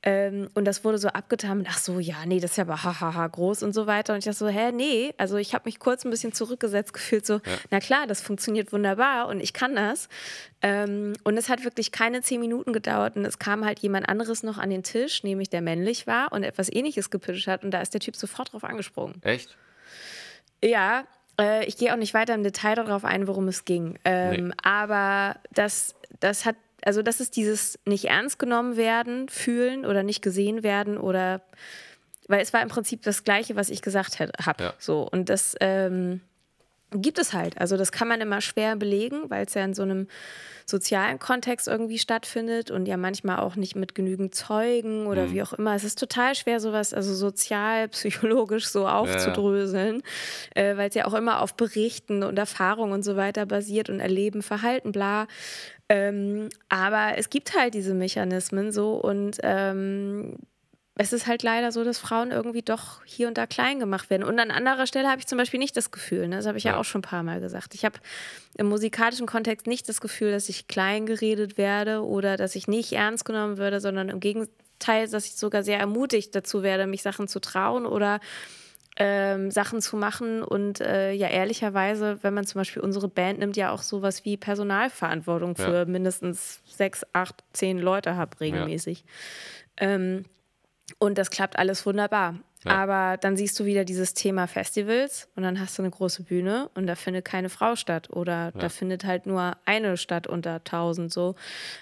Ähm, 0.07 0.49
und 0.55 0.67
das 0.67 0.85
wurde 0.85 0.99
so 0.99 1.09
abgetan, 1.09 1.67
ach 1.69 1.79
so, 1.79 1.99
ja, 1.99 2.25
nee, 2.27 2.39
das 2.39 2.53
ist 2.53 2.59
ja 2.59 2.63
aber 2.63 2.85
hahaha 2.85 3.27
groß 3.27 3.65
und 3.65 3.73
so 3.73 3.89
weiter. 3.89 4.13
Und 4.13 4.21
ich 4.21 4.25
dachte 4.25 4.39
so, 4.39 4.47
hä, 4.47 4.71
nee. 4.71 5.13
Also 5.19 5.37
ich 5.37 5.53
habe 5.53 5.63
mich 5.65 5.81
kurz 5.81 6.05
ein 6.05 6.11
bisschen 6.11 6.33
zurückgesetzt 6.33 6.95
gefühlt, 6.95 7.27
so, 7.27 7.35
ja. 7.35 7.41
na 7.73 7.81
klar, 7.81 8.07
das 8.07 8.21
funktioniert 8.21 8.73
wunderbar 8.73 9.27
und 9.27 9.41
ich 9.41 9.53
kann 9.53 9.75
das. 9.75 10.09
Ähm, 10.63 11.15
und 11.25 11.37
es 11.37 11.49
hat 11.49 11.65
wirklich 11.65 11.91
keine 11.91 12.23
zehn 12.23 12.39
Minuten 12.39 12.73
gedauert 12.73 13.17
und 13.17 13.25
es 13.25 13.41
kam 13.41 13.65
halt 13.65 13.81
jemand 13.81 14.09
anderes 14.09 14.45
noch 14.45 14.59
an 14.59 14.71
den 14.71 14.85
Tisch, 14.85 15.25
nämlich 15.25 15.51
der 15.51 15.61
männlich 15.61 16.07
war 16.07 16.31
und 16.31 16.45
etwas 16.45 16.73
ähnliches 16.73 17.11
gepitcht 17.11 17.49
hat 17.49 17.65
und 17.65 17.73
da 17.73 17.81
ist 17.81 17.93
der 17.93 18.01
Typ 18.01 18.15
sofort 18.15 18.53
drauf 18.53 18.63
angesprungen. 18.63 19.21
Echt? 19.25 19.57
Ja, 20.63 21.05
äh, 21.41 21.65
ich 21.65 21.79
gehe 21.79 21.93
auch 21.93 21.99
nicht 21.99 22.15
weiter 22.15 22.35
im 22.35 22.45
Detail 22.45 22.77
darauf 22.77 23.05
ein, 23.05 23.27
worum 23.27 23.49
es 23.49 23.65
ging. 23.65 23.99
Ähm, 24.05 24.49
nee. 24.49 24.55
Aber 24.63 25.35
das, 25.51 25.97
das 26.21 26.45
hat 26.45 26.55
also 26.87 27.03
das 27.03 27.21
ist 27.21 27.37
dieses 27.37 27.79
nicht 27.85 28.05
ernst 28.05 28.39
genommen 28.39 28.77
werden, 28.77 29.29
fühlen 29.29 29.85
oder 29.85 30.05
nicht 30.05 30.23
gesehen 30.23 30.63
werden 30.63 30.99
oder 30.99 31.43
weil 32.29 32.41
es 32.41 32.53
war 32.53 32.63
im 32.63 32.69
Prinzip 32.69 33.03
das 33.03 33.25
Gleiche, 33.25 33.57
was 33.57 33.71
ich 33.71 33.83
gesagt 33.83 34.21
habe. 34.21 34.63
Ja. 34.63 34.75
So 34.79 35.09
und 35.11 35.29
das 35.29 35.57
ähm, 35.61 36.21
gibt 36.93 37.19
es 37.19 37.33
halt. 37.33 37.61
Also 37.61 37.77
das 37.77 37.91
kann 37.91 38.07
man 38.09 38.21
immer 38.21 38.41
schwer 38.41 38.77
belegen, 38.77 39.29
weil 39.31 39.47
es 39.47 39.55
ja 39.55 39.65
in 39.65 39.75
so 39.75 39.83
einem 39.83 40.07
sozialen 40.65 41.21
Kontext 41.21 41.69
irgendwie 41.69 41.99
stattfindet 41.99 42.73
und 42.73 42.87
ja 42.87 42.97
manchmal 42.97 43.39
auch 43.39 43.55
nicht 43.55 43.77
mit 43.77 43.95
genügend 43.95 44.35
Zeugen 44.35 45.07
oder 45.07 45.27
mhm. 45.27 45.33
wie 45.33 45.43
auch 45.43 45.53
immer. 45.53 45.75
Es 45.75 45.85
ist 45.85 45.99
total 45.99 46.35
schwer, 46.35 46.59
sowas, 46.59 46.93
also 46.93 47.15
sozial, 47.15 47.89
psychologisch 47.91 48.67
so 48.67 48.89
aufzudröseln, 48.89 50.03
ja. 50.57 50.63
äh, 50.63 50.77
weil 50.77 50.89
es 50.89 50.95
ja 50.95 51.07
auch 51.07 51.15
immer 51.15 51.41
auf 51.41 51.55
Berichten 51.55 52.25
und 52.25 52.39
Erfahrungen 52.39 52.93
und 52.93 53.05
so 53.05 53.17
weiter 53.17 53.47
basiert 53.47 53.91
und 53.91 54.01
Erleben, 54.01 54.43
Verhalten, 54.43 54.93
bla. 54.93 55.29
Ähm, 55.89 56.49
aber 56.69 57.17
es 57.17 57.31
gibt 57.31 57.57
halt 57.57 57.75
diese 57.75 57.95
Mechanismen 57.95 58.73
so 58.73 58.95
und 58.95 59.39
ähm, 59.43 60.37
es 60.99 61.13
ist 61.13 61.27
halt 61.27 61.43
leider 61.43 61.73
so, 61.73 61.85
dass 61.85 61.99
Frauen 61.99 62.31
irgendwie 62.31 62.63
doch 62.63 63.05
hier 63.05 63.29
und 63.29 63.37
da 63.37 63.47
klein 63.47 63.79
gemacht 63.79 64.09
werden. 64.09 64.25
Und 64.25 64.39
an 64.41 64.51
anderer 64.51 64.87
Stelle 64.87 65.09
habe 65.09 65.21
ich 65.21 65.27
zum 65.27 65.37
Beispiel 65.37 65.61
nicht 65.61 65.77
das 65.77 65.91
Gefühl, 65.91 66.27
ne? 66.27 66.37
das 66.37 66.47
habe 66.47 66.57
ich 66.57 66.65
ja. 66.65 66.73
ja. 66.73 66.79
auch 66.79 66.85
schon 66.85 67.01
ein 67.01 67.03
paar 67.03 67.23
Mal 67.23 67.41
gesagt. 67.41 67.75
Ich 67.75 67.85
habe 67.85 67.99
im 68.55 68.67
musikalischen 68.67 69.27
Kontext 69.27 69.67
nicht 69.67 69.89
das 69.91 70.01
Gefühl, 70.01 70.31
dass 70.31 70.49
ich 70.49 70.69
klein 70.69 71.05
geredet 71.05 71.59
werde 71.59 72.03
oder 72.03 72.39
dass 72.39 72.57
ich 72.57 72.67
nicht 72.67 72.93
ernst 72.95 73.27
genommen 73.27 73.59
würde, 73.59 73.81
sondern 73.81 74.09
im 74.09 74.21
Gegenteil, 74.21 75.07
dass 75.09 75.27
ich 75.27 75.37
sogar 75.37 75.63
sehr 75.63 75.79
ermutigt 75.79 76.35
dazu 76.35 76.63
werde, 76.63 76.87
mich 76.87 77.03
Sachen 77.03 77.29
zu 77.29 77.41
trauen 77.41 77.85
oder 77.85 78.21
ähm, 78.97 79.51
Sachen 79.51 79.81
zu 79.81 79.97
machen. 79.97 80.43
Und 80.43 80.81
äh, 80.81 81.13
ja, 81.13 81.29
ehrlicherweise, 81.29 82.19
wenn 82.23 82.35
man 82.35 82.47
zum 82.47 82.61
Beispiel 82.61 82.83
unsere 82.83 83.09
Band 83.09 83.39
nimmt, 83.39 83.57
ja 83.57 83.71
auch 83.71 83.83
sowas 83.83 84.25
wie 84.25 84.37
Personalverantwortung 84.37 85.57
für 85.57 85.79
ja. 85.79 85.85
mindestens 85.85 86.61
sechs, 86.67 87.05
acht, 87.13 87.45
zehn 87.53 87.79
Leute 87.79 88.17
habe 88.17 88.41
regelmäßig. 88.41 89.05
Ja. 89.81 89.89
Ähm, 89.89 90.25
und 90.99 91.19
das 91.19 91.31
klappt 91.31 91.59
alles 91.59 91.85
wunderbar. 91.85 92.37
Ja. 92.65 92.73
Aber 92.73 93.17
dann 93.17 93.37
siehst 93.37 93.59
du 93.61 93.65
wieder 93.65 93.85
dieses 93.85 94.15
Thema 94.15 94.49
Festivals 94.49 95.29
und 95.37 95.43
dann 95.43 95.61
hast 95.61 95.79
du 95.79 95.83
eine 95.83 95.91
große 95.91 96.25
Bühne 96.25 96.71
und 96.75 96.87
da 96.87 96.95
findet 96.97 97.25
keine 97.25 97.49
Frau 97.49 97.77
statt 97.77 98.11
oder 98.11 98.51
da 98.53 98.69
findet 98.69 99.05
halt 99.05 99.27
nur 99.27 99.57
eine 99.67 99.97
statt 99.97 100.27
unter 100.27 100.65
tausend. 100.65 101.13
So 101.13 101.37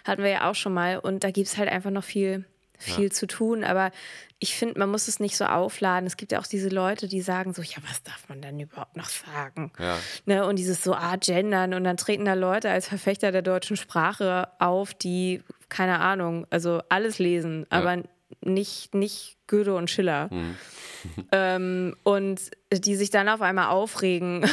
hatten 0.05 0.23
wir 0.23 0.31
ja 0.31 0.51
auch 0.51 0.55
schon 0.55 0.75
mal 0.75 0.99
und 0.99 1.25
da 1.25 1.31
gibt 1.31 1.49
es 1.49 1.57
halt 1.57 1.71
einfach 1.71 1.91
noch 1.91 2.05
viel, 2.05 2.45
viel 2.79 3.05
ja. 3.05 3.11
zu 3.11 3.27
tun. 3.27 3.65
Aber 3.65 3.91
ich 4.39 4.57
finde, 4.57 4.79
man 4.79 4.91
muss 4.91 5.09
es 5.09 5.21
nicht 5.21 5.37
so 5.37 5.45
aufladen. 5.45 6.07
Es 6.07 6.17
gibt 6.17 6.33
ja 6.33 6.41
auch 6.41 6.47
diese 6.47 6.69
Leute, 6.69 7.09
die 7.09 7.21
sagen 7.21 7.55
so, 7.55 7.63
ja, 7.63 7.77
was 7.89 8.03
darf 8.03 8.29
man 8.29 8.43
denn 8.43 8.59
überhaupt 8.61 8.97
noch 8.97 9.09
sagen? 9.09 9.73
Ja. 9.79 9.99
Ne? 10.27 10.47
Und 10.47 10.57
dieses 10.57 10.83
so, 10.83 10.95
ah, 10.95 11.17
gendern. 11.17 11.75
Und 11.75 11.85
dann 11.85 11.97
treten 11.97 12.25
da 12.25 12.35
Leute 12.35 12.71
als 12.71 12.89
Verfechter 12.89 13.33
der 13.33 13.43
deutschen 13.43 13.77
Sprache 13.77 14.49
auf, 14.59 14.95
die, 14.95 15.43
keine 15.69 16.01
Ahnung, 16.01 16.47
also 16.51 16.83
alles 16.89 17.19
lesen, 17.19 17.67
aber 17.71 18.03
nicht, 18.41 18.95
nicht 18.95 19.39
Goethe 19.47 19.75
und 19.75 19.91
Schiller. 19.91 20.29
Mhm. 20.31 20.57
ähm, 21.33 21.97
und 22.03 22.41
die 22.73 22.97
sich 22.97 23.11
dann 23.11 23.29
auf 23.29 23.43
einmal 23.43 23.69
aufregen, 23.69 24.45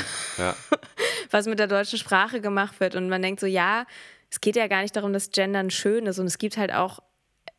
was 1.32 1.46
mit 1.48 1.60
der 1.60 1.68
deutschen 1.68 1.98
Sprache 1.98 2.42
gemacht 2.42 2.80
wird. 2.80 2.96
Und 2.96 3.10
man 3.10 3.22
denkt 3.22 3.40
so, 3.40 3.48
ja, 3.48 3.86
es 4.30 4.42
geht 4.42 4.56
ja 4.56 4.68
gar 4.68 4.82
nicht 4.82 4.96
darum, 4.96 5.14
dass 5.14 5.32
Gendern 5.32 5.70
schön 5.70 6.06
ist. 6.06 6.20
Und 6.20 6.28
es 6.28 6.38
gibt 6.38 6.58
halt 6.58 6.74
auch 6.74 7.00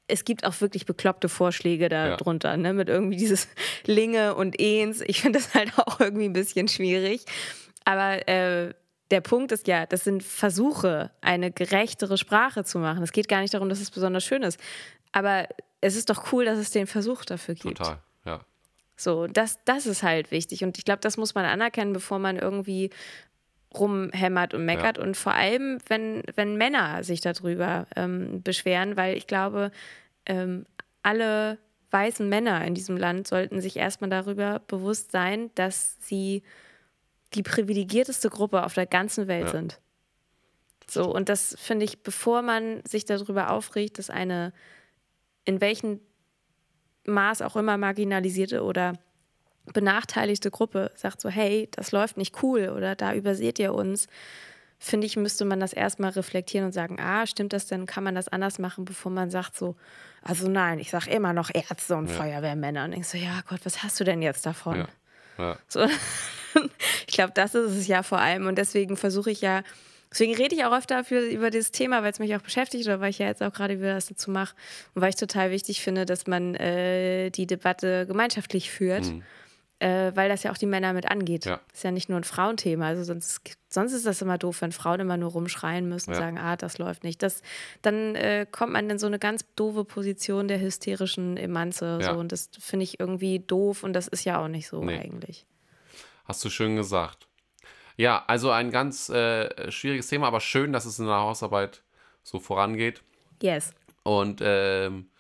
es 0.09 0.25
gibt 0.25 0.45
auch 0.45 0.61
wirklich 0.61 0.87
bekloppte 0.87 1.29
Vorschläge 1.29 1.89
darunter, 1.89 2.51
ja. 2.51 2.57
ne? 2.57 2.73
mit 2.73 2.89
irgendwie 2.89 3.17
dieses 3.17 3.49
Linge 3.87 4.35
und 4.35 4.61
Ehns. 4.61 5.01
Ich 5.03 5.23
finde 5.23 5.39
das 5.39 5.55
halt 5.55 5.73
auch 5.79 6.01
irgendwie 6.01 6.27
ein 6.27 6.33
bisschen 6.33 6.69
schwierig. 6.69 7.25
Aber 7.85 8.29
äh, 8.29 8.75
der 9.11 9.21
Punkt 9.21 9.53
ist 9.53 9.67
ja, 9.69 9.87
das 9.87 10.05
sind 10.05 10.23
Versuche, 10.23 11.11
eine 11.21 11.51
gerechtere 11.51 12.17
Sprache 12.17 12.65
zu 12.65 12.79
machen. 12.79 13.03
Es 13.03 13.13
geht 13.13 13.29
gar 13.29 13.41
nicht 13.41 13.55
darum, 13.55 13.69
dass 13.69 13.81
es 13.81 13.91
besonders 13.91 14.25
schön 14.25 14.43
ist. 14.43 14.59
Aber 15.13 15.49
es 15.81 15.97
ist 15.97 16.09
doch 16.11 16.33
cool, 16.33 16.45
dass 16.45 16.59
es 16.59 16.71
den 16.71 16.87
Versuch 16.87 17.25
dafür 17.25 17.55
gibt. 17.55 17.79
Total, 17.79 17.99
ja. 18.25 18.41
So, 18.97 19.27
das, 19.27 19.59
das 19.65 19.87
ist 19.87 20.03
halt 20.03 20.31
wichtig. 20.31 20.65
Und 20.65 20.79
ich 20.79 20.85
glaube, 20.85 21.01
das 21.01 21.17
muss 21.17 21.35
man 21.35 21.45
anerkennen, 21.45 21.93
bevor 21.93 22.19
man 22.19 22.39
irgendwie 22.39 22.91
rumhämmert 23.75 24.55
und 24.55 24.65
meckert. 24.65 24.99
Ja. 24.99 25.05
Und 25.05 25.17
vor 25.17 25.35
allem, 25.35 25.79
wenn, 25.89 26.23
wenn 26.35 26.57
Männer 26.57 27.05
sich 27.05 27.21
darüber 27.21 27.87
ähm, 27.97 28.43
beschweren, 28.43 28.97
weil 28.97 29.17
ich 29.17 29.27
glaube, 29.27 29.71
ähm, 30.27 30.67
alle 31.03 31.59
weißen 31.91 32.29
Männer 32.29 32.65
in 32.65 32.75
diesem 32.75 32.97
Land 32.97 33.29
sollten 33.29 33.61
sich 33.61 33.77
erstmal 33.77 34.11
darüber 34.11 34.61
bewusst 34.67 35.13
sein, 35.13 35.51
dass 35.55 35.97
sie 36.01 36.43
die 37.35 37.43
privilegierteste 37.43 38.31
Gruppe 38.31 38.65
auf 38.65 38.75
der 38.75 38.87
ganzen 38.87 39.29
Welt 39.29 39.47
ja. 39.47 39.51
sind. 39.53 39.81
So, 40.89 41.13
und 41.15 41.29
das 41.29 41.57
finde 41.59 41.85
ich, 41.85 42.03
bevor 42.03 42.43
man 42.43 42.83
sich 42.85 43.05
darüber 43.05 43.51
aufregt, 43.51 43.99
dass 43.99 44.11
eine 44.11 44.53
in 45.45 45.61
welchem 45.61 46.01
Maß 47.07 47.43
auch 47.43 47.57
immer 47.57 47.77
marginalisierte 47.79 48.63
oder 48.63 48.95
benachteiligte 49.73 50.51
Gruppe 50.51 50.91
sagt 50.97 51.21
so, 51.21 51.29
hey, 51.29 51.69
das 51.73 51.93
läuft 51.93 52.17
nicht 52.17 52.43
cool 52.43 52.73
oder 52.77 52.95
da 52.95 53.15
überseht 53.15 53.59
ihr 53.59 53.75
uns, 53.75 54.09
finde 54.79 55.07
ich, 55.07 55.17
müsste 55.17 55.45
man 55.45 55.61
das 55.61 55.73
erstmal 55.73 56.11
reflektieren 56.11 56.67
und 56.67 56.73
sagen, 56.73 56.99
ah, 57.01 57.27
stimmt 57.27 57.53
das 57.53 57.67
denn, 57.67 57.87
kann 57.87 58.03
man 58.03 58.15
das 58.15 58.29
anders 58.29 58.59
machen, 58.59 58.85
bevor 58.85 59.13
man 59.13 59.31
sagt 59.31 59.57
so, 59.57 59.77
also 60.23 60.49
nein, 60.49 60.79
ich 60.81 60.91
sage 60.91 61.11
immer 61.11 61.33
noch 61.33 61.51
Ärzte 61.53 61.97
und 61.97 62.09
ja. 62.09 62.15
Feuerwehrmänner 62.15 62.85
und 62.85 62.93
ich 62.93 63.07
so, 63.07 63.17
ja 63.17 63.43
Gott, 63.49 63.61
was 63.65 63.83
hast 63.83 64.01
du 64.01 64.05
denn 64.05 64.23
jetzt 64.23 64.45
davon? 64.45 64.79
Ja. 64.79 64.89
Ja. 65.39 65.59
So, 65.69 65.81
ich 67.07 67.15
glaube, 67.15 67.33
das 67.35 67.55
ist 67.55 67.77
es 67.77 67.87
ja 67.87 68.03
vor 68.03 68.19
allem 68.19 68.47
und 68.47 68.59
deswegen 68.59 68.97
versuche 68.97 69.31
ich 69.31 69.41
ja, 69.41 69.63
Deswegen 70.11 70.35
rede 70.35 70.55
ich 70.55 70.63
auch 70.67 70.77
öfter 70.77 70.99
dafür 70.99 71.23
über 71.23 71.49
dieses 71.49 71.71
Thema, 71.71 72.03
weil 72.03 72.13
es 72.13 72.19
mich 72.19 72.37
auch 72.37 72.43
beschäftigt 72.43 72.85
oder 72.85 73.01
weil 73.01 73.09
ich 73.09 73.19
ja 73.19 73.29
jetzt 73.29 73.43
auch 73.43 73.51
gerade 73.51 73.79
wieder 73.79 73.97
was 73.97 74.09
dazu 74.09 74.31
mache 74.31 74.55
und 74.95 75.01
weil 75.01 75.09
ich 75.09 75.17
total 75.17 75.51
wichtig 75.51 75.81
finde, 75.81 76.05
dass 76.05 76.27
man 76.27 76.55
äh, 76.55 77.31
die 77.31 77.47
Debatte 77.47 78.05
gemeinschaftlich 78.07 78.71
führt. 78.71 79.07
Mhm 79.07 79.23
äh, 79.83 80.15
weil 80.15 80.29
das 80.29 80.45
ja 80.45 80.53
auch 80.53 80.59
die 80.59 80.67
Männer 80.67 80.93
mit 80.93 81.11
angeht. 81.11 81.45
Ja. 81.45 81.61
Ist 81.73 81.83
ja 81.83 81.91
nicht 81.91 82.09
nur 82.09 82.19
ein 82.19 82.25
Frauenthema. 82.25 82.87
Also 82.87 83.03
sonst, 83.03 83.41
sonst 83.69 83.93
ist 83.93 84.07
das 84.07 84.23
immer 84.23 84.39
doof, 84.39 84.63
wenn 84.63 84.71
Frauen 84.71 85.01
immer 85.01 85.17
nur 85.17 85.33
rumschreien 85.33 85.89
müssen 85.89 86.11
und 86.11 86.15
ja. 86.15 86.21
sagen, 86.21 86.39
ah, 86.39 86.57
das 86.57 86.79
läuft 86.79 87.03
nicht. 87.03 87.23
Das, 87.23 87.43
dann 87.83 88.15
äh, 88.15 88.47
kommt 88.51 88.73
man 88.73 88.89
in 88.89 88.99
so 88.99 89.09
eine 89.09 89.19
ganz 89.19 89.45
doofe 89.57 89.85
Position 89.85 90.47
der 90.47 90.61
hysterischen 90.61 91.37
Emanze. 91.37 91.99
Ja. 92.01 92.15
So, 92.15 92.21
und 92.21 92.31
das 92.31 92.51
finde 92.61 92.85
ich 92.85 93.01
irgendwie 93.01 93.41
doof 93.41 93.83
und 93.83 93.93
das 93.93 94.07
ist 94.07 94.25
ja 94.25 94.41
auch 94.41 94.49
nicht 94.49 94.69
so 94.69 94.85
nee. 94.85 94.99
eigentlich. 94.99 95.47
Hast 96.25 96.45
du 96.45 96.51
schön 96.51 96.77
gesagt. 96.77 97.27
Ja, 97.97 98.25
also 98.29 98.51
ein 98.51 98.71
ganz 98.71 99.09
äh, 99.09 99.71
schwieriges 99.71 100.07
Thema, 100.07 100.29
aber 100.29 100.41
schön, 100.41 100.73
dass 100.73 100.87
es 100.87 100.99
in 100.99 101.07
der 101.07 101.17
Hausarbeit 101.17 101.83
so 102.23 102.39
vorangeht. 102.39 103.03
Yes. 103.43 103.75
Und 104.05 104.41
ähm, 104.43 105.11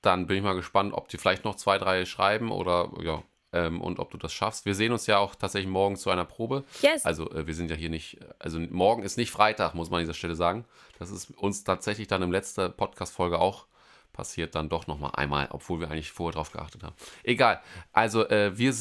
dann 0.00 0.26
bin 0.26 0.38
ich 0.38 0.42
mal 0.42 0.54
gespannt, 0.54 0.94
ob 0.94 1.08
die 1.08 1.18
vielleicht 1.18 1.44
noch 1.44 1.56
zwei, 1.56 1.78
drei 1.78 2.04
schreiben 2.06 2.50
oder 2.50 2.90
ja, 3.02 3.22
ähm, 3.52 3.80
und 3.80 3.98
ob 3.98 4.10
du 4.10 4.18
das 4.18 4.32
schaffst. 4.32 4.64
Wir 4.64 4.74
sehen 4.74 4.92
uns 4.92 5.06
ja 5.06 5.18
auch 5.18 5.34
tatsächlich 5.34 5.70
morgen 5.70 5.96
zu 5.96 6.10
einer 6.10 6.24
Probe. 6.24 6.64
Yes. 6.80 7.04
Also 7.04 7.30
äh, 7.30 7.46
wir 7.46 7.54
sind 7.54 7.70
ja 7.70 7.76
hier 7.76 7.90
nicht, 7.90 8.18
also 8.38 8.58
morgen 8.58 9.02
ist 9.02 9.16
nicht 9.16 9.30
Freitag, 9.30 9.74
muss 9.74 9.90
man 9.90 9.98
an 9.98 10.04
dieser 10.04 10.14
Stelle 10.14 10.34
sagen. 10.34 10.64
Das 10.98 11.10
ist 11.10 11.30
uns 11.30 11.64
tatsächlich 11.64 12.08
dann 12.08 12.22
im 12.22 12.32
letzten 12.32 12.72
Podcast-Folge 12.72 13.38
auch 13.38 13.66
passiert 14.12 14.54
dann 14.54 14.68
doch 14.68 14.86
nochmal 14.86 15.12
einmal, 15.14 15.48
obwohl 15.50 15.80
wir 15.80 15.90
eigentlich 15.90 16.12
vorher 16.12 16.34
drauf 16.34 16.52
geachtet 16.52 16.82
haben. 16.82 16.94
Egal. 17.22 17.60
Also 17.92 18.28
äh, 18.28 18.56
wir 18.56 18.74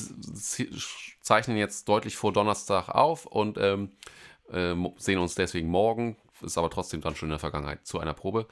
zeichnen 1.21 1.57
jetzt 1.57 1.87
deutlich 1.87 2.17
vor 2.17 2.33
Donnerstag 2.33 2.89
auf 2.89 3.25
und 3.25 3.57
ähm, 3.57 3.91
äh, 4.51 4.75
sehen 4.97 5.19
uns 5.19 5.35
deswegen 5.35 5.69
morgen. 5.69 6.17
Ist 6.41 6.57
aber 6.57 6.69
trotzdem 6.69 7.01
dann 7.01 7.15
schon 7.15 7.27
in 7.27 7.31
der 7.31 7.39
Vergangenheit 7.39 7.85
zu 7.85 7.99
einer 7.99 8.13
Probe. 8.13 8.47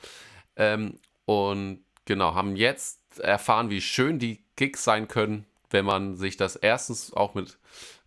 Ähm, 0.56 1.00
und 1.26 1.84
genau, 2.06 2.34
haben 2.34 2.56
jetzt 2.56 3.20
erfahren, 3.20 3.70
wie 3.70 3.82
schön 3.82 4.20
die 4.20 4.44
Gigs 4.56 4.84
sein 4.84 5.08
können, 5.08 5.46
wenn 5.70 5.86
man 5.86 6.16
sich 6.16 6.38
das 6.38 6.56
erstens 6.56 7.14
auch 7.14 7.34
mit 7.34 7.58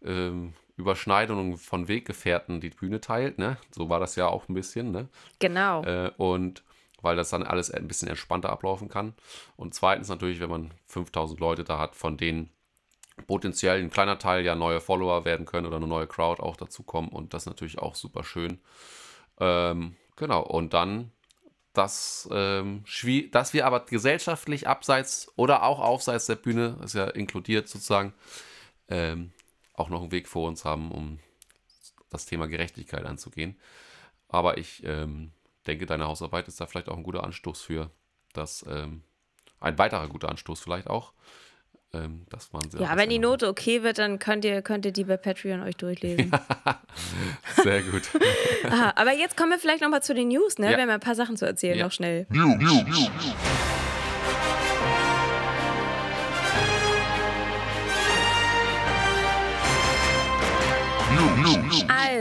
ähm, 0.05 0.55
Überschneidungen 0.77 1.59
von 1.59 1.89
Weggefährten 1.89 2.61
die 2.61 2.71
Bühne 2.71 3.01
teilt, 3.01 3.39
ne? 3.39 3.57
So 3.71 3.89
war 3.89 4.01
das 4.01 4.17
ja 4.17 4.29
auch 4.29 4.49
ein 4.49 4.55
bisschen, 4.55 4.91
ne? 4.91 5.09
Genau. 5.39 5.85
Äh, 5.85 6.11
und 6.17 6.65
weil 7.03 7.17
das 7.17 7.31
dann 7.31 7.43
alles 7.43 7.71
ein 7.71 7.89
bisschen 7.89 8.09
entspannter 8.09 8.51
ablaufen 8.51 8.89
kann. 8.89 9.15
Und 9.57 9.75
zweitens 9.75 10.09
natürlich, 10.09 10.41
wenn 10.41 10.51
man 10.51 10.71
5000 10.87 11.41
Leute 11.41 11.65
da 11.65 11.79
hat, 11.79 11.97
von 11.97 12.17
denen 12.17 12.51
potenziell 13.27 13.81
ein 13.81 13.91
kleiner 13.91 14.19
Teil 14.19 14.45
ja 14.45 14.55
neue 14.55 14.81
Follower 14.81 15.25
werden 15.25 15.47
können 15.47 15.67
oder 15.67 15.77
eine 15.77 15.87
neue 15.87 16.07
Crowd 16.07 16.43
auch 16.43 16.57
dazukommen 16.57 17.11
und 17.11 17.35
das 17.35 17.47
natürlich 17.47 17.79
auch 17.79 17.95
super 17.95 18.25
schön. 18.25 18.61
Ähm, 19.39 19.97
genau, 20.17 20.43
und 20.43 20.73
dann 20.73 21.13
dass, 21.73 22.29
ähm, 22.31 22.85
dass 23.31 23.55
wir 23.55 23.67
aber 23.67 23.87
gesellschaftlich 23.87 24.69
abseits 24.69 25.33
oder 25.37 25.63
auch 25.63 25.81
aufseits 25.81 26.27
der 26.27 26.37
Bühne, 26.37 26.79
ist 26.85 26.95
ja 26.95 27.07
inkludiert 27.07 27.69
sozusagen, 27.69 28.13
ähm, 28.89 29.33
auch 29.75 29.89
noch 29.89 30.03
einen 30.03 30.13
Weg 30.13 30.29
vor 30.29 30.49
uns 30.49 30.65
haben, 30.65 30.91
um 30.91 31.19
das 32.11 32.27
Thema 32.27 32.47
Gerechtigkeit 32.47 33.07
anzugehen. 33.07 33.59
Aber 34.29 34.59
ich 34.59 34.83
ähm, 34.85 35.33
denke, 35.67 35.87
deine 35.87 36.07
Hausarbeit 36.07 36.49
ist 36.49 36.61
da 36.61 36.67
vielleicht 36.67 36.89
auch 36.89 36.97
ein 36.97 37.03
guter 37.03 37.25
Anstoß 37.25 37.63
für, 37.63 37.91
dass 38.33 38.65
ähm, 38.69 39.03
ein 39.61 39.79
weiterer 39.79 40.09
guter 40.09 40.29
Anstoß 40.29 40.61
vielleicht 40.61 40.89
auch, 40.89 41.13
ähm, 41.95 42.25
dass 42.31 42.53
man 42.53 42.63
ja, 42.79 42.97
wenn 42.97 43.11
die 43.11 43.19
Note 43.19 43.47
okay 43.49 43.83
wird, 43.83 43.99
dann 43.99 44.19
könnt 44.19 44.45
ihr, 44.45 44.63
könnt 44.63 44.87
ihr 44.87 44.93
die 44.93 45.05
bei 45.05 45.19
Patreon 45.19 45.63
euch 45.63 45.77
durchlesen. 45.77 46.31
sehr 47.63 47.83
gut. 47.83 48.03
Aha, 48.65 48.95
aber 48.97 49.13
jetzt 49.13 49.37
kommen 49.37 49.51
wir 49.51 49.59
vielleicht 49.59 49.83
nochmal 49.83 50.03
zu 50.03 50.15
den 50.15 50.29
News, 50.29 50.59
ne? 50.59 50.71
Ja. 50.71 50.77
Wir 50.79 50.83
haben 50.83 50.91
ein 50.91 51.01
paar 51.01 51.15
Sachen 51.15 51.37
zu 51.37 51.45
erzählen, 51.45 51.79
ja. 51.79 51.85
noch 51.85 51.93
schnell. 51.93 52.27
News, 52.31 52.57
News, 52.59 53.11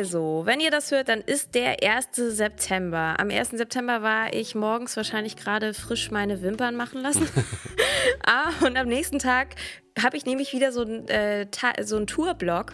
Also, 0.01 0.41
wenn 0.45 0.59
ihr 0.59 0.71
das 0.71 0.89
hört, 0.89 1.09
dann 1.09 1.21
ist 1.21 1.53
der 1.53 1.83
1. 1.87 2.07
September. 2.15 3.17
Am 3.19 3.29
1. 3.29 3.51
September 3.51 4.01
war 4.01 4.33
ich 4.33 4.55
morgens 4.55 4.97
wahrscheinlich 4.97 5.35
gerade 5.35 5.75
frisch 5.75 6.09
meine 6.09 6.41
Wimpern 6.41 6.75
machen 6.75 7.03
lassen. 7.03 7.29
ah, 8.25 8.49
und 8.65 8.77
am 8.77 8.87
nächsten 8.87 9.19
Tag 9.19 9.49
habe 10.01 10.17
ich 10.17 10.25
nämlich 10.25 10.53
wieder 10.53 10.71
so, 10.71 10.81
ein, 10.81 11.07
äh, 11.07 11.45
so 11.83 11.97
einen 11.97 12.07
Tourblock. 12.07 12.73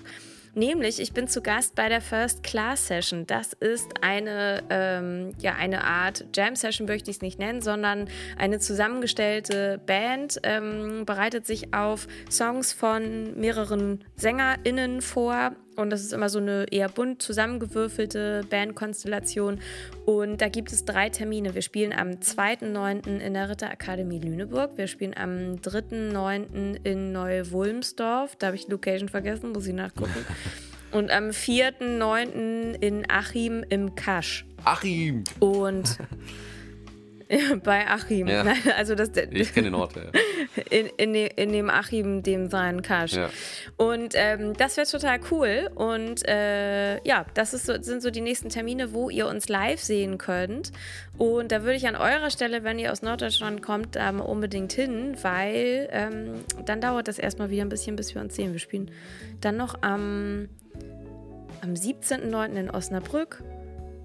Nämlich, 0.53 1.01
ich 1.01 1.11
bin 1.11 1.28
zu 1.28 1.41
Gast 1.41 1.75
bei 1.75 1.89
der 1.89 1.99
First 1.99 2.43
Class 2.43 2.88
Session. 2.88 3.28
Das 3.28 3.51
ist 3.51 3.89
eine, 4.01 4.63
ähm, 4.69 5.34
ja, 5.38 5.53
eine 5.55 5.84
Art 5.84 6.28
Jam 6.34 6.55
Session, 6.55 6.88
möchte 6.88 7.11
ich 7.11 7.17
es 7.17 7.21
nicht 7.21 7.39
nennen, 7.39 7.61
sondern 7.61 8.07
eine 8.38 8.59
zusammengestellte 8.59 9.82
Band 9.86 10.39
ähm, 10.43 11.03
bereitet 11.05 11.45
sich 11.45 11.73
auf 11.73 12.07
Songs 12.32 12.71
von 12.71 13.38
mehreren 13.38 14.05
SängerInnen 14.15 15.01
vor 15.01 15.57
und 15.78 15.91
das 15.91 16.01
ist 16.01 16.11
immer 16.11 16.30
so 16.30 16.39
eine 16.39 16.65
eher 16.71 16.89
bunt 16.89 17.21
zusammengewürfelte 17.21 18.41
Bandkonstellation. 18.49 19.59
Und 20.05 20.41
da 20.41 20.49
gibt 20.49 20.71
es 20.71 20.86
drei 20.86 21.09
Termine. 21.09 21.53
Wir 21.53 21.61
spielen 21.61 21.93
am 21.93 22.09
2.9. 22.09 23.19
in 23.19 23.34
der 23.34 23.49
Ritterakademie 23.49 24.19
Lüneburg. 24.19 24.78
Wir 24.78 24.88
spielen 24.88 25.15
am 25.15 25.55
3.9. 25.61 26.80
in 26.84 27.11
Neu-Wulmsdorf. 27.11 28.36
Da 28.38 28.47
habe 28.47 28.57
ich 28.57 28.65
die 28.65 28.71
Location 28.71 29.07
vergessen, 29.07 29.51
muss 29.51 29.67
ich 29.67 29.73
nachgucken. 29.73 30.25
Und 30.91 31.11
am 31.11 31.30
4.9. 31.30 32.82
in 32.82 33.09
Achim 33.09 33.63
im 33.69 33.93
Kasch. 33.95 34.45
Achim! 34.63 35.25
Und 35.39 35.97
bei 37.63 37.88
Achim. 37.88 38.28
Ja. 38.28 38.45
also 38.78 38.95
das, 38.95 39.09
ich 39.32 39.53
kenne 39.53 39.67
den 39.67 39.75
Ort, 39.75 39.95
ja. 39.95 40.03
In, 40.69 40.88
in, 40.97 41.13
in, 41.13 41.51
dem 41.51 41.69
Achim, 41.69 42.23
dem 42.23 42.49
sein 42.49 42.82
Kasch. 42.82 43.13
Ja. 43.13 43.30
Und 43.78 44.13
ähm, 44.15 44.53
das 44.53 44.75
wäre 44.75 44.88
total 44.88 45.19
cool. 45.32 45.69
Und 45.75 46.28
äh, 46.28 47.01
ja, 47.07 47.25
das 47.36 47.51
so, 47.51 47.82
sind 47.82 48.01
so 48.01 48.09
die 48.09 48.21
nächsten 48.21 48.49
Termine, 48.49 48.91
wo 48.91 49.09
ihr 49.09 49.28
uns 49.28 49.47
live 49.47 49.80
sehen 49.80 50.17
könnt. 50.17 50.71
Und 51.17 51.51
da 51.51 51.63
würde 51.63 51.75
ich 51.75 51.88
an 51.88 51.95
eurer 51.95 52.32
Stelle, 52.32 52.63
wenn 52.63 52.80
ihr 52.80 52.91
aus 52.91 53.01
Norddeutschland 53.01 53.61
kommt, 53.61 53.95
da 53.95 54.11
mal 54.11 54.23
unbedingt 54.23 54.73
hin, 54.73 55.15
weil 55.21 55.88
ähm, 55.91 56.43
dann 56.65 56.82
dauert 56.82 57.07
das 57.07 57.19
erstmal 57.19 57.49
wieder 57.49 57.63
ein 57.63 57.69
bisschen, 57.69 57.95
bis 57.95 58.13
wir 58.13 58.21
uns 58.21 58.36
sehen. 58.36 58.51
Wir 58.51 58.59
spielen 58.59 58.91
dann 59.39 59.57
noch 59.57 59.84
am, 59.84 60.49
am 61.61 61.73
17.09. 61.73 62.55
in 62.55 62.69
Osnabrück. 62.71 63.43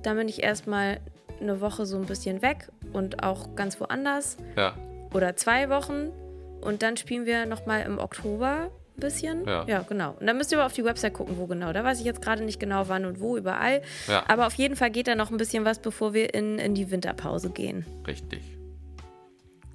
Da 0.03 0.15
bin 0.15 0.29
ich 0.29 0.43
erstmal 0.43 1.01
eine 1.43 1.61
Woche 1.61 1.87
so 1.87 1.97
ein 1.97 2.07
bisschen 2.07 2.43
weg 2.43 2.69
und 2.93 3.23
auch 3.23 3.55
ganz 3.55 3.81
woanders. 3.81 4.37
Ja. 4.57 4.75
Oder 5.13 5.37
zwei 5.37 5.69
Wochen. 5.69 6.11
Und 6.61 6.83
dann 6.83 6.97
spielen 6.97 7.27
wir 7.27 7.47
nochmal 7.47 7.83
im 7.83 7.99
Oktober 7.99 8.71
ein 8.97 9.01
bisschen. 9.01 9.45
Ja. 9.47 9.65
ja, 9.67 9.83
genau. 9.83 10.17
Und 10.19 10.27
dann 10.27 10.37
müsst 10.37 10.53
ihr 10.53 10.59
aber 10.59 10.67
auf 10.67 10.73
die 10.73 10.85
Website 10.85 11.15
gucken, 11.15 11.37
wo 11.39 11.47
genau. 11.47 11.73
Da 11.73 11.83
weiß 11.85 11.99
ich 11.99 12.05
jetzt 12.05 12.23
gerade 12.23 12.45
nicht 12.45 12.61
genau, 12.61 12.89
wann 12.89 13.05
und 13.05 13.21
wo, 13.21 13.37
überall. 13.37 13.83
Ja. 14.07 14.25
Aber 14.29 14.47
auf 14.47 14.55
jeden 14.55 14.77
Fall 14.77 14.91
geht 14.91 15.09
da 15.09 15.15
noch 15.15 15.31
ein 15.31 15.37
bisschen 15.37 15.65
was, 15.65 15.81
bevor 15.81 16.15
wir 16.15 16.35
in, 16.35 16.59
in 16.59 16.75
die 16.75 16.91
Winterpause 16.91 17.51
gehen. 17.51 17.85
Richtig. 18.07 18.43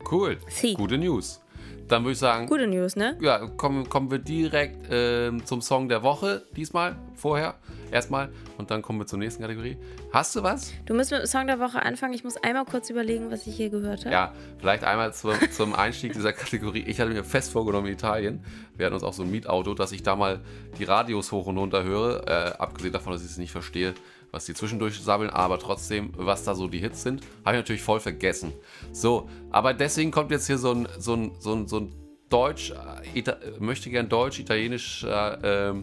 Cool. 0.09 0.37
Sie. 0.47 0.73
Gute 0.73 0.97
News. 0.97 1.41
Dann 1.87 2.03
würde 2.03 2.13
ich 2.13 2.19
sagen. 2.19 2.47
Gute 2.47 2.67
News, 2.67 2.95
ne? 2.95 3.17
Ja, 3.21 3.47
kommen, 3.47 3.87
kommen 3.87 4.11
wir 4.11 4.19
direkt 4.19 4.91
äh, 4.91 5.31
zum 5.45 5.61
Song 5.61 5.87
der 5.87 6.03
Woche 6.03 6.43
diesmal, 6.55 6.97
vorher 7.15 7.55
erstmal 7.91 8.29
und 8.57 8.71
dann 8.71 8.81
kommen 8.81 8.99
wir 8.99 9.05
zur 9.05 9.19
nächsten 9.19 9.41
Kategorie. 9.41 9.77
Hast 10.11 10.35
du 10.35 10.43
was? 10.43 10.73
Du 10.85 10.93
musst 10.93 11.11
mit 11.11 11.21
dem 11.21 11.27
Song 11.27 11.47
der 11.47 11.59
Woche 11.59 11.81
anfangen. 11.81 12.13
Ich 12.13 12.25
muss 12.25 12.35
einmal 12.37 12.65
kurz 12.65 12.89
überlegen, 12.89 13.31
was 13.31 13.47
ich 13.47 13.55
hier 13.55 13.69
gehört 13.69 14.01
habe. 14.01 14.11
Ja, 14.11 14.33
vielleicht 14.59 14.83
einmal 14.83 15.13
zu, 15.13 15.29
zum 15.51 15.75
Einstieg 15.75 16.11
dieser 16.11 16.33
Kategorie. 16.33 16.83
Ich 16.87 16.99
hatte 16.99 17.11
mir 17.11 17.23
fest 17.23 17.51
vorgenommen 17.51 17.87
in 17.87 17.93
Italien, 17.93 18.43
wir 18.75 18.85
hatten 18.85 18.95
uns 18.95 19.03
auch 19.03 19.13
so 19.13 19.23
ein 19.23 19.31
Mietauto, 19.31 19.73
dass 19.73 19.93
ich 19.93 20.03
da 20.03 20.15
mal 20.15 20.41
die 20.77 20.83
Radios 20.83 21.31
hoch 21.31 21.47
und 21.47 21.57
runter 21.57 21.83
höre. 21.83 22.27
Äh, 22.27 22.57
abgesehen 22.57 22.91
davon, 22.91 23.13
dass 23.13 23.23
ich 23.23 23.31
es 23.31 23.37
nicht 23.37 23.51
verstehe, 23.51 23.93
was 24.31 24.45
die 24.45 24.53
zwischendurch 24.53 24.99
sabbeln, 24.99 25.29
aber 25.29 25.59
trotzdem, 25.59 26.11
was 26.15 26.43
da 26.43 26.55
so 26.55 26.67
die 26.67 26.79
Hits 26.79 27.03
sind, 27.03 27.21
habe 27.45 27.55
ich 27.55 27.61
natürlich 27.61 27.81
voll 27.81 27.99
vergessen. 27.99 28.53
So, 28.91 29.29
aber 29.51 29.73
deswegen 29.73 30.11
kommt 30.11 30.31
jetzt 30.31 30.47
hier 30.47 30.57
so 30.57 30.71
ein, 30.71 30.87
so 30.97 31.13
ein, 31.13 31.31
so 31.39 31.53
ein, 31.53 31.67
so 31.67 31.79
ein 31.79 31.95
Deutsch, 32.29 32.71
äh, 32.71 33.19
Ita 33.19 33.37
möchte 33.59 33.89
gern 33.89 34.09
Deutsch, 34.09 34.39
italienisch 34.39 35.03
äh, 35.03 35.73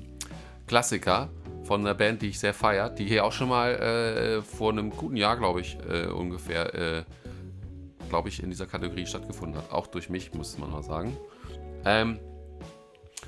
Klassiker 0.66 1.30
von 1.64 1.80
einer 1.80 1.94
Band, 1.94 2.22
die 2.22 2.28
ich 2.28 2.38
sehr 2.38 2.54
feiere, 2.54 2.90
die 2.90 3.06
hier 3.06 3.24
auch 3.24 3.32
schon 3.32 3.48
mal 3.48 3.74
äh, 3.74 4.42
vor 4.42 4.72
einem 4.72 4.90
guten 4.90 5.16
Jahr, 5.16 5.36
glaube 5.36 5.60
ich, 5.60 5.78
äh, 5.88 6.06
ungefähr, 6.06 6.74
äh, 6.74 7.04
glaube 8.08 8.28
ich, 8.28 8.42
in 8.42 8.50
dieser 8.50 8.66
Kategorie 8.66 9.06
stattgefunden 9.06 9.56
hat. 9.58 9.72
Auch 9.72 9.86
durch 9.86 10.10
mich, 10.10 10.34
müsste 10.34 10.60
man 10.60 10.70
mal 10.70 10.82
sagen. 10.82 11.16
Ähm, 11.84 12.18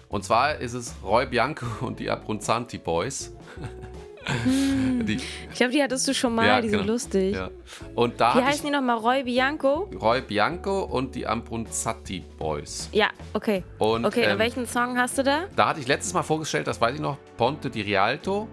und 0.08 0.24
zwar 0.24 0.56
ist 0.56 0.74
es 0.74 0.94
Roy 1.02 1.26
Bianco 1.26 1.66
und 1.80 1.98
die 1.98 2.10
Abronzanti 2.10 2.78
Boys. 2.78 3.32
die, 4.28 5.16
ich 5.16 5.56
glaube, 5.56 5.72
die 5.72 5.82
hattest 5.82 6.06
du 6.08 6.14
schon 6.14 6.34
mal, 6.34 6.46
ja, 6.46 6.60
die 6.60 6.68
genau. 6.68 6.80
sind 6.80 6.88
lustig. 6.88 7.34
Ja. 7.34 7.50
Und 7.94 8.20
da 8.20 8.34
Wie 8.36 8.42
heißen 8.42 8.66
die 8.66 8.72
nochmal? 8.72 8.96
Roy 8.98 9.22
Bianco? 9.22 9.88
Roy 10.00 10.20
Bianco 10.20 10.82
und 10.82 11.14
die 11.14 11.26
Ambronzati 11.26 12.24
Boys. 12.38 12.88
Ja, 12.92 13.10
okay. 13.32 13.62
Und, 13.78 14.04
okay, 14.04 14.24
ähm, 14.24 14.32
und 14.32 14.38
welchen 14.38 14.66
Song 14.66 14.98
hast 14.98 15.18
du 15.18 15.22
da? 15.22 15.44
Da 15.54 15.68
hatte 15.68 15.80
ich 15.80 15.86
letztes 15.86 16.12
Mal 16.12 16.22
vorgestellt, 16.22 16.66
das 16.66 16.80
weiß 16.80 16.94
ich 16.96 17.00
noch, 17.00 17.18
Ponte 17.36 17.70
di 17.70 17.82
Rialto. 17.82 18.48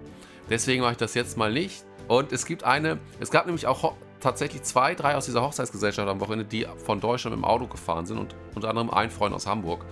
Deswegen 0.48 0.82
mache 0.82 0.92
ich 0.92 0.98
das 0.98 1.14
jetzt 1.14 1.36
mal 1.36 1.52
nicht. 1.52 1.84
Und 2.06 2.32
es 2.32 2.44
gibt 2.44 2.64
eine, 2.64 2.98
es 3.18 3.30
gab 3.30 3.46
nämlich 3.46 3.66
auch 3.66 3.94
tatsächlich 4.24 4.62
zwei, 4.62 4.94
drei 4.94 5.16
aus 5.16 5.26
dieser 5.26 5.42
Hochzeitsgesellschaft 5.42 6.08
am 6.08 6.20
Wochenende, 6.20 6.46
die 6.46 6.66
von 6.84 7.00
Deutschland 7.00 7.36
im 7.36 7.44
Auto 7.44 7.66
gefahren 7.66 8.06
sind 8.06 8.18
und 8.18 8.34
unter 8.54 8.68
anderem 8.68 8.90
ein 8.90 9.10
Freund 9.10 9.34
aus 9.34 9.46
Hamburg. 9.46 9.84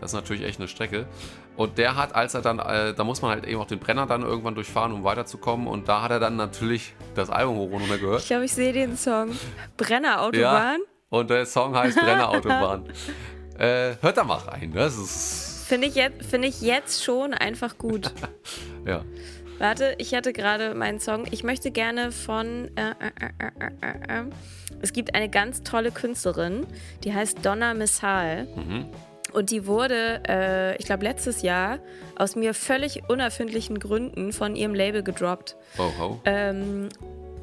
Das 0.00 0.10
ist 0.10 0.14
natürlich 0.14 0.44
echt 0.44 0.60
eine 0.60 0.68
Strecke. 0.68 1.06
Und 1.60 1.76
der 1.76 1.94
hat, 1.94 2.14
als 2.14 2.32
er 2.32 2.40
dann, 2.40 2.58
äh, 2.58 2.94
da 2.94 3.04
muss 3.04 3.20
man 3.20 3.32
halt 3.32 3.46
eben 3.46 3.60
auch 3.60 3.66
den 3.66 3.80
Brenner 3.80 4.06
dann 4.06 4.22
irgendwann 4.22 4.54
durchfahren, 4.54 4.92
um 4.92 5.04
weiterzukommen. 5.04 5.66
Und 5.66 5.88
da 5.88 6.00
hat 6.00 6.10
er 6.10 6.18
dann 6.18 6.36
natürlich 6.36 6.94
das 7.14 7.28
Album 7.28 7.56
hoch 7.56 7.70
und 7.70 7.82
runter 7.82 7.98
gehört. 7.98 8.22
Ich 8.22 8.28
glaube, 8.28 8.46
ich 8.46 8.54
sehe 8.54 8.72
den 8.72 8.96
Song. 8.96 9.36
Brennerautobahn. 9.76 10.78
Ja, 10.80 10.86
und 11.10 11.28
der 11.28 11.44
Song 11.44 11.76
heißt 11.76 11.98
Brennerautobahn. 12.00 12.86
äh, 13.58 13.92
hört 14.00 14.16
da 14.16 14.24
mal 14.24 14.38
rein. 14.38 14.72
Das 14.72 14.96
ist. 14.96 15.66
Finde 15.68 15.88
ich, 15.88 15.96
jetzt, 15.96 16.24
find 16.24 16.46
ich 16.46 16.62
jetzt 16.62 17.04
schon 17.04 17.34
einfach 17.34 17.76
gut. 17.76 18.10
ja. 18.86 19.04
Warte, 19.58 19.96
ich 19.98 20.14
hatte 20.14 20.32
gerade 20.32 20.74
meinen 20.74 20.98
Song. 20.98 21.26
Ich 21.30 21.44
möchte 21.44 21.70
gerne 21.70 22.10
von. 22.10 22.70
Äh, 22.74 22.94
äh, 23.02 24.18
äh, 24.18 24.24
es 24.80 24.94
gibt 24.94 25.14
eine 25.14 25.28
ganz 25.28 25.62
tolle 25.62 25.90
Künstlerin, 25.90 26.66
die 27.04 27.12
heißt 27.12 27.44
Donna 27.44 27.74
Missal. 27.74 28.46
Mhm. 28.56 28.86
Und 29.32 29.50
die 29.50 29.66
wurde, 29.66 30.22
äh, 30.28 30.76
ich 30.76 30.86
glaube, 30.86 31.04
letztes 31.04 31.42
Jahr 31.42 31.78
aus 32.16 32.36
mir 32.36 32.54
völlig 32.54 33.08
unerfindlichen 33.08 33.78
Gründen 33.78 34.32
von 34.32 34.56
ihrem 34.56 34.74
Label 34.74 35.02
gedroppt. 35.02 35.56
Oh, 35.78 35.90
oh. 36.00 36.16
Ähm, 36.24 36.88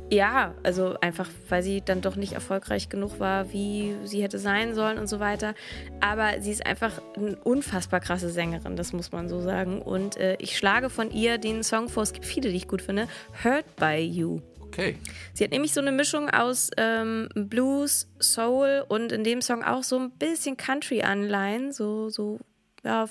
ja, 0.09 0.53
also 0.63 0.95
einfach, 1.01 1.29
weil 1.49 1.63
sie 1.63 1.81
dann 1.81 2.01
doch 2.01 2.15
nicht 2.15 2.33
erfolgreich 2.33 2.88
genug 2.88 3.19
war, 3.19 3.51
wie 3.51 3.95
sie 4.05 4.23
hätte 4.23 4.39
sein 4.39 4.73
sollen 4.73 4.97
und 4.97 5.07
so 5.07 5.19
weiter. 5.19 5.53
Aber 5.99 6.41
sie 6.41 6.51
ist 6.51 6.65
einfach 6.65 7.01
eine 7.15 7.35
unfassbar 7.43 7.99
krasse 7.99 8.29
Sängerin, 8.29 8.77
das 8.77 8.93
muss 8.93 9.11
man 9.11 9.27
so 9.27 9.41
sagen. 9.41 9.81
Und 9.81 10.15
äh, 10.17 10.38
ich 10.39 10.57
schlage 10.57 10.89
von 10.89 11.11
ihr 11.11 11.38
den 11.38 11.61
Song 11.63 11.89
vor, 11.89 12.03
es 12.03 12.13
gibt 12.13 12.25
viele, 12.25 12.49
die 12.49 12.55
ich 12.55 12.67
gut 12.67 12.81
finde, 12.81 13.07
Hurt 13.43 13.65
by 13.75 13.97
You. 13.97 14.39
Okay. 14.68 14.97
Sie 15.34 15.43
hat 15.43 15.51
nämlich 15.51 15.74
so 15.74 15.82
eine 15.82 15.91
Mischung 15.91 16.30
aus 16.30 16.70
ähm, 16.78 17.30
Blues, 17.34 18.07
Soul 18.20 18.86
und 18.88 19.11
in 19.11 19.24
dem 19.24 19.41
Song 19.41 19.63
auch 19.63 19.84
so 19.84 19.97
ein 19.97 20.11
bisschen 20.11 20.57
Country-Anleihen, 20.57 21.72
so, 21.72 22.09
so 22.09 22.39
ja, 22.84 23.07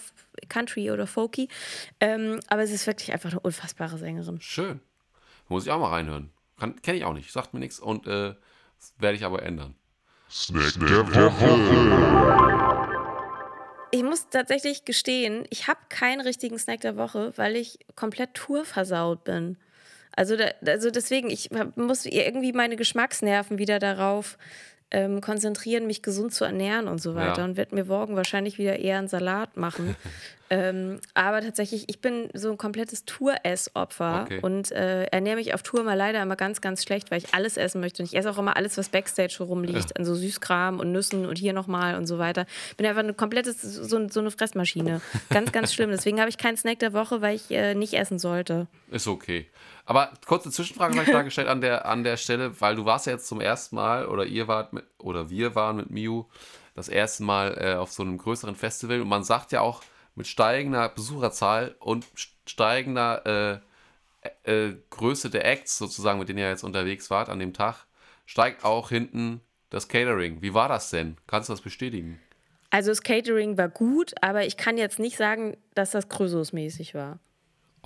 Country 0.49 0.91
oder 0.91 1.07
Folky. 1.07 1.49
Ähm, 2.01 2.41
aber 2.49 2.67
sie 2.67 2.75
ist 2.75 2.87
wirklich 2.87 3.13
einfach 3.13 3.31
eine 3.31 3.41
unfassbare 3.41 3.99
Sängerin. 3.99 4.41
Schön. 4.41 4.81
Muss 5.49 5.65
ich 5.65 5.73
auch 5.73 5.81
mal 5.81 5.91
reinhören. 5.91 6.31
Kenne 6.83 6.99
ich 6.99 7.05
auch 7.05 7.13
nicht, 7.13 7.31
sagt 7.33 7.53
mir 7.53 7.61
nichts 7.61 7.79
und 7.79 8.07
äh, 8.07 8.35
werde 8.99 9.17
ich 9.17 9.25
aber 9.25 9.43
ändern. 9.43 9.75
Snack 10.31 10.75
der 10.81 11.15
Woche. 11.15 12.77
Ich 13.93 14.03
muss 14.03 14.29
tatsächlich 14.29 14.85
gestehen, 14.85 15.47
ich 15.51 15.69
habe 15.69 15.79
keinen 15.89 16.21
richtigen 16.21 16.59
Snack 16.59 16.81
der 16.81 16.97
Woche, 16.97 17.33
weil 17.37 17.57
ich 17.57 17.79
komplett 17.95 18.35
tourversaut 18.35 19.25
bin. 19.25 19.57
Also, 20.17 20.37
da, 20.37 20.47
also 20.67 20.91
deswegen, 20.91 21.31
ich 21.31 21.51
muss 21.77 22.07
irgendwie 22.07 22.53
meine 22.53 22.77
Geschmacksnerven 22.77 23.59
wieder 23.59 23.79
darauf 23.79 24.39
ähm, 24.91 25.21
konzentrieren, 25.21 25.87
mich 25.87 26.03
gesund 26.03 26.33
zu 26.33 26.45
ernähren 26.45 26.89
und 26.89 27.01
so 27.01 27.14
weiter. 27.14 27.39
Ja. 27.39 27.45
Und 27.45 27.57
werde 27.57 27.75
mir 27.75 27.85
morgen 27.85 28.17
wahrscheinlich 28.17 28.59
wieder 28.59 28.79
eher 28.79 28.99
einen 28.99 29.09
Salat 29.09 29.57
machen. 29.57 29.97
ähm, 30.51 31.01
aber 31.14 31.41
tatsächlich, 31.41 31.89
ich 31.89 32.01
bin 32.01 32.31
so 32.35 32.53
ein 32.53 32.57
komplettes 32.57 33.05
Tour-Ess-Opfer 33.05 34.23
okay. 34.23 34.39
und 34.43 34.71
äh, 34.71 35.05
ernähre 35.07 35.37
mich 35.37 35.55
auf 35.55 35.64
Tour 35.64 35.83
mal 35.83 35.95
leider 35.95 36.23
immer 36.23 36.37
ganz, 36.37 36.61
ganz 36.61 36.85
schlecht, 36.85 37.11
weil 37.11 37.19
ich 37.19 37.35
alles 37.35 37.57
essen 37.57 37.81
möchte. 37.81 38.03
Und 38.03 38.09
ich 38.09 38.17
esse 38.17 38.31
auch 38.31 38.39
immer 38.39 38.57
alles, 38.57 38.79
was 38.79 38.89
Backstage 38.89 39.39
rumliegt, 39.41 39.91
ja. 39.91 39.97
an 39.97 40.05
so 40.05 40.14
Süßkram 40.14 40.79
und 40.79 40.93
Nüssen 40.93 41.27
und 41.27 41.37
hier 41.37 41.53
nochmal 41.53 41.97
und 41.97 42.07
so 42.07 42.19
weiter. 42.19 42.47
Ich 42.71 42.77
bin 42.77 42.87
einfach 42.87 43.03
ein 43.03 43.17
komplettes, 43.17 43.61
so, 43.61 44.09
so 44.09 44.21
eine 44.21 44.31
Fressmaschine. 44.31 45.01
Ganz, 45.31 45.51
ganz 45.51 45.75
schlimm. 45.75 45.91
Deswegen 45.91 46.21
habe 46.21 46.31
ich 46.31 46.39
keinen 46.39 46.57
Snack 46.57 46.79
der 46.79 46.93
Woche, 46.93 47.23
weil 47.23 47.35
ich 47.35 47.51
äh, 47.51 47.75
nicht 47.75 47.95
essen 47.95 48.21
sollte. 48.21 48.69
Ist 48.93 49.09
okay. 49.09 49.47
Aber 49.87 50.11
kurze 50.26 50.51
Zwischenfrage 50.51 50.95
vielleicht 50.95 51.14
dargestellt 51.14 51.49
an 51.49 51.61
der, 51.61 51.87
an 51.87 52.03
der 52.03 52.16
Stelle, 52.16 52.61
weil 52.61 52.74
du 52.74 52.84
warst 52.84 53.07
ja 53.07 53.12
jetzt 53.12 53.28
zum 53.28 53.41
ersten 53.41 53.76
Mal 53.76 54.07
oder 54.07 54.26
ihr 54.26 54.49
wart 54.49 54.72
mit, 54.72 54.84
oder 54.99 55.30
wir 55.30 55.55
waren 55.55 55.76
mit 55.76 55.91
Miu 55.91 56.24
das 56.74 56.89
erste 56.89 57.22
Mal 57.22 57.57
äh, 57.59 57.74
auf 57.76 57.93
so 57.93 58.03
einem 58.03 58.18
größeren 58.18 58.57
Festival 58.57 59.01
und 59.01 59.09
man 59.09 59.22
sagt 59.22 59.53
ja 59.53 59.61
auch 59.61 59.82
mit 60.16 60.26
steigender 60.26 60.89
Besucherzahl 60.89 61.76
und 61.78 62.05
steigender 62.47 63.62
äh, 64.45 64.51
äh, 64.53 64.74
Größe 64.91 65.30
der 65.30 65.47
Acts 65.47 65.78
sozusagen, 65.78 66.18
mit 66.18 66.28
denen 66.28 66.41
ihr 66.41 66.49
jetzt 66.49 66.64
unterwegs 66.64 67.09
wart 67.11 67.28
an 67.28 67.39
dem 67.39 67.53
Tag, 67.53 67.87
steigt 68.24 68.64
auch 68.64 68.89
hinten 68.89 69.41
das 69.70 69.89
Catering. 69.89 70.43
Wie 70.43 70.53
war 70.53 70.68
das 70.68 70.91
denn? 70.91 71.16
Kannst 71.28 71.49
du 71.49 71.53
das 71.53 71.61
bestätigen? 71.61 72.20
Also 72.70 72.91
das 72.91 73.03
Catering 73.03 73.57
war 73.57 73.68
gut, 73.68 74.14
aber 74.20 74.45
ich 74.47 74.57
kann 74.57 74.78
jetzt 74.78 74.99
nicht 74.99 75.16
sagen, 75.16 75.57
dass 75.74 75.93
das 75.93 76.09
Krösus-mäßig 76.09 76.95
war. 76.95 77.20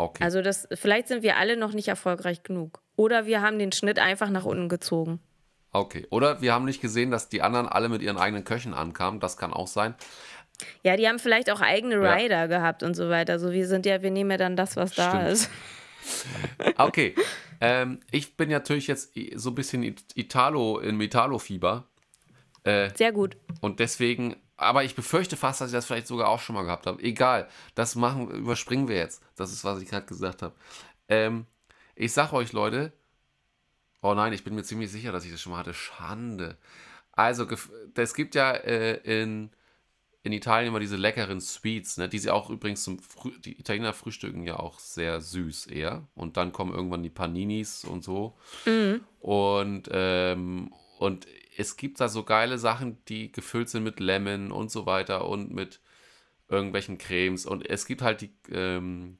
Okay. 0.04 0.24
Also 0.24 0.42
das, 0.42 0.68
vielleicht 0.72 1.08
sind 1.08 1.22
wir 1.22 1.36
alle 1.36 1.56
noch 1.56 1.72
nicht 1.72 1.88
erfolgreich 1.88 2.42
genug. 2.42 2.80
Oder 2.96 3.26
wir 3.26 3.42
haben 3.42 3.58
den 3.58 3.72
Schnitt 3.72 3.98
einfach 3.98 4.30
nach 4.30 4.44
unten 4.44 4.68
gezogen. 4.68 5.20
Okay. 5.72 6.06
Oder 6.10 6.40
wir 6.40 6.52
haben 6.52 6.64
nicht 6.64 6.80
gesehen, 6.80 7.10
dass 7.10 7.28
die 7.28 7.42
anderen 7.42 7.68
alle 7.68 7.88
mit 7.88 8.02
ihren 8.02 8.18
eigenen 8.18 8.44
Köchen 8.44 8.74
ankamen. 8.74 9.20
Das 9.20 9.36
kann 9.36 9.52
auch 9.52 9.68
sein. 9.68 9.94
Ja, 10.82 10.96
die 10.96 11.08
haben 11.08 11.18
vielleicht 11.18 11.50
auch 11.50 11.60
eigene 11.60 11.96
Rider 11.96 12.40
ja. 12.40 12.46
gehabt 12.46 12.82
und 12.82 12.94
so 12.94 13.08
weiter. 13.08 13.38
So, 13.38 13.52
wir 13.52 13.66
sind 13.66 13.86
ja, 13.86 14.02
wir 14.02 14.10
nehmen 14.10 14.30
ja 14.32 14.36
dann 14.36 14.56
das, 14.56 14.76
was 14.76 14.94
da 14.94 15.10
Stimmt. 15.10 15.28
ist. 15.28 15.50
Okay. 16.78 17.14
ähm, 17.60 18.00
ich 18.10 18.36
bin 18.36 18.48
natürlich 18.48 18.86
jetzt 18.86 19.12
so 19.34 19.50
ein 19.50 19.54
bisschen 19.54 19.96
Italo 20.14 20.80
im 20.80 20.98
Italo-Fieber. 21.00 21.84
Äh, 22.64 22.88
Sehr 22.96 23.12
gut. 23.12 23.36
Und 23.60 23.80
deswegen 23.80 24.36
aber 24.60 24.84
ich 24.84 24.94
befürchte 24.94 25.36
fast, 25.36 25.60
dass 25.60 25.70
ich 25.70 25.74
das 25.74 25.86
vielleicht 25.86 26.06
sogar 26.06 26.28
auch 26.28 26.40
schon 26.40 26.54
mal 26.54 26.64
gehabt 26.64 26.86
habe. 26.86 27.02
Egal, 27.02 27.48
das 27.74 27.94
machen, 27.94 28.30
überspringen 28.30 28.88
wir 28.88 28.96
jetzt. 28.96 29.22
Das 29.36 29.52
ist, 29.52 29.64
was 29.64 29.80
ich 29.80 29.88
gerade 29.88 30.06
gesagt 30.06 30.42
habe. 30.42 30.54
Ähm, 31.08 31.46
ich 31.94 32.12
sag 32.12 32.32
euch, 32.32 32.52
Leute, 32.52 32.92
oh 34.02 34.14
nein, 34.14 34.32
ich 34.32 34.44
bin 34.44 34.54
mir 34.54 34.62
ziemlich 34.62 34.90
sicher, 34.90 35.12
dass 35.12 35.24
ich 35.24 35.32
das 35.32 35.40
schon 35.40 35.52
mal 35.52 35.58
hatte. 35.58 35.72
Schande. 35.74 36.58
Also, 37.12 37.46
es 37.94 38.14
gibt 38.14 38.34
ja 38.34 38.52
äh, 38.52 38.96
in, 38.98 39.50
in 40.22 40.32
Italien 40.32 40.68
immer 40.68 40.80
diese 40.80 40.96
leckeren 40.96 41.40
Sweets, 41.40 41.96
ne, 41.96 42.08
die 42.08 42.18
sie 42.18 42.30
auch 42.30 42.50
übrigens 42.50 42.84
zum 42.84 42.98
Früh 42.98 43.38
die 43.40 43.58
Italiener 43.58 43.94
frühstücken 43.94 44.44
ja 44.44 44.58
auch 44.58 44.78
sehr 44.78 45.20
süß 45.20 45.66
eher. 45.68 46.06
Und 46.14 46.36
dann 46.36 46.52
kommen 46.52 46.74
irgendwann 46.74 47.02
die 47.02 47.10
Paninis 47.10 47.84
und 47.84 48.04
so. 48.04 48.36
Mhm. 48.66 49.00
Und, 49.20 49.88
ähm, 49.90 50.72
und 50.98 51.26
es 51.56 51.76
gibt 51.76 52.00
da 52.00 52.08
so 52.08 52.24
geile 52.24 52.58
Sachen, 52.58 53.04
die 53.06 53.32
gefüllt 53.32 53.68
sind 53.68 53.84
mit 53.84 54.00
Lemon 54.00 54.52
und 54.52 54.70
so 54.70 54.86
weiter 54.86 55.26
und 55.28 55.52
mit 55.52 55.80
irgendwelchen 56.48 56.98
Cremes. 56.98 57.46
Und 57.46 57.68
es 57.68 57.86
gibt 57.86 58.02
halt 58.02 58.20
die, 58.20 58.32
ähm, 58.50 59.18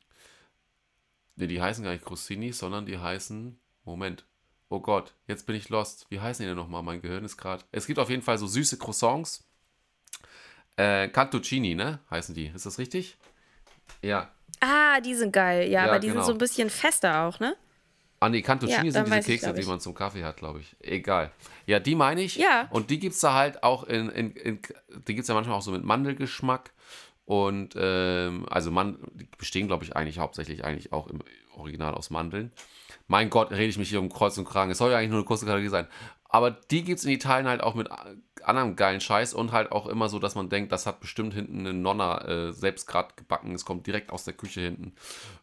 ne, 1.37 1.47
die 1.47 1.61
heißen 1.61 1.85
gar 1.85 1.93
nicht 1.93 2.05
Crostini, 2.05 2.53
sondern 2.53 2.87
die 2.87 2.99
heißen, 2.99 3.59
Moment, 3.85 4.25
oh 4.69 4.81
Gott, 4.81 5.15
jetzt 5.27 5.47
bin 5.47 5.57
ich 5.57 5.69
lost. 5.69 6.07
Wie 6.11 6.21
heißen 6.21 6.43
die 6.43 6.49
denn 6.49 6.57
nochmal? 6.57 6.83
Mein 6.83 7.03
Gehirn 7.03 7.25
ist 7.25 7.37
gerade. 7.37 7.65
Es 7.73 7.87
gibt 7.87 7.99
auf 7.99 8.11
jeden 8.11 8.23
Fall 8.23 8.39
so 8.39 8.47
süße 8.47 8.79
Croissants. 8.79 9.47
Äh, 10.77 11.09
Cantuccini, 11.09 11.75
ne? 11.75 12.01
Heißen 12.11 12.35
die. 12.35 12.47
Ist 12.47 12.67
das 12.67 12.79
richtig? 12.79 13.19
Ja. 14.03 14.31
Ah, 14.61 15.01
die 15.01 15.15
sind 15.15 15.33
geil. 15.33 15.65
Ja, 15.71 15.85
ja 15.85 15.91
aber 15.91 15.99
die 15.99 16.09
genau. 16.09 16.21
sind 16.21 16.27
so 16.27 16.33
ein 16.33 16.39
bisschen 16.39 16.71
fester 16.71 17.23
auch, 17.23 17.41
ne? 17.41 17.57
Ah, 18.23 18.29
nee, 18.29 18.43
Cantuccini 18.43 18.87
ja, 18.87 18.93
sind 18.93 19.07
diese 19.07 19.23
Kekse, 19.23 19.51
ich, 19.51 19.65
die 19.65 19.67
man 19.67 19.81
zum 19.81 19.95
Kaffee 19.95 20.23
hat, 20.25 20.37
glaube 20.37 20.61
ich. 20.61 20.77
Egal. 20.81 21.33
Ja, 21.65 21.81
die 21.81 21.95
meine 21.95 22.21
ich. 22.21 22.37
Ja. 22.37 22.69
Und 22.71 22.91
die 22.91 22.99
gibt 22.99 23.15
es 23.15 23.21
da 23.21 23.33
halt 23.33 23.63
auch 23.63 23.85
in, 23.85 24.11
in, 24.11 24.33
in 24.33 24.61
die 25.09 25.15
gibt 25.15 25.21
es 25.21 25.29
ja 25.29 25.35
manchmal 25.35 25.57
auch 25.57 25.63
so 25.63 25.71
mit 25.71 25.85
Mandelgeschmack. 25.85 26.73
Und 27.25 27.75
ähm, 27.79 28.45
also 28.51 28.71
man, 28.71 28.99
die 29.15 29.27
bestehen, 29.39 29.69
glaube 29.69 29.85
ich, 29.85 29.97
eigentlich 29.97 30.19
hauptsächlich 30.19 30.65
eigentlich 30.65 30.93
auch 30.93 31.07
im 31.07 31.21
Original 31.55 31.95
aus 31.95 32.11
Mandeln. 32.11 32.53
Mein 33.07 33.31
Gott, 33.31 33.53
rede 33.53 33.65
ich 33.65 33.79
mich 33.79 33.89
hier 33.89 34.01
um 34.01 34.13
Kreuz 34.13 34.37
und 34.37 34.45
Kragen. 34.45 34.71
Es 34.71 34.79
soll 34.79 34.91
ja 34.91 34.99
eigentlich 34.99 35.11
nur 35.11 35.21
eine 35.21 35.27
kurze 35.27 35.47
Kategorie 35.47 35.69
sein. 35.69 35.87
Aber 36.29 36.51
die 36.51 36.85
gibt 36.85 36.99
es 36.99 37.07
in 37.07 37.13
Italien 37.13 37.49
halt 37.49 37.63
auch 37.63 37.75
mit 37.75 37.89
anderem 38.45 38.77
geilen 38.77 39.01
Scheiß 39.01 39.35
und 39.35 39.53
halt 39.53 39.73
auch 39.73 39.87
immer 39.87 40.09
so, 40.09 40.19
dass 40.19 40.35
man 40.35 40.49
denkt, 40.49 40.73
das 40.73 40.87
hat 40.87 41.01
bestimmt 41.01 41.35
hinten 41.35 41.61
eine 41.61 41.73
Nonna 41.73 42.25
äh, 42.27 42.53
selbst 42.53 42.87
gerade 42.87 43.15
gebacken. 43.17 43.55
Es 43.55 43.65
kommt 43.65 43.87
direkt 43.87 44.11
aus 44.11 44.25
der 44.25 44.35
Küche 44.35 44.61
hinten. 44.61 44.95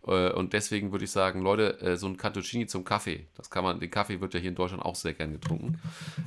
Äh, 0.05 0.31
und 0.31 0.53
deswegen 0.53 0.91
würde 0.91 1.05
ich 1.05 1.11
sagen, 1.11 1.41
Leute, 1.41 1.79
äh, 1.81 1.97
so 1.97 2.07
ein 2.07 2.17
Cantuccini 2.17 2.67
zum 2.67 2.83
Kaffee, 2.83 3.27
das 3.35 3.49
kann 3.49 3.63
man, 3.63 3.79
den 3.79 3.91
Kaffee 3.91 4.21
wird 4.21 4.33
ja 4.33 4.39
hier 4.39 4.49
in 4.49 4.55
Deutschland 4.55 4.83
auch 4.83 4.95
sehr 4.95 5.13
gern 5.13 5.33
getrunken. 5.33 5.79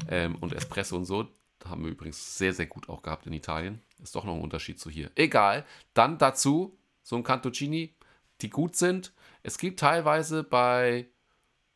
Ähm, 0.08 0.36
und 0.36 0.52
Espresso 0.52 0.96
und 0.96 1.04
so, 1.04 1.28
haben 1.64 1.84
wir 1.84 1.90
übrigens 1.90 2.38
sehr, 2.38 2.52
sehr 2.52 2.66
gut 2.66 2.88
auch 2.88 3.02
gehabt 3.02 3.26
in 3.26 3.32
Italien. 3.32 3.80
Ist 4.02 4.14
doch 4.14 4.24
noch 4.24 4.34
ein 4.34 4.42
Unterschied 4.42 4.80
zu 4.80 4.90
hier. 4.90 5.10
Egal. 5.14 5.64
Dann 5.94 6.18
dazu 6.18 6.78
so 7.02 7.16
ein 7.16 7.22
Cantuccini, 7.22 7.94
die 8.40 8.50
gut 8.50 8.76
sind. 8.76 9.12
Es 9.42 9.58
gibt 9.58 9.80
teilweise 9.80 10.42
bei, 10.42 11.06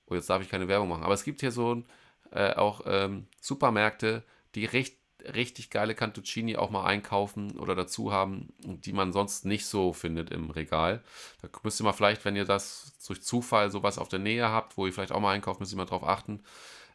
oh, 0.06 0.14
jetzt 0.14 0.30
darf 0.30 0.42
ich 0.42 0.48
keine 0.48 0.68
Werbung 0.68 0.88
machen, 0.88 1.04
aber 1.04 1.14
es 1.14 1.24
gibt 1.24 1.40
hier 1.40 1.50
so 1.50 1.82
äh, 2.30 2.54
auch 2.54 2.82
ähm, 2.86 3.26
Supermärkte, 3.40 4.24
die 4.54 4.64
recht, 4.64 4.98
richtig 5.34 5.70
geile 5.70 5.94
Cantuccini 5.94 6.56
auch 6.56 6.70
mal 6.70 6.84
einkaufen 6.84 7.58
oder 7.58 7.74
dazu 7.74 8.12
haben, 8.12 8.52
die 8.58 8.92
man 8.92 9.12
sonst 9.12 9.44
nicht 9.44 9.66
so 9.66 9.92
findet 9.92 10.30
im 10.30 10.50
Regal. 10.50 11.02
Da 11.42 11.48
müsst 11.62 11.80
ihr 11.80 11.84
mal 11.84 11.92
vielleicht, 11.92 12.24
wenn 12.24 12.36
ihr 12.36 12.44
das 12.44 12.92
durch 13.06 13.22
Zufall 13.22 13.70
sowas 13.70 13.98
auf 13.98 14.08
der 14.08 14.18
Nähe 14.18 14.48
habt, 14.48 14.76
wo 14.76 14.86
ihr 14.86 14.92
vielleicht 14.92 15.12
auch 15.12 15.20
mal 15.20 15.32
einkauft, 15.32 15.60
müsst 15.60 15.72
ihr 15.72 15.78
mal 15.78 15.86
drauf 15.86 16.04
achten. 16.04 16.42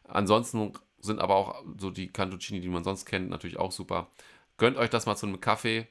Ansonsten 0.04 0.72
sind 1.00 1.20
aber 1.20 1.34
auch 1.34 1.64
so 1.78 1.90
die 1.90 2.08
Cantuccini, 2.08 2.60
die 2.60 2.68
man 2.68 2.84
sonst 2.84 3.06
kennt, 3.06 3.30
natürlich 3.30 3.58
auch 3.58 3.72
super. 3.72 4.10
Gönnt 4.58 4.76
euch 4.76 4.90
das 4.90 5.06
mal 5.06 5.16
zu 5.16 5.26
einem 5.26 5.40
Kaffee. 5.40 5.88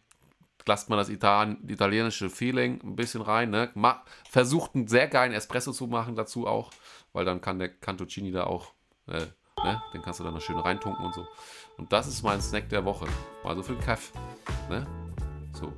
Lasst 0.66 0.90
mal 0.90 0.98
das 0.98 1.10
italienische 1.10 2.30
Feeling 2.30 2.80
ein 2.84 2.96
bisschen 2.96 3.22
rein. 3.22 3.50
Ne? 3.50 3.72
versucht 4.30 4.76
einen 4.76 4.88
sehr 4.88 5.08
geilen 5.08 5.34
Espresso 5.34 5.72
zu 5.72 5.88
machen 5.88 6.16
dazu 6.16 6.46
auch, 6.46 6.72
weil 7.12 7.26
dann 7.26 7.42
kann 7.42 7.58
der 7.58 7.70
Cantuccini 7.70 8.32
da 8.32 8.44
auch 8.44 8.74
äh, 9.08 9.26
Ne? 9.64 9.82
Den 9.94 10.02
kannst 10.02 10.20
du 10.20 10.24
dann 10.24 10.34
noch 10.34 10.42
schön 10.42 10.58
reintunken 10.58 11.06
und 11.06 11.14
so. 11.14 11.28
Und 11.78 11.92
das 11.92 12.08
ist 12.08 12.24
mein 12.24 12.42
Snack 12.42 12.70
der 12.70 12.84
Woche. 12.86 13.08
Mal 13.44 13.56
so 13.56 13.64
viel 13.64 13.78
Kaff. 13.78 14.12
Ne? 14.70 14.86
So, 15.54 15.72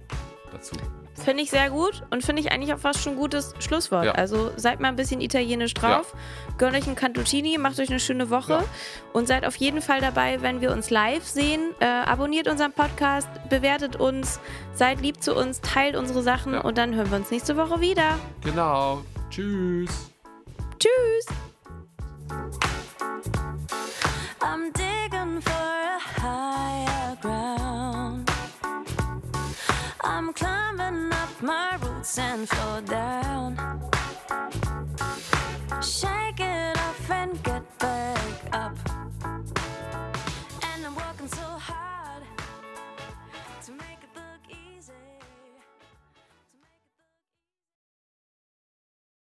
dazu. 0.51 0.75
Finde 1.15 1.43
ich 1.43 1.51
sehr 1.51 1.69
gut 1.69 2.03
und 2.09 2.23
finde 2.23 2.41
ich 2.41 2.51
eigentlich 2.51 2.73
auch 2.73 2.79
fast 2.79 3.01
schon 3.01 3.13
ein 3.13 3.19
gutes 3.19 3.53
Schlusswort. 3.59 4.05
Ja. 4.05 4.11
Also 4.13 4.51
seid 4.55 4.79
mal 4.79 4.88
ein 4.88 4.95
bisschen 4.95 5.21
italienisch 5.21 5.73
drauf, 5.73 6.13
ja. 6.13 6.55
gönnt 6.57 6.75
euch 6.75 6.88
einen 6.88 6.95
Cantuccini, 6.95 7.57
macht 7.57 7.79
euch 7.79 7.89
eine 7.89 7.99
schöne 7.99 8.29
Woche 8.29 8.53
ja. 8.53 8.63
und 9.13 9.27
seid 9.27 9.45
auf 9.45 9.55
jeden 9.57 9.82
Fall 9.82 10.01
dabei, 10.01 10.41
wenn 10.41 10.61
wir 10.61 10.71
uns 10.71 10.89
live 10.89 11.25
sehen. 11.25 11.75
Äh, 11.79 11.86
abonniert 11.86 12.47
unseren 12.47 12.73
Podcast, 12.73 13.29
bewertet 13.49 13.97
uns, 13.97 14.39
seid 14.73 15.01
lieb 15.01 15.21
zu 15.21 15.36
uns, 15.36 15.61
teilt 15.61 15.95
unsere 15.95 16.23
Sachen 16.23 16.55
und 16.55 16.77
dann 16.77 16.95
hören 16.95 17.11
wir 17.11 17.17
uns 17.17 17.29
nächste 17.29 17.57
Woche 17.57 17.82
wieder. 17.82 18.17
Genau. 18.43 19.03
Tschüss. 19.29 20.11
Tschüss. 20.79 21.25
I'm 24.54 24.70
digging 24.74 25.39
for 25.39 25.66
a 25.95 25.97
higher 25.97 27.16
ground. 27.22 28.30
I'm 30.04 30.34
climbing 30.34 31.10
up 31.14 31.41
my 31.41 31.78
roots 31.82 32.20
and 32.20 32.49
fall 32.49 32.82
down. 32.82 33.58
Shake 35.82 36.41
it 36.41 36.80